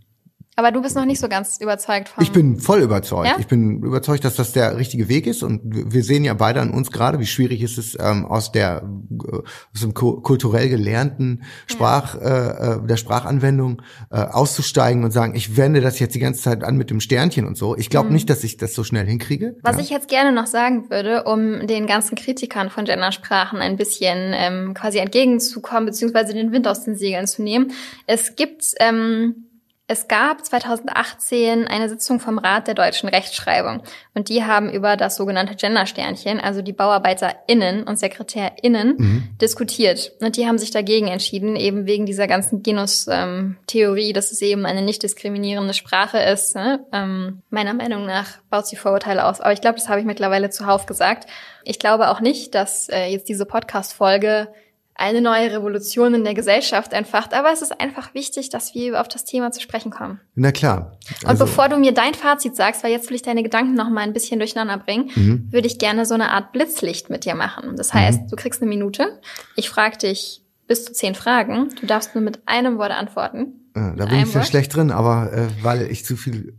Aber 0.54 0.70
du 0.70 0.82
bist 0.82 0.94
noch 0.96 1.06
nicht 1.06 1.18
so 1.18 1.28
ganz 1.28 1.58
überzeugt 1.62 2.10
von. 2.10 2.22
Ich 2.22 2.30
bin 2.30 2.58
voll 2.58 2.82
überzeugt. 2.82 3.26
Ja? 3.26 3.36
Ich 3.38 3.46
bin 3.46 3.82
überzeugt, 3.82 4.22
dass 4.24 4.36
das 4.36 4.52
der 4.52 4.76
richtige 4.76 5.08
Weg 5.08 5.26
ist. 5.26 5.42
Und 5.42 5.62
wir 5.64 6.04
sehen 6.04 6.24
ja 6.24 6.34
beide 6.34 6.60
an 6.60 6.72
uns 6.72 6.90
gerade, 6.90 7.18
wie 7.20 7.26
schwierig 7.26 7.62
ist 7.62 7.78
es 7.78 7.96
ähm, 7.98 8.26
aus 8.26 8.52
der 8.52 8.82
äh, 8.82 9.36
aus 9.36 9.80
dem 9.80 9.94
ku- 9.94 10.20
kulturell 10.20 10.68
gelernten 10.68 11.44
Sprach, 11.66 12.16
äh, 12.16 12.28
äh, 12.28 12.86
der 12.86 12.98
Sprachanwendung 12.98 13.80
äh, 14.10 14.16
auszusteigen 14.16 15.04
und 15.04 15.10
sagen, 15.10 15.34
ich 15.34 15.56
wende 15.56 15.80
das 15.80 15.98
jetzt 15.98 16.14
die 16.14 16.18
ganze 16.18 16.42
Zeit 16.42 16.64
an 16.64 16.76
mit 16.76 16.90
dem 16.90 17.00
Sternchen 17.00 17.46
und 17.46 17.56
so. 17.56 17.74
Ich 17.76 17.88
glaube 17.88 18.12
nicht, 18.12 18.28
dass 18.28 18.44
ich 18.44 18.58
das 18.58 18.74
so 18.74 18.84
schnell 18.84 19.06
hinkriege. 19.06 19.52
Mhm. 19.52 19.60
Was 19.62 19.76
ja. 19.76 19.82
ich 19.82 19.90
jetzt 19.90 20.08
gerne 20.08 20.32
noch 20.32 20.46
sagen 20.46 20.90
würde, 20.90 21.24
um 21.24 21.66
den 21.66 21.86
ganzen 21.86 22.14
Kritikern 22.14 22.68
von 22.68 22.84
Gendersprachen 22.84 23.60
ein 23.60 23.76
bisschen 23.76 24.32
ähm, 24.34 24.74
quasi 24.74 24.98
entgegenzukommen, 24.98 25.86
beziehungsweise 25.86 26.34
den 26.34 26.52
Wind 26.52 26.68
aus 26.68 26.84
den 26.84 26.94
Segeln 26.94 27.26
zu 27.26 27.42
nehmen. 27.42 27.72
Es 28.06 28.36
gibt, 28.36 28.74
ähm, 28.80 29.46
Es 29.92 30.08
gab 30.08 30.42
2018 30.42 31.66
eine 31.66 31.90
Sitzung 31.90 32.18
vom 32.18 32.38
Rat 32.38 32.66
der 32.66 32.72
deutschen 32.72 33.10
Rechtschreibung 33.10 33.82
und 34.14 34.30
die 34.30 34.42
haben 34.42 34.72
über 34.72 34.96
das 34.96 35.16
sogenannte 35.16 35.54
Gendersternchen, 35.54 36.40
also 36.40 36.62
die 36.62 36.72
BauarbeiterInnen 36.72 37.82
und 37.82 37.98
SekretärInnen, 37.98 38.96
mhm. 38.96 39.28
diskutiert. 39.38 40.12
Und 40.22 40.38
die 40.38 40.46
haben 40.46 40.56
sich 40.56 40.70
dagegen 40.70 41.08
entschieden, 41.08 41.56
eben 41.56 41.84
wegen 41.84 42.06
dieser 42.06 42.26
ganzen 42.26 42.62
Genus-Theorie, 42.62 44.08
ähm, 44.08 44.14
dass 44.14 44.32
es 44.32 44.40
eben 44.40 44.64
eine 44.64 44.80
nicht 44.80 45.02
diskriminierende 45.02 45.74
Sprache 45.74 46.20
ist. 46.20 46.56
Ne? 46.56 46.86
Ähm, 46.90 47.42
meiner 47.50 47.74
Meinung 47.74 48.06
nach 48.06 48.38
baut 48.48 48.66
sie 48.66 48.76
Vorurteile 48.76 49.26
aus. 49.26 49.42
Aber 49.42 49.52
ich 49.52 49.60
glaube, 49.60 49.78
das 49.78 49.90
habe 49.90 50.00
ich 50.00 50.06
mittlerweile 50.06 50.48
zuhauf 50.48 50.86
gesagt. 50.86 51.28
Ich 51.64 51.78
glaube 51.78 52.08
auch 52.08 52.20
nicht, 52.20 52.54
dass 52.54 52.88
äh, 52.88 53.08
jetzt 53.08 53.28
diese 53.28 53.44
Podcast-Folge 53.44 54.48
eine 54.94 55.20
neue 55.20 55.50
Revolution 55.50 56.14
in 56.14 56.24
der 56.24 56.34
Gesellschaft 56.34 56.92
entfacht. 56.92 57.34
Aber 57.34 57.52
es 57.52 57.62
ist 57.62 57.80
einfach 57.80 58.14
wichtig, 58.14 58.50
dass 58.50 58.74
wir 58.74 59.00
auf 59.00 59.08
das 59.08 59.24
Thema 59.24 59.50
zu 59.50 59.60
sprechen 59.60 59.90
kommen. 59.90 60.20
Na 60.34 60.52
klar. 60.52 60.98
Also 61.24 61.44
Und 61.44 61.50
bevor 61.50 61.68
du 61.68 61.78
mir 61.78 61.92
dein 61.92 62.14
Fazit 62.14 62.56
sagst, 62.56 62.84
weil 62.84 62.92
jetzt 62.92 63.08
will 63.08 63.16
ich 63.16 63.22
deine 63.22 63.42
Gedanken 63.42 63.74
noch 63.74 63.90
mal 63.90 64.02
ein 64.02 64.12
bisschen 64.12 64.38
durcheinander 64.38 64.78
bringen, 64.78 65.10
mhm. 65.14 65.48
würde 65.50 65.66
ich 65.66 65.78
gerne 65.78 66.06
so 66.06 66.14
eine 66.14 66.30
Art 66.30 66.52
Blitzlicht 66.52 67.10
mit 67.10 67.24
dir 67.24 67.34
machen. 67.34 67.76
Das 67.76 67.94
heißt, 67.94 68.22
mhm. 68.22 68.28
du 68.28 68.36
kriegst 68.36 68.60
eine 68.60 68.68
Minute. 68.68 69.20
Ich 69.56 69.70
frage 69.70 69.98
dich 69.98 70.42
bis 70.66 70.84
zu 70.84 70.92
zehn 70.92 71.14
Fragen. 71.14 71.70
Du 71.80 71.86
darfst 71.86 72.14
nur 72.14 72.22
mit 72.22 72.40
einem 72.46 72.78
Wort 72.78 72.92
antworten. 72.92 73.70
Ja, 73.74 73.94
da 73.96 74.06
bin 74.06 74.20
ich 74.20 74.26
sehr 74.26 74.44
schlecht 74.44 74.74
drin, 74.74 74.90
aber 74.90 75.32
äh, 75.32 75.48
weil 75.62 75.90
ich 75.90 76.04
zu 76.04 76.16
viel 76.16 76.54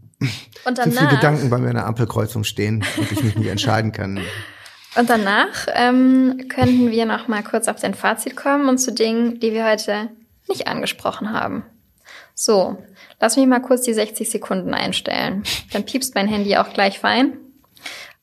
danach, 0.65 0.84
zu 0.84 0.91
viele 0.91 1.10
Gedanken 1.10 1.50
bei 1.50 1.58
mir 1.58 1.69
in 1.69 1.76
der 1.76 1.86
Ampelkreuzung 1.86 2.43
stehen 2.43 2.84
und 2.98 3.12
ich 3.12 3.24
mich 3.24 3.36
nicht 3.36 3.50
entscheiden 3.50 3.91
kann. 3.91 4.19
Und 4.95 5.10
danach 5.10 5.67
ähm, 5.73 6.45
könnten 6.49 6.91
wir 6.91 7.06
noch 7.06 7.27
mal 7.27 7.43
kurz 7.43 7.67
auf 7.67 7.79
dein 7.79 7.95
Fazit 7.95 8.36
kommen 8.36 8.69
und 8.69 8.77
zu 8.77 8.93
Dingen, 8.93 9.39
die 9.39 9.53
wir 9.53 9.65
heute 9.65 10.10
nicht 10.47 10.67
angesprochen 10.67 11.32
haben. 11.32 11.63
So, 12.36 12.84
lass 13.19 13.38
mich 13.38 13.47
mal 13.47 13.62
kurz 13.62 13.82
die 13.82 13.93
60 13.93 14.29
Sekunden 14.29 14.73
einstellen. 14.73 15.43
Dann 15.71 15.86
piepst 15.86 16.15
mein 16.15 16.27
Handy 16.27 16.58
auch 16.58 16.73
gleich 16.73 16.99
fein. 16.99 17.38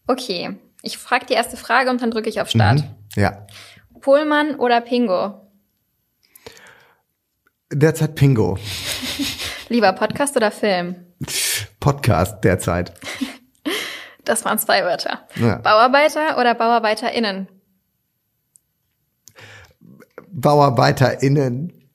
Okay, 0.06 0.56
ich 0.82 0.98
frage 0.98 1.26
die 1.26 1.34
erste 1.34 1.56
Frage 1.56 1.90
und 1.90 2.02
dann 2.02 2.10
drücke 2.10 2.28
ich 2.28 2.40
auf 2.40 2.50
Start. 2.50 2.78
Mhm, 2.78 3.22
ja. 3.22 3.46
Pohlmann 4.00 4.54
oder 4.56 4.80
Pingo? 4.80 5.48
Derzeit 7.72 8.14
Pingo. 8.14 8.58
Lieber 9.68 9.92
Podcast 9.92 10.36
oder 10.36 10.50
Film? 10.50 10.96
Podcast 11.78 12.42
derzeit. 12.42 12.92
Das 14.30 14.44
waren 14.44 14.60
zwei 14.60 14.84
Wörter. 14.84 15.26
Ja. 15.34 15.56
Bauarbeiter 15.56 16.38
oder 16.38 16.54
BauarbeiterInnen? 16.54 17.48
BauarbeiterInnen. 20.28 21.90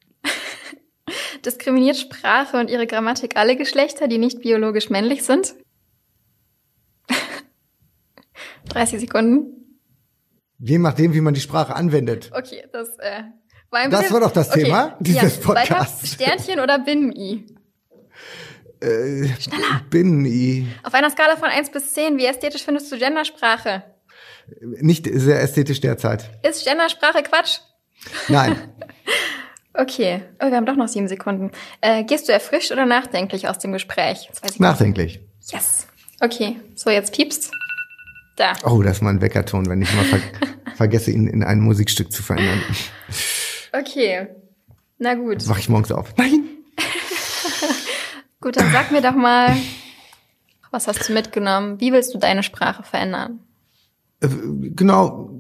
Diskriminiert 1.45 1.95
Sprache 1.95 2.57
und 2.57 2.69
ihre 2.69 2.87
Grammatik 2.87 3.37
alle 3.37 3.55
Geschlechter, 3.55 4.09
die 4.09 4.17
nicht 4.17 4.41
biologisch 4.41 4.89
männlich 4.89 5.23
sind? 5.23 5.55
30 8.67 8.99
Sekunden. 8.99 9.79
Je 10.59 10.77
nachdem, 10.77 11.13
wie 11.13 11.21
man 11.21 11.33
die 11.33 11.39
Sprache 11.39 11.73
anwendet. 11.73 12.31
Okay, 12.33 12.65
das 12.73 12.99
äh, 12.99 13.23
war 13.69 13.79
ein 13.79 13.91
Das 13.91 14.01
bisschen, 14.01 14.13
war 14.13 14.19
doch 14.19 14.33
das 14.33 14.49
okay. 14.49 14.65
Thema 14.65 14.97
dieses 14.99 15.37
ja, 15.37 15.41
Podcasts. 15.41 16.15
Sternchen 16.15 16.59
oder 16.59 16.79
Binnen-I? 16.79 17.45
Äh, 18.81 19.27
Schneller. 19.39 19.81
Binnen-I. 19.89 20.67
Auf 20.83 20.93
einer 20.93 21.09
Skala 21.09 21.35
von 21.35 21.49
1 21.49 21.71
bis 21.71 21.93
10, 21.93 22.17
wie 22.17 22.25
ästhetisch 22.25 22.63
findest 22.63 22.91
du 22.91 22.97
Gendersprache? 22.97 23.83
Nicht 24.61 25.07
sehr 25.11 25.41
ästhetisch 25.41 25.81
derzeit. 25.81 26.29
Ist 26.43 26.65
Gendersprache 26.65 27.23
Quatsch? 27.23 27.59
Nein. 28.27 28.55
okay. 29.73 30.23
Oh, 30.39 30.47
wir 30.47 30.55
haben 30.55 30.65
doch 30.65 30.75
noch 30.75 30.88
sieben 30.88 31.07
Sekunden. 31.07 31.51
Äh, 31.81 32.03
gehst 32.03 32.27
du 32.27 32.33
erfrischt 32.33 32.71
oder 32.71 32.85
nachdenklich 32.85 33.47
aus 33.47 33.59
dem 33.59 33.71
Gespräch? 33.71 34.29
nachdenklich. 34.57 35.19
Yes. 35.51 35.88
Okay. 36.19 36.57
So, 36.75 36.89
jetzt 36.89 37.13
piepst. 37.13 37.51
Da. 38.38 38.53
Oh, 38.65 38.81
das 38.81 38.97
ist 38.97 39.01
mal 39.01 39.11
ein 39.11 39.21
Weckerton, 39.21 39.67
wenn 39.67 39.81
ich 39.81 39.93
mal 39.93 40.03
ver 40.03 40.19
vergesse, 40.75 41.11
ihn 41.11 41.27
in 41.27 41.43
ein 41.43 41.61
Musikstück 41.61 42.11
zu 42.11 42.21
verändern. 42.21 42.61
Okay. 43.71 44.27
Na 44.97 45.13
gut. 45.15 45.43
Mach 45.47 45.57
ich 45.57 45.69
morgens 45.69 45.91
auf. 45.91 46.15
Nein. 46.17 46.54
Gut, 48.45 48.58
dann 48.58 48.71
sag 48.71 48.91
mir 48.91 49.01
doch 49.01 49.15
mal, 49.15 49.55
was 50.69 50.88
hast 50.88 51.10
du 51.10 51.13
mitgenommen? 51.13 51.81
Wie 51.81 51.91
willst 51.91 52.13
du 52.13 52.19
deine 52.19 52.43
Sprache 52.43 52.84
verändern? 52.84 53.39
Äh, 54.19 54.27
genau, 54.75 55.31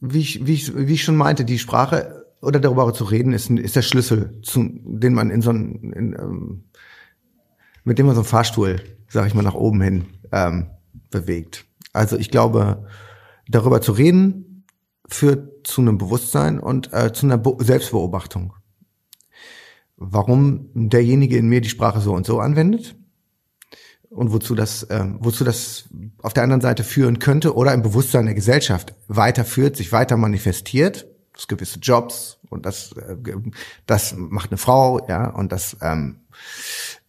wie 0.00 0.20
ich, 0.20 0.46
wie 0.46 0.54
ich, 0.54 0.74
wie 0.74 0.94
ich 0.94 1.04
schon 1.04 1.14
meinte, 1.14 1.44
die 1.44 1.58
Sprache 1.58 2.24
oder 2.40 2.58
darüber 2.58 2.94
zu 2.94 3.04
reden 3.04 3.34
ist, 3.34 3.50
ist 3.50 3.76
der 3.76 3.82
Schlüssel, 3.82 4.40
zu, 4.40 4.66
den 4.66 5.12
man 5.12 5.28
in 5.28 5.42
so 5.42 5.50
einen, 5.50 5.92
in, 5.92 6.16
ähm, 6.18 6.64
mit 7.84 7.98
dem 7.98 8.06
man 8.06 8.14
so 8.14 8.22
einen 8.22 8.28
Fahrstuhl, 8.28 8.80
sag 9.08 9.26
ich 9.26 9.34
mal, 9.34 9.42
nach 9.42 9.52
oben 9.52 9.82
hin 9.82 10.06
ähm, 10.32 10.70
bewegt. 11.10 11.66
Also 11.92 12.16
ich 12.16 12.30
glaube, 12.30 12.88
darüber 13.46 13.82
zu 13.82 13.92
reden 13.92 14.64
führt 15.06 15.66
zu 15.66 15.82
einem 15.82 15.98
Bewusstsein 15.98 16.58
und 16.58 16.94
äh, 16.94 17.12
zu 17.12 17.26
einer 17.26 17.36
Be 17.36 17.62
Selbstbeobachtung 17.62 18.54
warum 20.10 20.68
derjenige 20.74 21.36
in 21.36 21.48
mir 21.48 21.60
die 21.60 21.68
Sprache 21.68 22.00
so 22.00 22.12
und 22.12 22.26
so 22.26 22.40
anwendet 22.40 22.96
und 24.10 24.32
wozu 24.32 24.54
das, 24.54 24.82
äh, 24.84 25.04
wozu 25.18 25.44
das 25.44 25.88
auf 26.22 26.34
der 26.34 26.42
anderen 26.42 26.60
Seite 26.60 26.84
führen 26.84 27.18
könnte 27.18 27.54
oder 27.54 27.72
im 27.72 27.82
Bewusstsein 27.82 28.26
der 28.26 28.34
Gesellschaft 28.34 28.94
weiterführt, 29.08 29.76
sich 29.76 29.92
weiter 29.92 30.16
manifestiert, 30.16 31.06
das 31.32 31.48
gewisse 31.48 31.78
Jobs 31.78 32.38
und 32.50 32.66
das, 32.66 32.92
äh, 32.92 33.16
das 33.86 34.14
macht 34.16 34.50
eine 34.50 34.58
Frau, 34.58 35.06
ja, 35.08 35.30
und 35.30 35.50
das 35.52 35.76
ähm, 35.80 36.20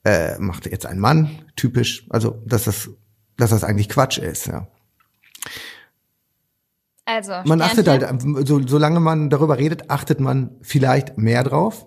äh, 0.06 0.38
macht 0.40 0.66
jetzt 0.66 0.86
ein 0.86 1.00
Mann, 1.00 1.30
typisch, 1.56 2.06
also 2.10 2.42
dass 2.46 2.64
das, 2.66 2.90
dass 3.38 3.50
das 3.50 3.64
eigentlich 3.64 3.90
Quatsch 3.90 4.18
ist, 4.18 4.48
ja. 4.48 4.68
Also, 7.06 7.34
man 7.44 7.62
achtet 7.62 7.90
halt, 7.90 8.08
so, 8.48 8.66
solange 8.66 9.02
man 9.02 9.30
darüber 9.30 9.58
redet, 9.58 9.90
achtet 9.90 10.22
man 10.22 10.52
vielleicht 10.62 11.18
mehr 11.18 11.44
drauf 11.44 11.86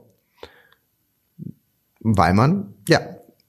weil 2.15 2.35
man, 2.35 2.75
ja, 2.89 3.01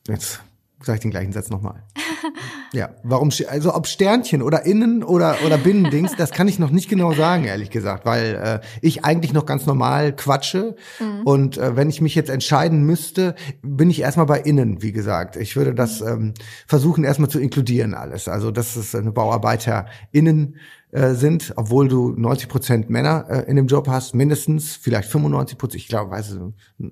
jetzt 0.07 0.41
sage 0.81 0.97
ich 0.97 1.01
den 1.01 1.11
gleichen 1.11 1.31
Satz 1.31 1.51
nochmal. 1.51 1.83
ja, 2.73 2.89
warum, 3.03 3.29
also 3.49 3.75
ob 3.75 3.85
Sternchen 3.85 4.41
oder 4.41 4.65
Innen 4.65 5.03
oder, 5.03 5.37
oder 5.45 5.59
Binnendings, 5.59 6.15
das 6.15 6.31
kann 6.31 6.47
ich 6.47 6.57
noch 6.57 6.71
nicht 6.71 6.89
genau 6.89 7.13
sagen, 7.13 7.43
ehrlich 7.43 7.69
gesagt, 7.69 8.05
weil 8.05 8.35
äh, 8.35 8.67
ich 8.81 9.05
eigentlich 9.05 9.31
noch 9.33 9.45
ganz 9.45 9.67
normal 9.67 10.15
quatsche. 10.15 10.75
Mhm. 10.99 11.21
Und 11.23 11.57
äh, 11.57 11.75
wenn 11.75 11.89
ich 11.89 12.01
mich 12.01 12.15
jetzt 12.15 12.31
entscheiden 12.31 12.83
müsste, 12.83 13.35
bin 13.61 13.91
ich 13.91 14.01
erstmal 14.01 14.25
bei 14.25 14.39
Innen, 14.39 14.81
wie 14.81 14.91
gesagt. 14.91 15.35
Ich 15.35 15.55
würde 15.55 15.75
das 15.75 16.01
ähm, 16.01 16.33
versuchen, 16.65 17.03
erstmal 17.03 17.29
zu 17.29 17.39
inkludieren 17.39 17.93
alles. 17.93 18.27
Also, 18.27 18.49
das 18.49 18.75
ist 18.75 18.95
eine 18.95 19.11
BauarbeiterInnen 19.11 20.55
äh, 20.91 21.15
sind, 21.15 21.53
obwohl 21.57 21.89
du 21.89 22.13
90 22.15 22.47
Prozent 22.47 22.89
Männer 22.89 23.25
äh, 23.29 23.49
in 23.49 23.57
dem 23.57 23.67
Job 23.67 23.89
hast, 23.89 24.15
mindestens, 24.15 24.75
vielleicht 24.75 25.09
95 25.09 25.57
Prozent, 25.57 25.81
ich 25.81 25.89
glaube, 25.89 26.11
weiß 26.11 26.33
äh, 26.33 26.89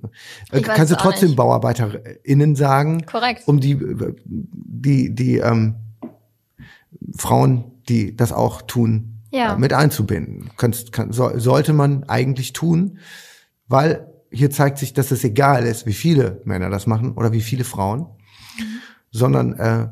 ich 0.52 0.64
kannst 0.64 0.92
du 0.92 0.98
trotzdem 0.98 1.30
nicht. 1.30 1.38
BauarbeiterInnen 1.38 2.56
sagen. 2.56 3.06
Korrekt. 3.06 3.44
Um 3.46 3.62
die, 3.62 3.80
die, 4.26 5.16
die 5.16 5.38
ähm, 5.38 5.76
Frauen, 7.16 7.72
die 7.88 8.16
das 8.16 8.34
auch 8.34 8.62
tun, 8.64 9.22
ja. 9.32 9.54
äh, 9.54 9.58
mit 9.58 9.72
einzubinden. 9.72 10.50
Kannst, 10.58 10.92
kann, 10.92 11.12
so, 11.12 11.38
sollte 11.40 11.74
man 11.74 12.04
eigentlich 12.04 12.54
tun, 12.54 13.00
weil 13.68 14.12
hier 14.30 14.50
zeigt 14.52 14.78
sich, 14.78 14.94
dass 14.94 15.12
es 15.12 15.24
egal 15.24 15.66
ist, 15.66 15.86
wie 15.86 15.94
viele 15.94 16.42
Männer 16.44 16.70
das 16.70 16.88
machen 16.88 17.14
oder 17.14 17.32
wie 17.32 17.42
viele 17.42 17.64
Frauen, 17.64 18.02
mhm. 18.02 18.64
sondern 19.12 19.54
äh, 19.54 19.88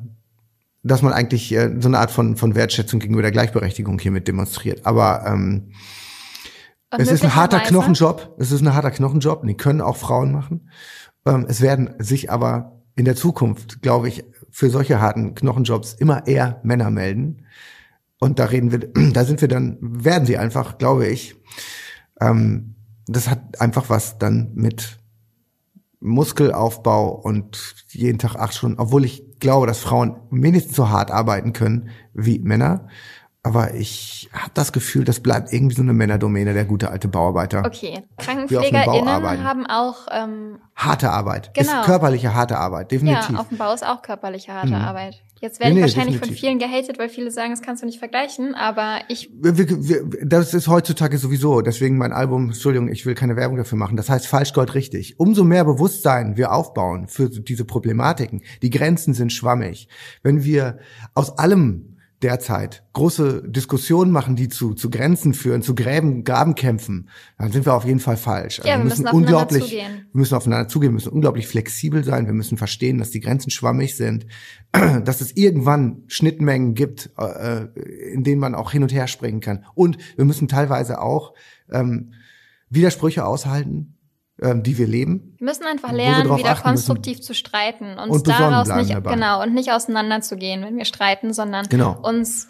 dass 0.83 1.01
man 1.01 1.13
eigentlich 1.13 1.51
äh, 1.53 1.75
so 1.79 1.87
eine 1.87 1.99
Art 1.99 2.11
von, 2.11 2.35
von 2.35 2.55
Wertschätzung 2.55 2.99
gegenüber 2.99 3.21
der 3.21 3.31
Gleichberechtigung 3.31 3.99
hiermit 3.99 4.27
demonstriert. 4.27 4.85
Aber 4.85 5.25
ähm, 5.25 5.71
es 6.91 7.09
ist 7.09 7.23
ein 7.23 7.35
harter 7.35 7.59
Knochenjob. 7.59 8.35
Es 8.37 8.51
ist 8.51 8.61
ein 8.61 8.73
harter 8.73 8.91
Knochenjob. 8.91 9.47
Die 9.47 9.57
können 9.57 9.81
auch 9.81 9.97
Frauen 9.97 10.31
machen. 10.31 10.69
Ähm, 11.25 11.45
es 11.47 11.61
werden 11.61 11.95
sich 11.99 12.29
aber 12.29 12.81
in 12.95 13.05
der 13.05 13.15
Zukunft, 13.15 13.81
glaube 13.81 14.09
ich, 14.09 14.23
für 14.51 14.69
solche 14.69 15.01
harten 15.01 15.33
Knochenjobs 15.33 15.93
immer 15.93 16.27
eher 16.27 16.59
Männer 16.63 16.91
melden. 16.91 17.45
Und 18.19 18.39
da 18.39 18.45
reden 18.45 18.71
wir, 18.71 18.79
da 19.13 19.23
sind 19.23 19.41
wir 19.41 19.47
dann, 19.47 19.77
werden 19.81 20.25
sie 20.25 20.37
einfach, 20.37 20.77
glaube 20.77 21.07
ich. 21.07 21.35
Ähm, 22.19 22.75
das 23.07 23.29
hat 23.29 23.59
einfach 23.59 23.89
was 23.89 24.17
dann 24.17 24.51
mit 24.53 24.99
Muskelaufbau 25.99 27.09
und 27.09 27.75
jeden 27.89 28.19
Tag 28.19 28.35
acht 28.35 28.53
Stunden, 28.53 28.79
obwohl 28.79 29.05
ich 29.05 29.32
glaube, 29.43 29.67
dass 29.67 29.77
Frauen 29.79 30.15
mindestens 30.31 30.75
so 30.75 30.89
hart 30.89 31.11
arbeiten 31.11 31.53
können 31.53 31.89
wie 32.13 32.39
Männer. 32.39 32.87
aber 33.45 33.73
ich 33.75 34.29
habe 34.33 34.51
das 34.53 34.71
Gefühl, 34.71 35.03
das 35.03 35.19
bleibt 35.19 35.51
irgendwie 35.51 35.75
so 35.75 35.81
eine 35.81 35.91
Männerdomäne, 35.93 36.53
der 36.53 36.63
gute 36.65 36.89
alte 36.89 37.07
Bauarbeiter. 37.09 37.63
Okay, 37.65 38.01
KrankenpflegerInnen 38.17 39.43
haben 39.43 39.65
auch, 39.67 40.07
ähm, 40.11 40.59
Harte 40.75 41.11
Arbeit. 41.11 41.53
Genau. 41.53 41.79
Ist 41.81 41.85
körperliche 41.85 42.33
harte 42.33 42.57
Arbeit, 42.57 42.91
definitiv. 42.91 43.29
ja, 43.31 43.39
auf 43.39 43.49
dem 43.49 43.57
Bau 43.57 43.73
ist 43.73 43.85
auch 43.85 44.01
körperliche 44.01 44.53
harte 44.53 44.69
Mhm. 44.69 44.75
Arbeit. 44.75 45.21
Jetzt 45.43 45.59
werde 45.59 45.73
Nee, 45.73 45.79
ich 45.81 45.83
wahrscheinlich 45.87 46.21
definitiv. 46.21 46.39
von 46.41 46.49
vielen 46.49 46.57
gehatet, 46.57 46.97
weil 46.99 47.09
viele 47.09 47.29
sagen, 47.29 47.49
das 47.51 47.61
kannst 47.61 47.83
du 47.83 47.85
nicht 47.85 47.99
vergleichen, 47.99 48.55
aber 48.55 49.01
ich, 49.09 49.29
wir, 49.33 49.57
wir, 49.57 49.67
wir, 49.69 50.25
das 50.25 50.53
ist 50.53 50.69
heutzutage 50.69 51.17
sowieso, 51.17 51.59
deswegen 51.59 51.97
mein 51.97 52.13
Album, 52.13 52.45
Entschuldigung, 52.45 52.87
ich 52.87 53.05
will 53.05 53.13
keine 53.13 53.35
Werbung 53.35 53.57
dafür 53.57 53.77
machen, 53.77 53.97
das 53.97 54.09
heißt 54.09 54.25
falsch 54.25 54.53
Gold 54.53 54.73
richtig. 54.73 55.19
Umso 55.19 55.43
mehr 55.43 55.65
Bewusstsein 55.65 56.37
wir 56.37 56.53
aufbauen 56.53 57.09
für 57.09 57.29
diese 57.29 57.65
Problematiken, 57.65 58.41
die 58.61 58.69
Grenzen 58.69 59.13
sind 59.13 59.33
schwammig. 59.33 59.89
Wenn 60.21 60.45
wir 60.45 60.77
aus 61.13 61.37
allem 61.37 61.92
derzeit 62.23 62.83
große 62.93 63.43
Diskussionen 63.47 64.11
machen, 64.11 64.35
die 64.35 64.49
zu, 64.49 64.73
zu 64.73 64.89
Grenzen 64.89 65.33
führen, 65.33 65.61
zu 65.61 65.75
Gräben, 65.75 66.23
Grabenkämpfen, 66.23 67.09
dann 67.37 67.51
sind 67.51 67.65
wir 67.65 67.73
auf 67.73 67.85
jeden 67.85 67.99
Fall 67.99 68.17
falsch. 68.17 68.59
Also 68.59 68.69
Ja, 68.69 68.77
wir 68.77 68.85
müssen 68.85 69.05
aufeinander 69.05 69.37
unglaublich, 69.37 69.63
zugehen. 69.63 70.05
wir 70.11 70.19
müssen 70.19 70.35
aufeinander 70.35 70.67
zugehen, 70.67 70.91
wir 70.91 70.95
müssen 70.95 71.11
unglaublich 71.11 71.47
flexibel 71.47 72.03
sein, 72.03 72.25
wir 72.25 72.33
müssen 72.33 72.57
verstehen, 72.57 72.97
dass 72.97 73.11
die 73.11 73.19
Grenzen 73.19 73.49
schwammig 73.49 73.95
sind, 73.95 74.25
dass 74.71 75.21
es 75.21 75.35
irgendwann 75.35 76.03
Schnittmengen 76.07 76.73
gibt, 76.73 77.11
äh, 77.17 77.65
in 78.13 78.23
denen 78.23 78.39
man 78.39 78.55
auch 78.55 78.71
hin 78.71 78.83
und 78.83 78.93
her 78.93 79.07
springen 79.07 79.41
kann. 79.41 79.65
Und 79.75 79.97
wir 80.15 80.25
müssen 80.25 80.47
teilweise 80.47 81.01
auch 81.01 81.33
ähm, 81.71 82.13
Widersprüche 82.69 83.25
aushalten, 83.25 83.97
die 84.37 84.77
wir 84.77 84.87
leben. 84.87 85.35
wir 85.37 85.45
müssen 85.45 85.63
einfach 85.65 85.91
lernen, 85.91 86.25
wieder 86.37 86.49
achten 86.51 86.71
müssen. 86.71 86.87
konstruktiv 86.87 87.21
zu 87.21 87.33
streiten, 87.35 87.97
uns 87.99 88.11
Und 88.15 88.27
daraus 88.27 88.67
nicht, 88.67 88.91
dabei. 88.91 89.13
genau, 89.13 89.41
und 89.43 89.53
nicht 89.53 89.71
auseinanderzugehen, 89.71 90.63
wenn 90.63 90.75
wir 90.77 90.85
streiten, 90.85 91.33
sondern 91.33 91.67
Genau. 91.69 91.99
uns, 92.01 92.47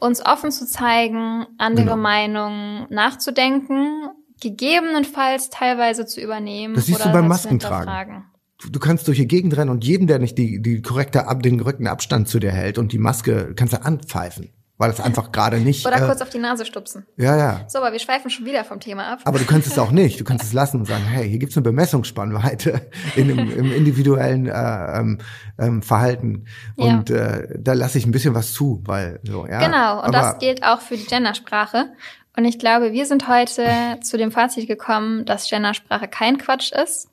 uns 0.00 0.24
offen 0.24 0.50
zu 0.50 0.66
zeigen, 0.66 1.46
andere 1.58 1.84
Genau. 1.86 1.96
Meinungen 1.96 2.86
nachzudenken, 2.90 4.08
gegebenenfalls 4.40 5.50
teilweise 5.50 6.06
zu 6.06 6.20
übernehmen 6.20 6.74
Das 6.74 6.86
siehst 6.86 7.00
oder 7.00 7.10
du 7.10 7.18
beim 7.18 7.28
Maskentragen. 7.28 8.24
Du, 8.70 8.80
kannst 8.80 9.06
durch 9.06 9.18
die 9.18 9.28
Gegend 9.28 9.56
rennen 9.56 9.70
und 9.70 9.84
jedem, 9.84 10.08
der 10.08 10.18
nicht 10.18 10.36
die, 10.36 10.60
die 10.60 10.82
korrekte, 10.82 11.28
Ab- 11.28 11.42
den 11.44 11.58
korrekten 11.60 11.86
Abstand 11.86 12.26
zu 12.28 12.40
dir 12.40 12.50
hält 12.50 12.76
und 12.76 12.92
die 12.92 12.98
Maske, 12.98 13.54
kannst 13.54 13.72
du 13.72 13.84
anpfeifen, 13.84 14.50
weil 14.78 14.90
es 14.90 15.00
einfach 15.00 15.32
gerade 15.32 15.58
nicht. 15.58 15.84
Oder 15.86 15.96
äh, 15.96 16.06
kurz 16.06 16.22
auf 16.22 16.30
die 16.30 16.38
Nase 16.38 16.64
stupsen. 16.64 17.04
ja, 17.16 17.36
ja. 17.36 17.64
So, 17.68 17.78
aber 17.78 17.92
wir 17.92 17.98
schweifen 17.98 18.30
schon 18.30 18.46
wieder 18.46 18.64
vom 18.64 18.78
Thema 18.78 19.12
ab. 19.12 19.20
Aber 19.24 19.38
du 19.40 19.44
kannst 19.44 19.66
es 19.66 19.78
auch 19.78 19.90
nicht. 19.90 20.20
Du 20.20 20.24
kannst 20.24 20.44
es 20.44 20.52
lassen 20.52 20.78
und 20.78 20.86
sagen, 20.86 21.04
hey, 21.04 21.28
hier 21.28 21.38
gibt's 21.38 21.56
eine 21.56 21.64
Bemessungsspannweite 21.64 22.80
in 23.16 23.28
dem, 23.28 23.50
im 23.50 23.72
individuellen 23.72 24.46
äh, 24.46 24.98
ähm, 24.98 25.18
ähm, 25.58 25.82
Verhalten. 25.82 26.46
Ja. 26.76 26.84
Und 26.86 27.10
äh, 27.10 27.58
da 27.58 27.72
lasse 27.72 27.98
ich 27.98 28.06
ein 28.06 28.12
bisschen 28.12 28.34
was 28.34 28.52
zu, 28.52 28.80
weil 28.86 29.20
so, 29.24 29.46
ja. 29.46 29.58
Genau, 29.58 29.98
und 29.98 30.04
aber, 30.04 30.12
das 30.12 30.38
gilt 30.38 30.62
auch 30.62 30.80
für 30.80 30.96
die 30.96 31.06
Gendersprache. 31.06 31.92
Und 32.36 32.44
ich 32.44 32.60
glaube, 32.60 32.92
wir 32.92 33.04
sind 33.04 33.26
heute 33.26 33.66
zu 34.02 34.16
dem 34.16 34.30
Fazit 34.30 34.68
gekommen, 34.68 35.24
dass 35.24 35.50
Gendersprache 35.50 36.06
kein 36.06 36.38
Quatsch 36.38 36.70
ist. 36.72 37.08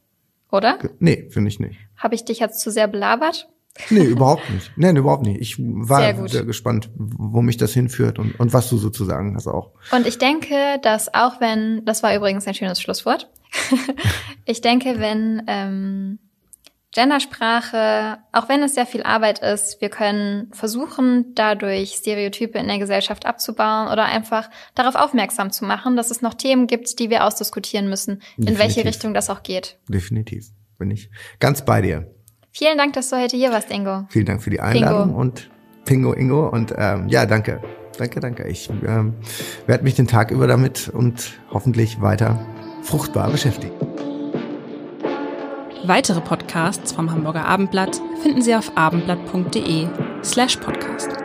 Oder? 0.52 0.78
Nee, 1.00 1.28
finde 1.32 1.50
ich 1.50 1.60
nicht. 1.60 1.80
Habe 1.98 2.14
ich 2.14 2.24
dich 2.24 2.40
jetzt 2.40 2.60
zu 2.60 2.70
sehr 2.70 2.88
belabert? 2.88 3.50
Nee, 3.90 4.06
überhaupt 4.06 4.50
nicht. 4.50 4.72
Nein, 4.78 4.96
überhaupt 4.96 5.24
nicht. 5.24 5.42
Ich 5.42 5.58
war 5.60 6.00
Sehr 6.00 6.28
sehr, 6.28 6.46
gespannt, 6.46 6.90
wo 6.96 7.42
mich 7.42 7.58
das 7.58 7.74
hinführt 7.74 8.20
und, 8.20 8.40
und 8.40 8.54
was 8.54 8.70
du 8.70 8.78
sozusagen 8.78 9.36
hast 9.36 9.48
auch. 9.48 9.72
Und 9.92 10.08
ich 10.08 10.18
denke, 10.18 10.80
dass 10.82 11.14
auch 11.14 11.42
wenn, 11.42 11.84
das 11.86 12.02
war 12.02 12.16
übrigens 12.16 12.48
ein 12.48 12.54
schönes 12.54 12.82
Schlusswort, 12.82 13.30
ich 14.46 14.62
denke, 14.62 15.00
wenn 15.00 15.44
ähm, 15.48 16.20
Gendersprache, 16.94 18.20
auch 18.32 18.48
wenn 18.48 18.64
es 18.64 18.76
sehr 18.76 18.86
viel 18.86 19.04
Arbeit 19.04 19.40
ist, 19.40 19.82
wir 19.82 19.90
können 19.90 20.50
versuchen, 20.54 21.36
dadurch 21.36 21.92
Stereotype 21.92 22.58
in 22.58 22.68
der 22.70 22.80
Gesellschaft 22.80 23.26
abzubauen 23.26 23.92
oder 23.92 24.06
einfach 24.06 24.50
darauf 24.76 24.96
aufmerksam 24.96 25.52
zu 25.52 25.66
machen, 25.66 25.98
dass 25.98 26.10
es 26.10 26.22
noch 26.22 26.34
Themen 26.34 26.68
gibt, 26.68 26.98
die 27.00 27.10
wir 27.10 27.26
ausdiskutieren 27.26 27.90
müssen, 27.90 28.22
in 28.38 28.46
welche 28.46 28.56
Definitiv. 28.58 28.86
Richtung 28.86 29.14
das 29.14 29.30
auch 29.30 29.44
geht. 29.44 29.78
Definitiv. 29.90 30.48
Bin 30.78 30.90
ich 30.90 31.10
ganz 31.40 31.66
bei 31.66 31.82
dir. 31.82 32.15
Vielen 32.58 32.78
Dank, 32.78 32.94
dass 32.94 33.10
du 33.10 33.18
heute 33.18 33.36
hier 33.36 33.52
warst, 33.52 33.70
Ingo. 33.70 34.06
Vielen 34.08 34.26
Dank 34.26 34.42
für 34.42 34.50
die 34.50 34.62
Einladung 34.62 35.08
Pingo. 35.08 35.20
und 35.20 35.50
Pingo 35.84 36.14
Ingo 36.14 36.48
und 36.48 36.74
ähm, 36.78 37.10
ja, 37.10 37.26
danke. 37.26 37.62
Danke, 37.98 38.22
danke. 38.22 38.48
Ich 38.48 38.70
ähm, 38.88 39.14
werde 39.68 39.84
mich 39.84 39.96
den 39.96 40.08
Tag 40.08 40.32
über 40.32 40.48
damit 40.48 40.88
und 40.88 41.34
hoffentlich 41.52 42.00
weiter 42.02 42.40
fruchtbar 42.82 43.30
beschäftigen. 43.30 43.74
Weitere 45.84 46.22
Podcasts 46.22 46.94
vom 46.94 47.12
Hamburger 47.12 47.46
Abendblatt 47.46 48.02
finden 48.24 48.42
Sie 48.42 48.56
auf 48.56 48.72
abendblatt.de 48.76 49.88
slash 50.24 50.56
podcast. 50.56 51.25